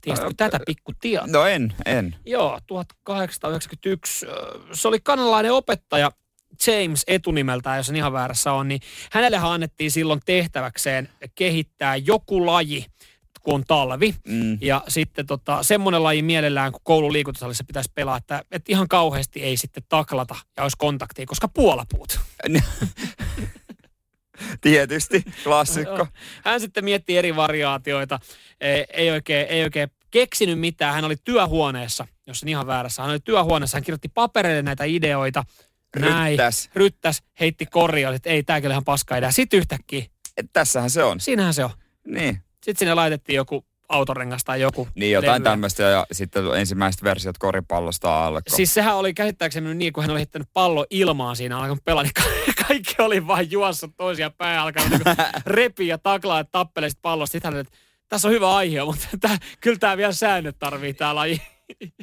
Tiesitkö 0.00 0.34
tätä 0.36 0.60
pikku 0.66 0.92
tietoa? 1.00 1.26
No 1.26 1.46
en, 1.46 1.74
en. 1.86 2.16
Joo, 2.26 2.60
1891. 2.66 4.26
ö, 4.26 4.60
Se 4.72 4.88
oli 4.88 4.98
kanalainen 5.02 5.52
opettaja 5.52 6.10
James 6.66 7.04
etunimeltään, 7.06 7.76
jos 7.76 7.88
en 7.88 7.96
ihan 7.96 8.12
väärässä 8.12 8.52
on, 8.52 8.68
niin 8.68 8.80
hänellehän 9.12 9.50
annettiin 9.50 9.90
silloin 9.90 10.20
tehtäväkseen 10.26 11.08
kehittää 11.34 11.96
joku 11.96 12.46
laji, 12.46 12.86
kun 13.46 13.54
on 13.54 13.64
talvi. 13.64 14.14
Mm. 14.28 14.58
Ja 14.60 14.82
sitten 14.88 15.26
tota, 15.26 15.62
semmoinen 15.62 16.02
laji 16.02 16.22
mielellään, 16.22 16.72
kun 16.72 16.80
koulun 16.84 17.12
liikuntasalissa 17.12 17.64
pitäisi 17.64 17.92
pelaa, 17.94 18.16
että, 18.16 18.42
että 18.50 18.72
ihan 18.72 18.88
kauheasti 18.88 19.42
ei 19.42 19.56
sitten 19.56 19.82
taklata 19.88 20.36
ja 20.56 20.62
olisi 20.62 20.76
kontaktia, 20.76 21.26
koska 21.26 21.48
puolapuut. 21.48 22.20
Tietysti, 24.60 25.24
klassikko. 25.44 26.06
Hän 26.44 26.60
sitten 26.60 26.84
miettii 26.84 27.16
eri 27.16 27.36
variaatioita, 27.36 28.18
ei, 28.60 28.84
ei, 28.92 29.10
oikein, 29.10 29.46
ei 29.46 29.64
oikein 29.64 29.90
keksinyt 30.10 30.60
mitään. 30.60 30.94
Hän 30.94 31.04
oli 31.04 31.16
työhuoneessa, 31.24 32.06
jos 32.26 32.42
en 32.42 32.48
ihan 32.48 32.66
väärässä. 32.66 33.02
Hän 33.02 33.10
oli 33.10 33.20
työhuoneessa, 33.20 33.76
hän 33.76 33.84
kirjoitti 33.84 34.08
papereille 34.08 34.62
näitä 34.62 34.84
ideoita. 34.84 35.44
Näin. 35.98 36.30
Ryttäs. 36.30 36.70
Ryttäs, 36.74 37.22
heitti 37.40 37.66
korjaa, 37.66 38.14
että 38.14 38.30
ei, 38.30 38.42
tääkin 38.42 38.68
oli 38.68 38.72
ihan 38.72 38.84
paska 38.84 39.16
idea. 39.16 39.30
Sitten 39.30 39.58
yhtäkkiä, 39.58 40.04
Et 40.36 40.46
tässähän 40.52 40.90
se 40.90 41.02
on. 41.04 41.20
siinähän 41.20 41.54
se 41.54 41.64
on. 41.64 41.70
Niin. 42.06 42.45
Sitten 42.66 42.78
sinne 42.78 42.94
laitettiin 42.94 43.36
joku 43.36 43.64
autorengas 43.88 44.44
tai 44.44 44.60
joku. 44.60 44.88
Niin, 44.94 45.12
jotain 45.12 45.42
levy. 45.42 45.44
tämmöistä 45.44 45.82
ja 45.82 46.06
sitten 46.12 46.44
ensimmäiset 46.56 47.02
versiot 47.02 47.38
koripallosta 47.38 48.26
alkoi. 48.26 48.56
Siis 48.56 48.74
sehän 48.74 48.96
oli 48.96 49.14
käsittääkseni 49.14 49.74
niin, 49.74 49.92
kun 49.92 50.02
hän 50.02 50.10
oli 50.10 50.18
heittänyt 50.18 50.48
pallo 50.52 50.86
ilmaan 50.90 51.36
siinä 51.36 51.58
alkanut 51.58 51.84
pelaa, 51.84 52.02
niin 52.02 52.14
ka- 52.14 52.62
kaikki 52.68 52.94
oli 52.98 53.26
vain 53.26 53.50
juossut 53.50 53.90
toisia 53.96 54.30
päin, 54.30 54.58
alkanut 54.58 54.90
niin 54.90 55.00
repiä 55.46 55.86
ja 55.86 55.98
taklaa 55.98 56.38
ja 56.38 56.44
tappelee 56.44 56.90
sit 56.90 56.98
pallosta. 57.02 57.32
Sitten 57.32 57.52
hän 57.52 57.60
että 57.60 57.76
tässä 58.08 58.28
on 58.28 58.34
hyvä 58.34 58.54
aihe, 58.56 58.84
mutta 58.84 59.08
tää, 59.20 59.38
kyllä 59.60 59.78
tämä 59.78 59.96
vielä 59.96 60.12
säännöt 60.12 60.56
tarvii 60.58 60.94
tämä 60.94 61.14
laji. 61.14 61.42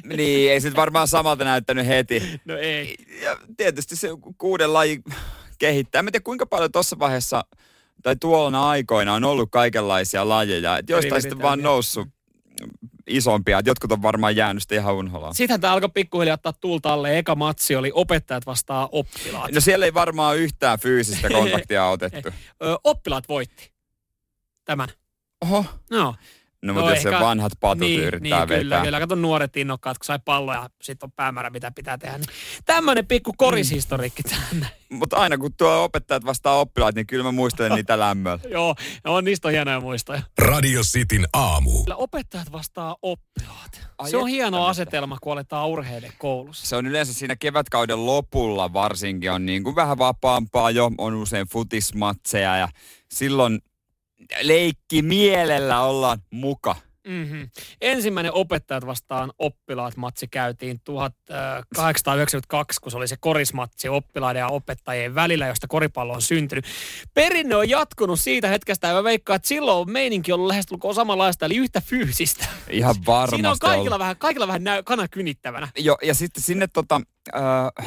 Niin, 0.04 0.52
ei 0.52 0.60
se 0.60 0.76
varmaan 0.76 1.08
samalta 1.08 1.44
näyttänyt 1.44 1.86
heti. 1.86 2.40
No 2.44 2.56
ei. 2.56 2.96
Ja 3.22 3.38
tietysti 3.56 3.96
se 3.96 4.08
kuuden 4.38 4.72
laji 4.72 5.02
kehittää. 5.58 5.98
En 5.98 6.06
tiedä 6.06 6.20
kuinka 6.24 6.46
paljon 6.46 6.72
tuossa 6.72 6.98
vaiheessa 6.98 7.44
tai 8.02 8.16
tuolla 8.16 8.70
aikoina 8.70 9.14
on 9.14 9.24
ollut 9.24 9.50
kaikenlaisia 9.50 10.28
lajeja. 10.28 10.78
Et 10.78 10.90
joistain 10.90 11.22
sitten 11.22 11.42
vaan 11.42 11.62
noussut 11.62 12.08
isompia. 13.06 13.58
Et 13.58 13.66
jotkut 13.66 13.92
on 13.92 14.02
varmaan 14.02 14.36
jäänyt 14.36 14.62
sitten 14.62 14.78
ihan 14.78 14.94
unholaan. 14.94 15.34
Sittenhän 15.34 15.60
tämä 15.60 15.72
alkoi 15.72 15.88
pikkuhiljaa 15.88 16.34
ottaa 16.34 16.52
tulta 16.52 16.92
alle. 16.92 17.18
Eka 17.18 17.34
matsi 17.34 17.76
oli 17.76 17.90
opettajat 17.94 18.46
vastaan 18.46 18.88
oppilaat. 18.92 19.52
No 19.52 19.60
siellä 19.60 19.84
ei 19.84 19.94
varmaan 19.94 20.38
yhtään 20.38 20.78
fyysistä 20.78 21.28
kontaktia 21.28 21.86
otettu. 21.96 22.28
Ö, 22.62 22.78
oppilaat 22.84 23.28
voitti 23.28 23.72
tämän. 24.64 24.88
Oho. 25.40 25.64
No, 25.90 26.14
No 26.64 26.72
No 26.72 26.80
mutta 26.80 26.94
jos 26.94 27.02
se 27.02 27.08
ehkä- 27.08 27.20
vanhat 27.20 27.52
patut 27.60 27.78
niin, 27.80 28.00
yrittää 28.00 28.38
niin, 28.38 28.48
kyllä, 28.48 28.70
vetää. 28.76 28.84
kyllä. 28.84 29.00
Kato 29.00 29.14
nuoret 29.14 29.56
innokkaat, 29.56 29.98
kun 29.98 30.04
sai 30.04 30.18
palloja 30.24 30.58
ja 30.62 30.68
sitten 30.82 31.06
on 31.06 31.12
päämäärä, 31.12 31.50
mitä 31.50 31.70
pitää 31.70 31.98
tehdä. 31.98 32.18
Niin 32.18 32.26
tämmöinen 32.64 33.06
pikku 33.06 33.32
korishistoriikki 33.36 34.22
tänne. 34.22 34.66
Mutta 34.90 35.16
aina 35.16 35.38
kun 35.38 35.54
tuo 35.56 35.84
opettajat 35.84 36.24
vastaa 36.24 36.58
oppilaat, 36.60 36.94
niin 36.94 37.06
kyllä 37.06 37.24
mä 37.24 37.32
muistelen 37.32 37.72
niitä 37.76 37.98
lämmöllä. 37.98 38.38
Joo, 38.50 38.74
on, 39.04 39.24
niistä 39.24 39.48
on 39.48 39.52
hienoja 39.52 39.80
muistoja. 39.80 40.22
Radio 40.38 40.82
Cityn 40.82 41.26
aamu. 41.32 41.82
Kyllä 41.84 41.96
opettajat 41.96 42.52
vastaa 42.52 42.96
oppilaat. 43.02 43.88
Ai 43.98 44.10
se 44.10 44.16
on 44.16 44.28
hieno 44.28 44.58
mitä. 44.58 44.66
asetelma, 44.68 45.18
kun 45.22 45.32
aletaan 45.32 45.68
urheille 45.68 46.12
koulussa. 46.18 46.66
Se 46.66 46.76
on 46.76 46.86
yleensä 46.86 47.12
siinä 47.14 47.36
kevätkauden 47.36 48.06
lopulla 48.06 48.72
varsinkin 48.72 49.32
on 49.32 49.46
niin 49.46 49.64
kuin 49.64 49.76
vähän 49.76 49.98
vapaampaa 49.98 50.70
jo, 50.70 50.90
on 50.98 51.14
usein 51.14 51.46
futismatseja 51.48 52.56
ja 52.56 52.68
silloin 53.14 53.58
leikki 54.42 55.02
mielellä 55.02 55.80
ollaan 55.80 56.18
muka. 56.30 56.76
Mm-hmm. 57.08 57.48
Ensimmäinen 57.80 58.32
opettajat 58.32 58.86
vastaan 58.86 59.32
oppilaat 59.38 59.96
matsi 59.96 60.28
käytiin 60.28 60.80
1892, 60.84 62.80
kun 62.80 62.90
se 62.90 62.96
oli 62.96 63.08
se 63.08 63.16
korismatsi 63.20 63.88
oppilaiden 63.88 64.40
ja 64.40 64.48
opettajien 64.48 65.14
välillä, 65.14 65.46
josta 65.46 65.66
koripallo 65.68 66.12
on 66.12 66.22
syntynyt. 66.22 66.64
Perinne 67.14 67.56
on 67.56 67.68
jatkunut 67.68 68.20
siitä 68.20 68.48
hetkestä, 68.48 68.88
ja 68.88 68.94
mä 68.94 69.04
veikkaan, 69.04 69.36
että 69.36 69.48
silloin 69.48 69.78
on 69.78 69.92
meininki 69.92 70.32
ollut 70.32 70.46
lähestulkoon 70.46 70.94
samanlaista, 70.94 71.46
eli 71.46 71.56
yhtä 71.56 71.80
fyysistä. 71.80 72.46
Ihan 72.70 72.94
varmasti 73.06 73.36
Siinä 73.36 73.50
on 73.50 73.58
kaikilla 73.60 73.82
ollut. 73.82 73.98
vähän, 73.98 74.16
kaikilla 74.16 74.46
vähän 74.46 74.64
näy, 74.64 74.82
kana 74.82 75.08
kynittävänä. 75.08 75.68
Jo, 75.78 75.98
ja 76.02 76.14
sitten 76.14 76.42
sinne 76.42 76.66
tota, 76.66 77.00
äh, 77.34 77.42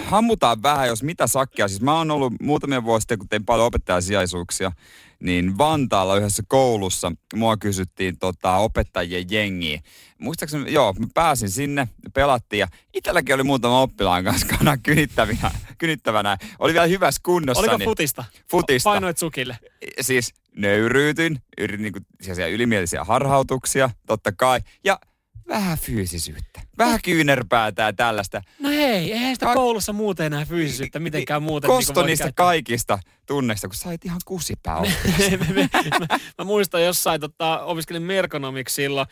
hammutaan 0.06 0.64
vähän, 0.64 0.88
jos 0.88 1.04
mitä 1.04 1.28
sakkia. 1.28 1.68
Siis 1.68 1.82
mä 1.82 1.98
oon 1.98 2.12
ollut 2.12 2.34
muutamia 2.42 2.84
vuosia 2.84 3.00
sitten, 3.00 3.20
kun 3.20 3.30
tein 3.30 3.46
paljon 3.46 3.68
opettajasijaisuuksia, 3.68 4.72
niin 5.20 5.58
Vantaalla 5.58 6.18
yhdessä 6.18 6.44
koulussa 6.48 7.12
mua 7.36 7.58
kysyttiin 7.58 8.20
tota, 8.20 8.56
opettajien 8.56 9.26
jengiä. 9.30 9.82
Muistaakseni, 10.20 10.74
joo, 10.74 10.94
mä 10.94 11.08
pääsin 11.14 11.50
sinne, 11.50 11.88
pelattiin 12.14 12.60
ja 12.60 12.68
itselläkin 12.94 13.36
oli 13.36 13.44
muutama 13.44 13.82
oppilaan 13.82 14.24
kanssa 14.24 14.48
kana 14.58 14.78
kynittävänä. 14.78 15.52
kynittävänä. 15.78 16.38
Oli 16.60 16.74
vielä 16.74 16.86
hyvässä 16.88 17.22
kunnossa. 17.26 17.60
Oliko 17.60 17.78
niin, 17.78 17.86
futista? 17.90 18.24
Futista. 18.52 18.90
Painoit 18.90 19.18
sukille. 19.18 19.58
Siis 20.02 20.34
nöyryytyin, 20.56 21.42
yritin 21.58 21.84
niinku 21.84 22.00
sellaisia 22.22 22.48
ylimielisiä 22.48 23.04
harhautuksia, 23.04 23.90
totta 24.08 24.32
kai. 24.32 24.60
Ja 24.84 25.00
vähän 25.48 25.78
fyysisyyttä. 25.78 26.62
Vähän 26.78 27.00
kyynärpäätä 27.04 27.82
ja 27.82 27.94
tällaista. 27.94 28.42
No 28.60 28.70
hei, 28.70 29.12
eihän 29.14 29.36
sitä 29.36 29.46
Ka- 29.46 29.54
koulussa 29.54 29.94
muuten 29.94 30.26
enää 30.26 30.46
fyysisyyttä 30.46 31.00
mitenkään 31.00 31.44
muuten. 31.44 31.68
Kosto 31.68 31.96
voi 31.96 32.06
niistä 32.06 32.24
käyttää. 32.26 32.46
kaikista 32.46 33.00
tunneista, 33.28 33.68
kun 33.68 33.76
sait 33.76 34.06
ihan 34.06 34.20
kusipää 34.26 34.82
mä, 36.00 36.08
mä 36.38 36.46
muistan 36.46 36.84
jossain, 36.84 37.22
tota, 37.22 37.60
opiskelin 37.64 38.02
merkonomiksi 38.04 38.76
silloin, 38.76 39.08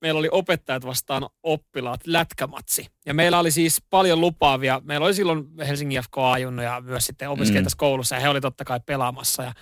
meillä 0.00 0.18
oli 0.18 0.28
opettajat 0.32 0.86
vastaan 0.86 1.28
oppilaat 1.42 2.00
lätkämatsi. 2.06 2.86
Ja 3.06 3.14
meillä 3.14 3.38
oli 3.38 3.50
siis 3.50 3.82
paljon 3.90 4.20
lupaavia. 4.20 4.80
Meillä 4.84 5.06
oli 5.06 5.14
silloin 5.14 5.44
Helsingin 5.66 6.02
FK 6.02 6.18
ajunnut 6.18 6.64
ja 6.64 6.80
myös 6.80 7.06
sitten 7.06 7.30
opiskelijat 7.30 7.64
Mm. 7.64 7.76
koulussa 7.76 8.14
ja 8.14 8.20
he 8.20 8.28
oli 8.28 8.40
totta 8.40 8.64
kai 8.64 8.80
pelaamassa. 8.86 9.42
Ja 9.42 9.52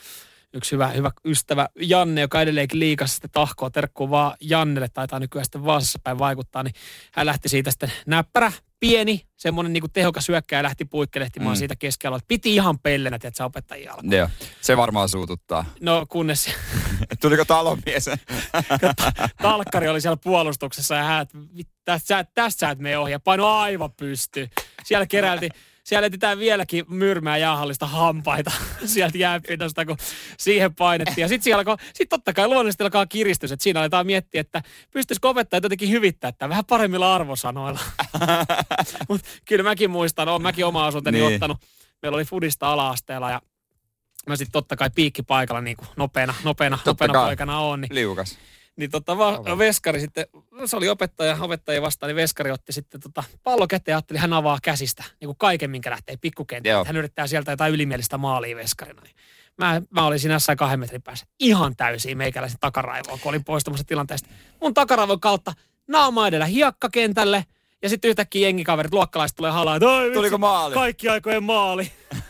yksi 0.55 0.73
hyvä, 0.73 0.89
hyvä 0.89 1.11
ystävä 1.25 1.69
Janne, 1.81 2.21
joka 2.21 2.43
edelleenkin 2.43 2.81
liikassa 2.81 3.15
sitten 3.15 3.31
tahkoa 3.31 3.71
terkkuu 3.71 4.11
vaan 4.11 4.37
Jannelle, 4.41 4.89
taitaa 4.89 5.19
nykyään 5.19 5.45
sitten 5.45 5.65
Vaasassa 5.65 5.99
päin 6.05 6.19
vaikuttaa, 6.19 6.63
niin 6.63 6.75
hän 7.13 7.27
lähti 7.27 7.49
siitä 7.49 7.71
sitten 7.71 7.93
näppärä, 8.07 8.53
pieni, 8.81 9.27
semmoinen 9.37 9.73
niin 9.73 9.83
tehokas 9.93 10.29
hyökkäjä 10.29 10.63
lähti 10.63 10.85
puikkelehtimaan 10.85 11.57
Mm. 11.57 11.59
siitä 11.59 11.77
keskellä. 11.77 12.19
Piti 12.29 12.55
ihan 12.55 12.79
pellenä, 12.79 13.17
että 13.17 13.31
se 13.35 13.45
opettajia 13.45 13.93
alkoi. 13.93 14.17
Joo, 14.17 14.29
se 14.61 14.77
varmaan 14.77 15.09
suututtaa. 15.09 15.65
No 15.81 16.07
kunnes 16.09 16.51
Tuliko 17.21 17.45
talonmies? 17.45 18.11
talkkari 19.43 19.89
oli 19.89 20.01
siellä 20.01 20.17
puolustuksessa 20.25 20.95
ja 20.95 21.03
hän, 21.05 21.23
että 21.23 21.39
"Vit- 21.39 21.73
tästä, 21.85 22.25
sä- 22.35 22.51
sä 22.51 22.71
et 22.71 22.79
mene 22.79 22.99
ohi. 22.99 23.13
Ja 23.13 23.21
paino 23.21 23.47
aivan 23.59 23.93
pysty. 23.93 24.49
Siellä 24.85 25.07
keräilti, 25.07 25.49
siellä 25.85 26.07
etsitään 26.07 26.39
vieläkin 26.39 26.85
myrmää 26.89 27.37
jäähallista 27.37 27.87
hampaita 27.87 28.53
sieltä 28.85 29.19
jääpinnasta, 29.19 29.87
kun 29.87 29.97
siihen 30.39 30.75
painettiin. 30.75 31.23
Ja 31.23 31.29
sitten 31.29 31.45
siellä 31.45 31.59
alkoi, 31.61 31.77
sit 31.95 32.09
totta 32.09 32.33
kai 32.33 32.47
luonnollisesti 32.49 32.83
alkaa 32.85 33.07
kiristys, 33.07 33.53
että 33.53 33.63
siinä 33.63 33.81
aletaan 33.81 34.07
miettiä, 34.07 34.41
että 34.41 34.63
pystyisikö 34.91 35.29
opettajat 35.29 35.63
jotenkin 35.63 35.91
hyvittää 35.91 36.33
tämän 36.33 36.51
vähän 36.51 36.65
paremmilla 36.65 37.15
arvosanoilla. 37.15 37.81
Mutta 39.09 39.29
kyllä 39.49 39.63
mäkin 39.63 39.91
muistan, 39.91 40.29
olen 40.29 40.43
mäkin 40.43 40.67
oma 40.67 40.87
asunteni 40.87 41.21
Niin. 41.21 41.35
ottanut. 41.35 41.59
Meillä 42.03 42.17
oli 42.17 42.25
Fudista 42.25 42.73
ala-asteella 42.73 43.31
ja 43.31 43.43
mä 44.29 44.37
sitten 44.37 44.53
totta 44.53 44.77
kai 44.77 44.91
piikkipaikalla 44.95 45.61
niin 45.61 45.77
kuin 45.77 45.89
nopeana, 45.97 46.35
nopeana, 46.45 46.77
Totta 46.77 46.91
nopeana 46.91 47.13
kai. 47.15 47.25
poikana 47.27 47.59
on. 47.59 47.81
Niin 47.81 47.95
Liukas. 47.95 48.39
Niin 48.77 48.91
tota, 48.91 49.19
va- 49.19 49.59
veskari 49.59 50.01
sitten, 50.01 50.27
se 50.65 50.77
oli 50.77 50.89
opettaja, 50.89 51.37
opettaja 51.41 51.83
vastaan, 51.83 52.09
niin 52.09 52.17
veskari 52.17 52.51
otti 52.51 52.73
sitten 52.73 53.01
tota 53.01 53.25
pallo 53.43 53.67
käteen 53.67 53.93
ja 53.93 53.97
ajatteli, 53.97 54.19
hän 54.19 54.33
avaa 54.33 54.59
käsistä, 54.63 55.05
niin 55.21 55.27
kuin 55.29 55.37
kaiken, 55.39 55.71
minkä 55.71 55.91
lähtee 55.91 56.13
Joo. 56.13 56.19
pikkukenttä. 56.21 56.85
Hän 56.87 56.97
yrittää 56.97 57.27
sieltä 57.27 57.51
jotain 57.51 57.73
ylimielistä 57.75 58.19
maalia 58.19 58.57
veskarina. 58.57 59.03
Niin 59.03 59.17
mä, 59.59 59.83
mä 59.91 60.07
olin 60.07 60.19
siinä 60.19 60.35
jossain 60.35 60.59
kahden 60.59 60.81
metrin 60.81 61.03
päässä 61.03 61.27
ihan 61.41 61.77
täysin 61.77 62.19
meikäläisen 62.19 62.61
takaraivoon, 62.61 63.21
kun 63.21 63.29
olin 63.29 63.45
poistumassa 63.45 63.85
tilanteesta. 63.87 64.29
Mun 64.61 64.75
takaraivon 64.75 65.21
kautta 65.21 65.53
naama 65.89 66.29
edellä 66.29 66.47
hiekkakentälle, 66.47 67.47
ja 67.83 67.89
sitten 67.89 68.09
yhtäkkiä 68.09 68.49
jengikaverit, 68.49 68.93
luokkalaiset 68.93 69.37
tulee 69.37 69.51
halaa, 69.51 69.77
että 69.77 69.89
"Oi 69.89 70.03
vitsi, 70.03 70.15
Tuliko 70.15 70.39
maali? 70.39 70.75
Kaikki 70.75 71.09
aikojen 71.09 71.43
maali. 71.43 71.93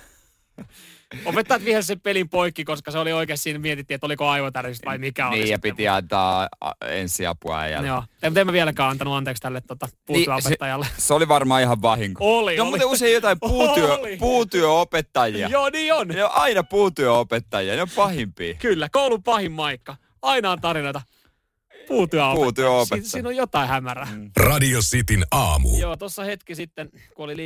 Opettajat 1.24 1.64
vihelsi 1.64 1.86
sen 1.86 2.00
pelin 2.00 2.28
poikki, 2.28 2.64
koska 2.64 2.90
se 2.90 2.98
oli 2.98 3.12
oikein 3.12 3.38
siinä, 3.38 3.58
mietittiin, 3.58 3.94
että 3.94 4.06
oliko 4.06 4.28
aivotärjys 4.28 4.78
vai 4.84 4.98
mikä 4.98 5.28
oli. 5.28 5.38
Niin, 5.38 5.48
ja 5.48 5.58
piti 5.58 5.88
antaa 5.88 6.48
a, 6.60 6.72
ensiapua 6.86 7.58
äijälle. 7.60 7.88
Joo, 7.88 8.04
ei, 8.22 8.30
mutta 8.30 8.40
en 8.40 8.46
mä 8.46 8.52
vieläkään 8.52 8.88
antanut 8.90 9.14
anteeksi 9.14 9.40
tälle 9.40 9.60
tota, 9.60 9.88
puutyöopettajalle. 10.06 10.86
se, 10.96 11.06
se 11.06 11.14
oli 11.14 11.28
varmaan 11.28 11.62
ihan 11.62 11.82
vahinko. 11.82 12.38
Oli, 12.38 12.56
No 12.56 12.62
oli. 12.62 12.70
muuten 12.70 12.86
usein 12.88 13.12
jotain 13.14 13.36
puutyö, 13.48 13.94
Oli. 13.94 14.16
puutyöopettajia. 14.16 15.48
Joo, 15.48 15.70
niin 15.70 15.94
on. 15.94 16.08
Ne 16.08 16.24
on 16.24 16.30
aina 16.34 16.62
puutyöopettajia, 16.62 17.76
ne 17.76 17.82
on 17.82 17.88
pahimpia. 17.96 18.54
Kyllä, 18.54 18.88
koulun 18.92 19.22
pahin 19.22 19.52
maikka. 19.52 19.96
Aina 20.22 20.50
on 20.50 20.60
tarinoita. 20.60 21.00
Puutyöopettaja. 21.88 22.44
Puutyöopettaja. 22.44 23.02
Si- 23.02 23.08
siinä 23.10 23.28
on 23.28 23.36
jotain 23.36 23.68
hämärää. 23.68 24.08
Mm. 24.12 24.30
Radio 24.36 24.80
Cityn 24.80 25.24
aamu. 25.30 25.78
Joo, 25.78 25.96
tuossa 25.96 26.24
hetki 26.24 26.54
sitten, 26.54 26.90
kun 27.14 27.24
oli 27.24 27.36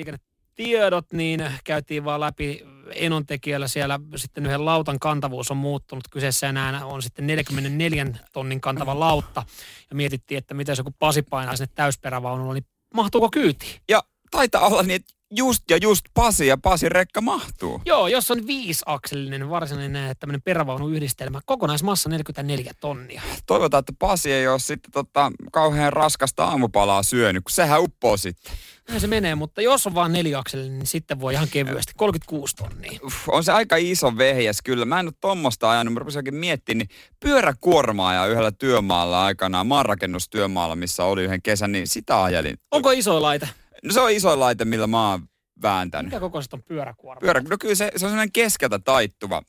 liikennetiedot, 0.58 1.12
niin 1.12 1.44
käytiin 1.64 2.04
vaan 2.04 2.20
läpi 2.20 2.64
enontekijällä 2.94 3.68
siellä 3.68 4.00
sitten 4.16 4.46
yhden 4.46 4.64
lautan 4.64 4.98
kantavuus 4.98 5.50
on 5.50 5.56
muuttunut. 5.56 6.04
Kyseessä 6.10 6.48
enää 6.48 6.86
on 6.86 7.02
sitten 7.02 7.26
44 7.26 8.06
tonnin 8.32 8.60
kantava 8.60 9.00
lautta. 9.00 9.42
Ja 9.90 9.96
mietittiin, 9.96 10.38
että 10.38 10.54
miten 10.54 10.76
se 10.76 10.82
kun 10.82 10.94
Pasi 10.98 11.22
painaa 11.22 11.56
sinne 11.56 11.72
täysperävaunulla, 11.74 12.54
niin 12.54 12.66
mahtuuko 12.94 13.30
kyytiin? 13.30 13.80
Ja 13.88 14.02
taitaa 14.30 14.66
olla 14.66 14.82
niin, 14.82 14.96
että 14.96 15.14
just 15.30 15.62
ja 15.70 15.76
just 15.76 16.04
Pasi 16.14 16.46
ja 16.46 16.56
Pasi 16.56 16.88
rekka 16.88 17.20
mahtuu. 17.20 17.82
Joo, 17.86 18.08
jos 18.08 18.30
on 18.30 18.46
viisiakselinen 18.46 19.50
varsinainen 19.50 20.16
tämmöinen 20.16 20.42
perävaunuyhdistelmä, 20.42 21.40
kokonaismassa 21.46 22.08
44 22.08 22.72
tonnia. 22.80 23.22
Toivotaan, 23.46 23.78
että 23.78 23.92
Pasi 23.98 24.32
ei 24.32 24.48
ole 24.48 24.58
sitten 24.58 24.92
tota, 24.92 25.32
kauhean 25.52 25.92
raskasta 25.92 26.44
aamupalaa 26.44 27.02
syönyt, 27.02 27.44
kun 27.44 27.50
sehän 27.50 27.82
uppoo 27.82 28.16
sitten. 28.16 28.52
Näin 28.88 29.00
se 29.00 29.06
menee, 29.06 29.34
mutta 29.34 29.62
jos 29.62 29.86
on 29.86 29.94
vaan 29.94 30.12
neliakselinen, 30.12 30.78
niin 30.78 30.86
sitten 30.86 31.20
voi 31.20 31.32
ihan 31.32 31.48
kevyesti. 31.48 31.92
36 31.96 32.56
tonnia. 32.56 33.00
Uff, 33.04 33.28
on 33.28 33.44
se 33.44 33.52
aika 33.52 33.76
iso 33.76 34.18
vehjes 34.18 34.62
kyllä. 34.62 34.84
Mä 34.84 35.00
en 35.00 35.06
ole 35.06 35.14
tommosta 35.20 35.70
ajanut, 35.70 35.94
mä 35.94 35.98
rupesin 35.98 36.34
miettimään, 36.34 36.78
niin 36.78 36.88
pyöräkuormaa 37.20 38.14
ja 38.14 38.26
yhdellä 38.26 38.52
työmaalla 38.52 39.24
aikanaan, 39.24 39.66
maanrakennustyömaalla, 39.66 40.76
missä 40.76 41.04
oli 41.04 41.24
yhden 41.24 41.42
kesän, 41.42 41.72
niin 41.72 41.88
sitä 41.88 42.22
ajelin. 42.22 42.58
Onko 42.70 42.90
iso 42.90 43.22
laite? 43.22 43.48
No 43.86 43.92
se 43.92 44.00
on 44.00 44.10
iso 44.10 44.40
laite, 44.40 44.64
millä 44.64 44.86
mä 44.86 45.10
oon 45.10 45.28
vääntänyt. 45.62 46.06
Mikä 46.10 46.20
kokoiset 46.20 46.54
on 46.54 46.62
pyöräkuorma? 46.62 47.20
Pyörä, 47.20 47.40
no 47.40 47.56
kyllä 47.60 47.74
se, 47.74 47.92
se 47.96 48.06
on 48.06 48.10
sellainen 48.10 48.32
keskeltä 48.32 48.78
taittuva. 48.78 49.42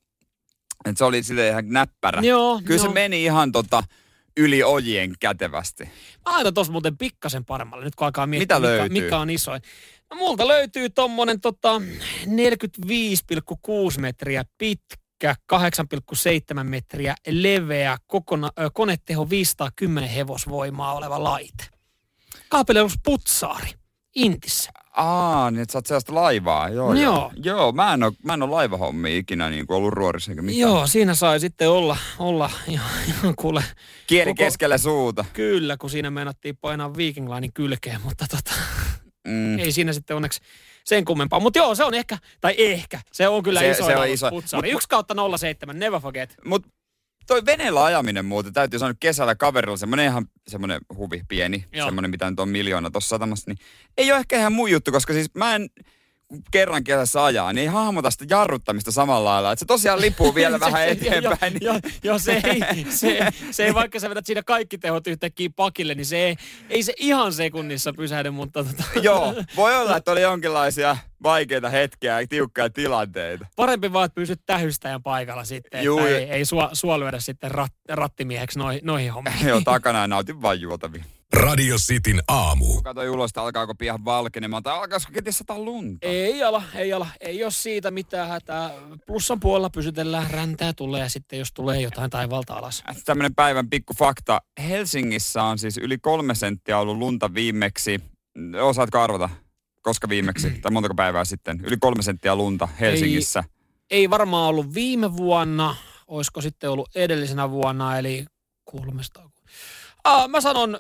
Et 0.85 0.97
se 0.97 1.05
oli 1.05 1.23
silleen 1.23 1.51
ihan 1.51 1.69
näppärä. 1.69 2.21
Joo, 2.21 2.61
Kyllä 2.65 2.81
joo. 2.81 2.87
se 2.87 2.93
meni 2.93 3.23
ihan 3.23 3.51
tota, 3.51 3.83
yli 4.37 4.63
ojien 4.63 5.13
kätevästi. 5.19 5.83
Mä 6.25 6.31
laitan 6.31 6.53
tossa 6.53 6.71
muuten 6.71 6.97
pikkasen 6.97 7.45
paremmalle, 7.45 7.85
nyt 7.85 7.95
kun 7.95 8.05
alkaa 8.05 8.27
miettiä, 8.27 8.59
Mitä 8.59 8.83
mikä, 8.89 9.03
mikä 9.03 9.19
on 9.19 9.29
isoin. 9.29 9.61
No 10.09 10.17
multa 10.17 10.47
löytyy 10.47 10.89
tommonen 10.89 11.41
tota 11.41 11.81
45,6 12.25 13.99
metriä 13.99 14.45
pitkä, 14.57 15.35
8,7 15.53 16.63
metriä 16.63 17.15
leveä, 17.27 17.97
kokona, 18.07 18.49
ö, 18.59 18.69
koneteho 18.73 19.29
510 19.29 20.09
hevosvoimaa 20.09 20.93
oleva 20.93 21.23
laite. 21.23 21.63
Kaapeleus 22.49 22.93
putsaari, 23.03 23.69
Intissä. 24.17 24.71
Aa, 24.91 25.51
niin 25.51 25.61
että 25.61 25.71
sä 25.71 25.77
oot 25.77 25.85
sellaista 25.85 26.15
laivaa. 26.15 26.69
Joo, 26.69 26.93
No 26.93 26.99
joo. 26.99 27.13
joo. 27.13 27.31
joo 27.43 27.71
mä, 27.71 27.93
en 27.93 28.03
oo, 28.03 28.11
mä 28.23 28.33
en 28.33 28.43
oo 28.43 28.51
laivahommia 28.51 29.17
ikinä 29.17 29.49
niin 29.49 29.65
ollut 29.69 29.93
ruorissa 29.93 30.31
eikä 30.31 30.41
mitään. 30.41 30.59
Joo, 30.59 30.87
siinä 30.87 31.15
sai 31.15 31.39
sitten 31.39 31.69
olla, 31.69 31.97
olla 32.19 32.49
ihan, 32.67 32.89
ihan 33.07 33.33
kuule, 33.35 33.63
Kieli 34.07 34.29
Koko- 34.31 34.37
keskellä 34.43 34.77
suuta. 34.77 35.25
kyllä, 35.33 35.77
kun 35.77 35.89
siinä 35.89 36.11
meinattiin 36.11 36.57
painaa 36.57 36.97
Viking 36.97 37.33
Linein 37.33 37.53
kylkeen, 37.53 38.01
mutta 38.03 38.25
tota, 38.29 38.51
Mm. 39.27 39.59
ei 39.59 39.71
siinä 39.71 39.93
sitten 39.93 40.15
onneksi 40.15 40.39
sen 40.85 41.05
kummempaa. 41.05 41.39
Mutta 41.39 41.59
joo, 41.59 41.75
se 41.75 41.83
on 41.83 41.93
ehkä, 41.93 42.17
tai 42.41 42.55
ehkä, 42.57 42.99
se 43.11 43.27
on 43.27 43.43
kyllä 43.43 43.59
Se- 43.59 43.71
iso. 43.71 43.85
se 43.85 43.97
on 43.97 44.07
iso. 44.07 44.29
Mut- 44.29 44.45
Yksi 44.73 44.89
kautta 44.89 45.15
07, 45.37 45.79
never 45.79 46.01
forget. 46.01 46.35
Mut 46.45 46.65
toi 47.27 47.45
veneellä 47.45 47.83
ajaminen 47.83 48.25
muuten, 48.25 48.53
täytyy 48.53 48.79
sanoa 48.79 48.93
kesällä 48.99 49.35
kaverilla 49.35 49.77
semmonen 49.77 50.05
ihan 50.05 50.29
semmonen 50.47 50.81
huvi 50.95 51.23
pieni, 51.27 51.65
Joo. 51.71 51.87
semmonen 51.87 52.11
mitä 52.11 52.29
nyt 52.29 52.39
on 52.39 52.49
miljoona 52.49 52.91
tuossa 52.91 53.09
satamassa, 53.09 53.51
niin 53.51 53.57
ei 53.97 54.11
ole 54.11 54.19
ehkä 54.19 54.37
ihan 54.37 54.53
mun 54.53 54.71
juttu, 54.71 54.91
koska 54.91 55.13
siis 55.13 55.33
mä 55.33 55.55
en 55.55 55.69
kerran 56.51 56.83
kesässä 56.83 57.25
ajaa, 57.25 57.53
niin 57.53 57.61
ei 57.61 57.67
hahmota 57.67 58.11
sitä 58.11 58.25
jarruttamista 58.29 58.91
samalla 58.91 59.29
lailla. 59.29 59.51
Että 59.51 59.59
se 59.59 59.65
tosiaan 59.65 60.01
lipuu 60.01 60.35
vielä 60.35 60.59
vähän 60.65 60.87
eteenpäin. 60.87 61.23
Joo, 61.23 61.33
niin- 61.49 61.57
joo, 61.61 61.79
joo, 62.03 62.19
se, 62.19 62.41
ei, 62.43 62.85
se, 62.89 63.27
se 63.51 63.65
ei, 63.65 63.73
vaikka 63.73 63.99
sä 63.99 64.09
vedät 64.09 64.25
siinä 64.25 64.43
kaikki 64.43 64.77
tehot 64.77 65.07
yhtäkkiä 65.07 65.49
pakille, 65.55 65.95
niin 65.95 66.05
se 66.05 66.17
ei, 66.17 66.35
ei 66.69 66.83
se 66.83 66.93
ihan 66.97 67.33
sekunnissa 67.33 67.93
pysähdy, 67.93 68.29
mutta 68.31 68.63
tota, 68.63 68.83
Joo, 69.01 69.33
voi 69.55 69.75
olla, 69.75 69.97
että 69.97 70.11
oli 70.11 70.21
jonkinlaisia 70.21 70.97
vaikeita 71.23 71.69
hetkiä 71.69 72.21
ja 72.21 72.27
tiukkoja 72.27 72.69
tilanteita. 72.69 73.45
parempi 73.55 73.93
vaan, 73.93 74.05
että 74.05 74.15
pysyt 74.15 74.41
tähystäjän 74.45 75.03
paikalla 75.03 75.43
sitten, 75.43 75.83
Juu, 75.83 75.99
että 75.99 76.17
ei, 76.17 76.23
ei 76.29 76.45
sua, 76.45 76.69
sua 76.73 76.99
lyödä 76.99 77.19
sitten 77.19 77.51
rat, 77.51 77.73
rattimieheksi 77.89 78.59
noi, 78.59 78.79
noihin 78.83 79.13
hommiin. 79.13 79.47
Joo, 79.47 79.61
takana 79.61 79.99
ja 80.01 80.07
nautin 80.07 80.41
vain 80.41 80.61
juotavia. 80.61 81.03
Radio 81.37 81.75
Cityn 81.77 82.21
aamu. 82.27 82.81
Katsoin 82.81 83.09
ulos, 83.09 83.29
että 83.29 83.41
alkaako 83.41 83.75
pian 83.75 84.05
valkenemaan, 84.05 84.63
tai 84.63 84.73
alkaisiko 84.73 85.13
kenties 85.13 85.37
sataa 85.37 85.59
lunta. 85.59 86.07
Ei 86.07 86.43
ala, 86.43 86.63
ei 86.75 86.93
ala. 86.93 87.07
Ei 87.19 87.43
ole 87.43 87.51
siitä 87.51 87.91
mitään 87.91 88.29
hätää. 88.29 88.71
Plussan 89.05 89.39
puolella 89.39 89.69
pysytellään, 89.69 90.31
räntää 90.31 90.73
tulee 90.73 91.01
ja 91.01 91.09
sitten 91.09 91.39
jos 91.39 91.53
tulee 91.53 91.81
jotain 91.81 92.09
taivalta 92.09 92.53
alas. 92.53 92.83
Tämmöinen 93.05 93.35
päivän 93.35 93.69
pikku 93.69 93.93
fakta. 93.93 94.41
Helsingissä 94.67 95.43
on 95.43 95.59
siis 95.59 95.77
yli 95.77 95.97
kolme 95.97 96.35
senttiä 96.35 96.79
ollut 96.79 96.97
lunta 96.97 97.33
viimeksi. 97.33 98.01
Osaatko 98.61 98.99
arvata, 98.99 99.29
koska 99.81 100.09
viimeksi, 100.09 100.49
tai 100.49 100.71
montako 100.71 100.95
päivää 100.95 101.25
sitten? 101.25 101.59
Yli 101.63 101.77
kolme 101.79 102.03
senttiä 102.03 102.35
lunta 102.35 102.67
Helsingissä. 102.79 103.43
Ei 103.89 104.09
varmaan 104.09 104.49
ollut 104.49 104.73
viime 104.73 105.17
vuonna, 105.17 105.75
olisiko 106.07 106.41
sitten 106.41 106.69
ollut 106.69 106.89
edellisenä 106.95 107.51
vuonna, 107.51 107.97
eli 107.97 108.25
300. 108.65 109.29
Ah, 110.03 110.29
mä 110.29 110.41
sanon, 110.41 110.79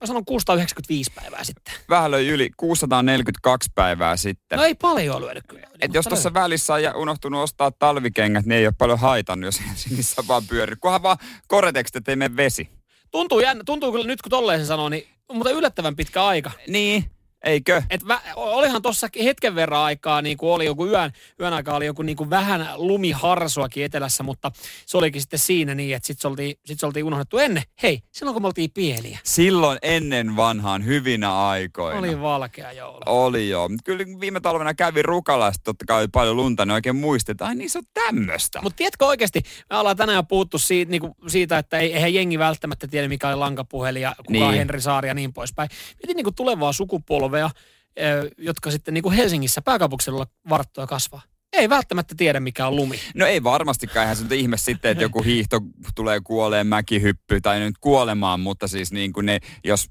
mä 0.00 0.06
sanon 0.06 0.24
695 0.24 1.12
päivää 1.14 1.44
sitten. 1.44 1.74
Vähän 1.88 2.10
löi 2.10 2.28
yli 2.28 2.50
642 2.56 3.70
päivää 3.74 4.16
sitten. 4.16 4.56
No 4.56 4.64
ei 4.64 4.74
paljon 4.74 5.20
lyönyt 5.22 5.44
kyllä. 5.48 5.66
Et 5.80 5.94
jos 5.94 6.06
tuossa 6.06 6.34
välissä 6.34 6.74
on 6.74 6.80
unohtunut 6.96 7.42
ostaa 7.42 7.70
talvikengät, 7.70 8.46
niin 8.46 8.58
ei 8.58 8.66
ole 8.66 8.74
paljon 8.78 8.98
haitannut, 8.98 9.44
jos 9.48 9.60
Helsingissä 9.68 10.22
vaan 10.28 10.42
pyöri. 10.48 10.76
Kunhan 10.80 11.02
vaan 11.02 11.16
koretekstit, 11.48 11.96
ettei 12.00 12.16
mene 12.16 12.36
vesi. 12.36 12.68
Tuntuu, 13.10 13.40
jännä, 13.40 13.64
tuntuu 13.66 13.92
kyllä 13.92 14.06
nyt 14.06 14.22
kun 14.22 14.30
tolleen 14.30 14.60
sen 14.60 14.66
sanoo, 14.66 14.88
niin 14.88 15.08
mutta 15.32 15.50
yllättävän 15.50 15.96
pitkä 15.96 16.24
aika. 16.24 16.50
Niin, 16.68 17.10
eikö? 17.46 17.82
Et 17.90 18.02
mä, 18.04 18.20
olihan 18.36 18.82
tuossa 18.82 19.08
hetken 19.24 19.54
verran 19.54 19.80
aikaa, 19.80 20.22
niin 20.22 20.36
kuin 20.36 20.50
oli 20.52 20.64
joku 20.66 20.86
yön, 20.86 21.10
yön 21.40 21.52
aikaa 21.52 21.76
oli 21.76 21.86
joku 21.86 22.02
niin 22.02 22.16
kuin 22.16 22.30
vähän 22.30 22.68
lumiharsuakin 22.74 23.84
etelässä, 23.84 24.22
mutta 24.22 24.50
se 24.86 24.96
olikin 24.98 25.20
sitten 25.20 25.38
siinä 25.38 25.74
niin, 25.74 25.96
että 25.96 26.06
sitten 26.06 26.22
se 26.22 26.28
oltiin, 26.28 26.56
sit 26.64 26.80
se 26.80 26.86
oltiin 26.86 27.04
unohdettu 27.04 27.38
ennen. 27.38 27.62
Hei, 27.82 28.00
silloin 28.12 28.32
kun 28.34 28.42
me 28.42 28.46
oltiin 28.46 28.70
pieniä, 28.70 29.18
Silloin 29.24 29.78
ennen 29.82 30.36
vanhaan 30.36 30.84
hyvinä 30.84 31.46
aikoina. 31.46 31.98
oli 31.98 32.20
valkea 32.20 32.72
joulu. 32.72 33.00
Oli 33.06 33.48
joo. 33.48 33.70
Kyllä 33.84 34.04
viime 34.20 34.40
talvena 34.40 34.74
kävi 34.74 35.02
Rukalasta, 35.02 35.64
totta 35.64 35.84
kai 35.88 36.00
oli 36.00 36.08
paljon 36.08 36.36
lunta, 36.36 36.66
niin 36.66 36.72
oikein 36.74 36.96
muistin, 36.96 37.32
että 37.32 37.46
ai 37.46 37.54
niin 37.54 37.70
se 37.70 37.78
on 37.78 37.84
tämmöstä. 37.94 38.62
Mutta 38.62 38.76
tiedätkö 38.76 39.06
oikeasti, 39.06 39.42
me 39.70 39.76
ollaan 39.76 39.96
tänään 39.96 40.16
jo 40.16 40.22
puhuttu 40.22 40.58
siitä, 40.58 40.90
niin 40.90 41.00
kuin 41.00 41.12
siitä 41.26 41.58
että 41.58 41.78
ei, 41.78 41.92
eihän 41.94 42.14
jengi 42.14 42.38
välttämättä 42.38 42.88
tiedä, 42.88 43.08
mikä 43.08 43.28
on 43.28 43.40
lankapuhelin 43.40 44.02
ja 44.02 44.14
kuka 44.16 44.30
Niin. 44.30 44.52
Henri 44.52 44.80
Saari 44.80 45.08
ja 45.08 45.14
niin 45.14 45.32
poispäin. 45.32 45.68
Mietin 46.02 46.16
niin 46.16 46.24
kuin 46.24 46.34
tulevaa 46.34 46.72
sukupolvea, 46.72 47.35
ö, 47.44 48.30
jotka 48.38 48.70
sitten 48.70 48.94
niin 48.94 49.02
kuin 49.02 49.14
Helsingissä 49.14 49.62
pääkaupunkiseudulla 49.62 50.26
varttua 50.48 50.86
kasvaa. 50.86 51.22
Ei 51.52 51.68
välttämättä 51.68 52.14
tiedä, 52.16 52.40
mikä 52.40 52.66
on 52.66 52.76
lumi. 52.76 53.00
No 53.14 53.26
ei 53.26 53.42
varmastikaan, 53.42 54.02
eihän 54.04 54.16
se 54.16 54.22
nyt 54.22 54.32
ihme 54.32 54.56
sitten, 54.56 54.90
että 54.90 55.04
joku 55.04 55.22
hiihto 55.22 55.60
tulee 55.94 56.20
kuoleen 56.20 56.66
mäkihyppy 56.66 57.40
tai 57.40 57.60
nyt 57.60 57.78
kuolemaan, 57.80 58.40
mutta 58.40 58.68
siis 58.68 58.92
niin 58.92 59.12
kuin 59.12 59.26
ne, 59.26 59.38
jos 59.64 59.90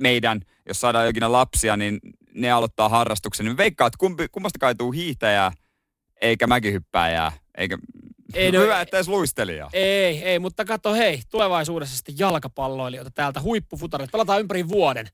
meidän, 0.00 0.40
jos 0.68 0.80
saadaan 0.80 1.06
jokin 1.06 1.32
lapsia, 1.32 1.76
niin 1.76 2.00
ne 2.34 2.50
aloittaa 2.50 2.88
harrastuksen, 2.88 3.46
niin 3.46 3.56
veikkaa, 3.56 3.86
että 3.86 3.98
kumpi, 3.98 4.28
kummasta 4.32 4.58
kaituu 4.58 4.92
hiihtäjää 4.92 5.52
eikä 6.20 6.46
mäkihyppääjää, 6.46 7.32
eikä 7.58 7.78
Ei, 8.34 8.52
no- 8.52 8.60
hyvä, 8.64 8.80
että 8.80 8.96
edes 8.96 9.08
luistelijaa. 9.08 9.70
Ei, 9.72 10.24
ei, 10.24 10.38
mutta 10.38 10.64
katso 10.64 10.94
hei, 10.94 11.22
tulevaisuudessa 11.30 11.96
sitten 11.96 12.18
jalkapalloilijoita 12.18 13.10
täältä, 13.10 13.40
huippufutarit, 13.40 14.10
pelataan 14.12 14.40
ympäri 14.40 14.68
vuoden. 14.68 15.08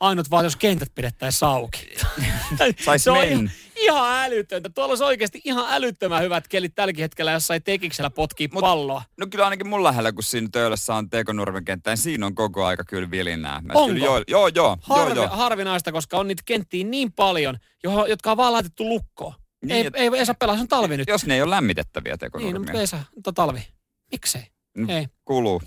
Ainut 0.00 0.30
vaan, 0.30 0.44
jos 0.44 0.56
kentät 0.56 0.88
pidettäisiin 0.94 1.48
auki. 1.48 1.94
Sais 2.84 3.04
se 3.04 3.10
on 3.10 3.18
mennä. 3.18 3.50
ihan, 3.76 4.24
älytöntä. 4.24 4.70
Tuolla 4.74 4.92
olisi 4.92 5.04
oikeasti 5.04 5.40
ihan 5.44 5.66
älyttömän 5.68 6.22
hyvät 6.22 6.48
kelit 6.48 6.74
tälläkin 6.74 7.02
hetkellä 7.02 7.32
jossain 7.32 7.62
tekiksellä 7.62 8.10
potkii 8.10 8.48
Mut- 8.52 8.60
palloa. 8.60 9.02
No 9.20 9.26
kyllä 9.30 9.44
ainakin 9.44 9.68
mun 9.68 9.84
lähellä, 9.84 10.12
kun 10.12 10.22
siinä 10.22 10.48
töölössä 10.52 10.94
on 10.94 11.10
Tekonurmen 11.10 11.64
kenttä, 11.64 11.90
niin 11.90 11.98
siinä 11.98 12.26
on 12.26 12.34
koko 12.34 12.64
aika 12.66 12.84
kyllä 12.84 13.10
vilinää. 13.10 13.60
Mä 13.60 13.72
Onko? 13.74 13.92
Kyllä, 13.94 14.04
joo, 14.06 14.22
joo, 14.28 14.48
joo, 14.48 14.76
Harvi, 14.82 15.14
joo, 15.14 15.24
joo. 15.26 15.36
Harvinaista, 15.36 15.92
koska 15.92 16.18
on 16.18 16.28
niitä 16.28 16.42
kenttiä 16.46 16.84
niin 16.84 17.12
paljon, 17.12 17.56
johon, 17.84 18.08
jotka 18.10 18.30
on 18.30 18.36
vaan 18.36 18.52
laitettu 18.52 18.88
lukkoon. 18.88 19.34
Niin, 19.64 19.76
ei, 19.76 19.86
et- 19.86 19.94
ei, 19.96 20.10
ei, 20.18 20.26
saa 20.26 20.34
pelaa, 20.34 20.56
se 20.56 20.60
on 20.60 20.68
talvi 20.68 20.96
nyt. 20.96 21.08
Jos 21.08 21.26
ne 21.26 21.34
ei 21.34 21.42
ole 21.42 21.50
lämmitettäviä 21.50 22.10
Niin, 22.12 22.14
no, 22.14 22.18
tekonurmia. 22.18 22.58
mutta 22.58 22.80
ei 22.80 22.86
saa, 22.86 23.04
mutta 23.14 23.32
talvi. 23.32 23.66
Miksei? 24.12 24.42
Mm. 24.76 24.88
Ei. 24.90 25.06
Kuluu. 25.24 25.62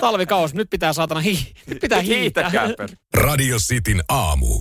Talvikausi, 0.00 0.56
nyt 0.56 0.70
pitää 0.70 0.92
saatana 0.92 1.20
hi- 1.20 1.54
nyt 1.66 1.78
pitää 1.82 2.00
hiihtää. 2.00 2.50
Radio 3.14 3.56
Cityn 3.58 4.02
aamu. 4.08 4.60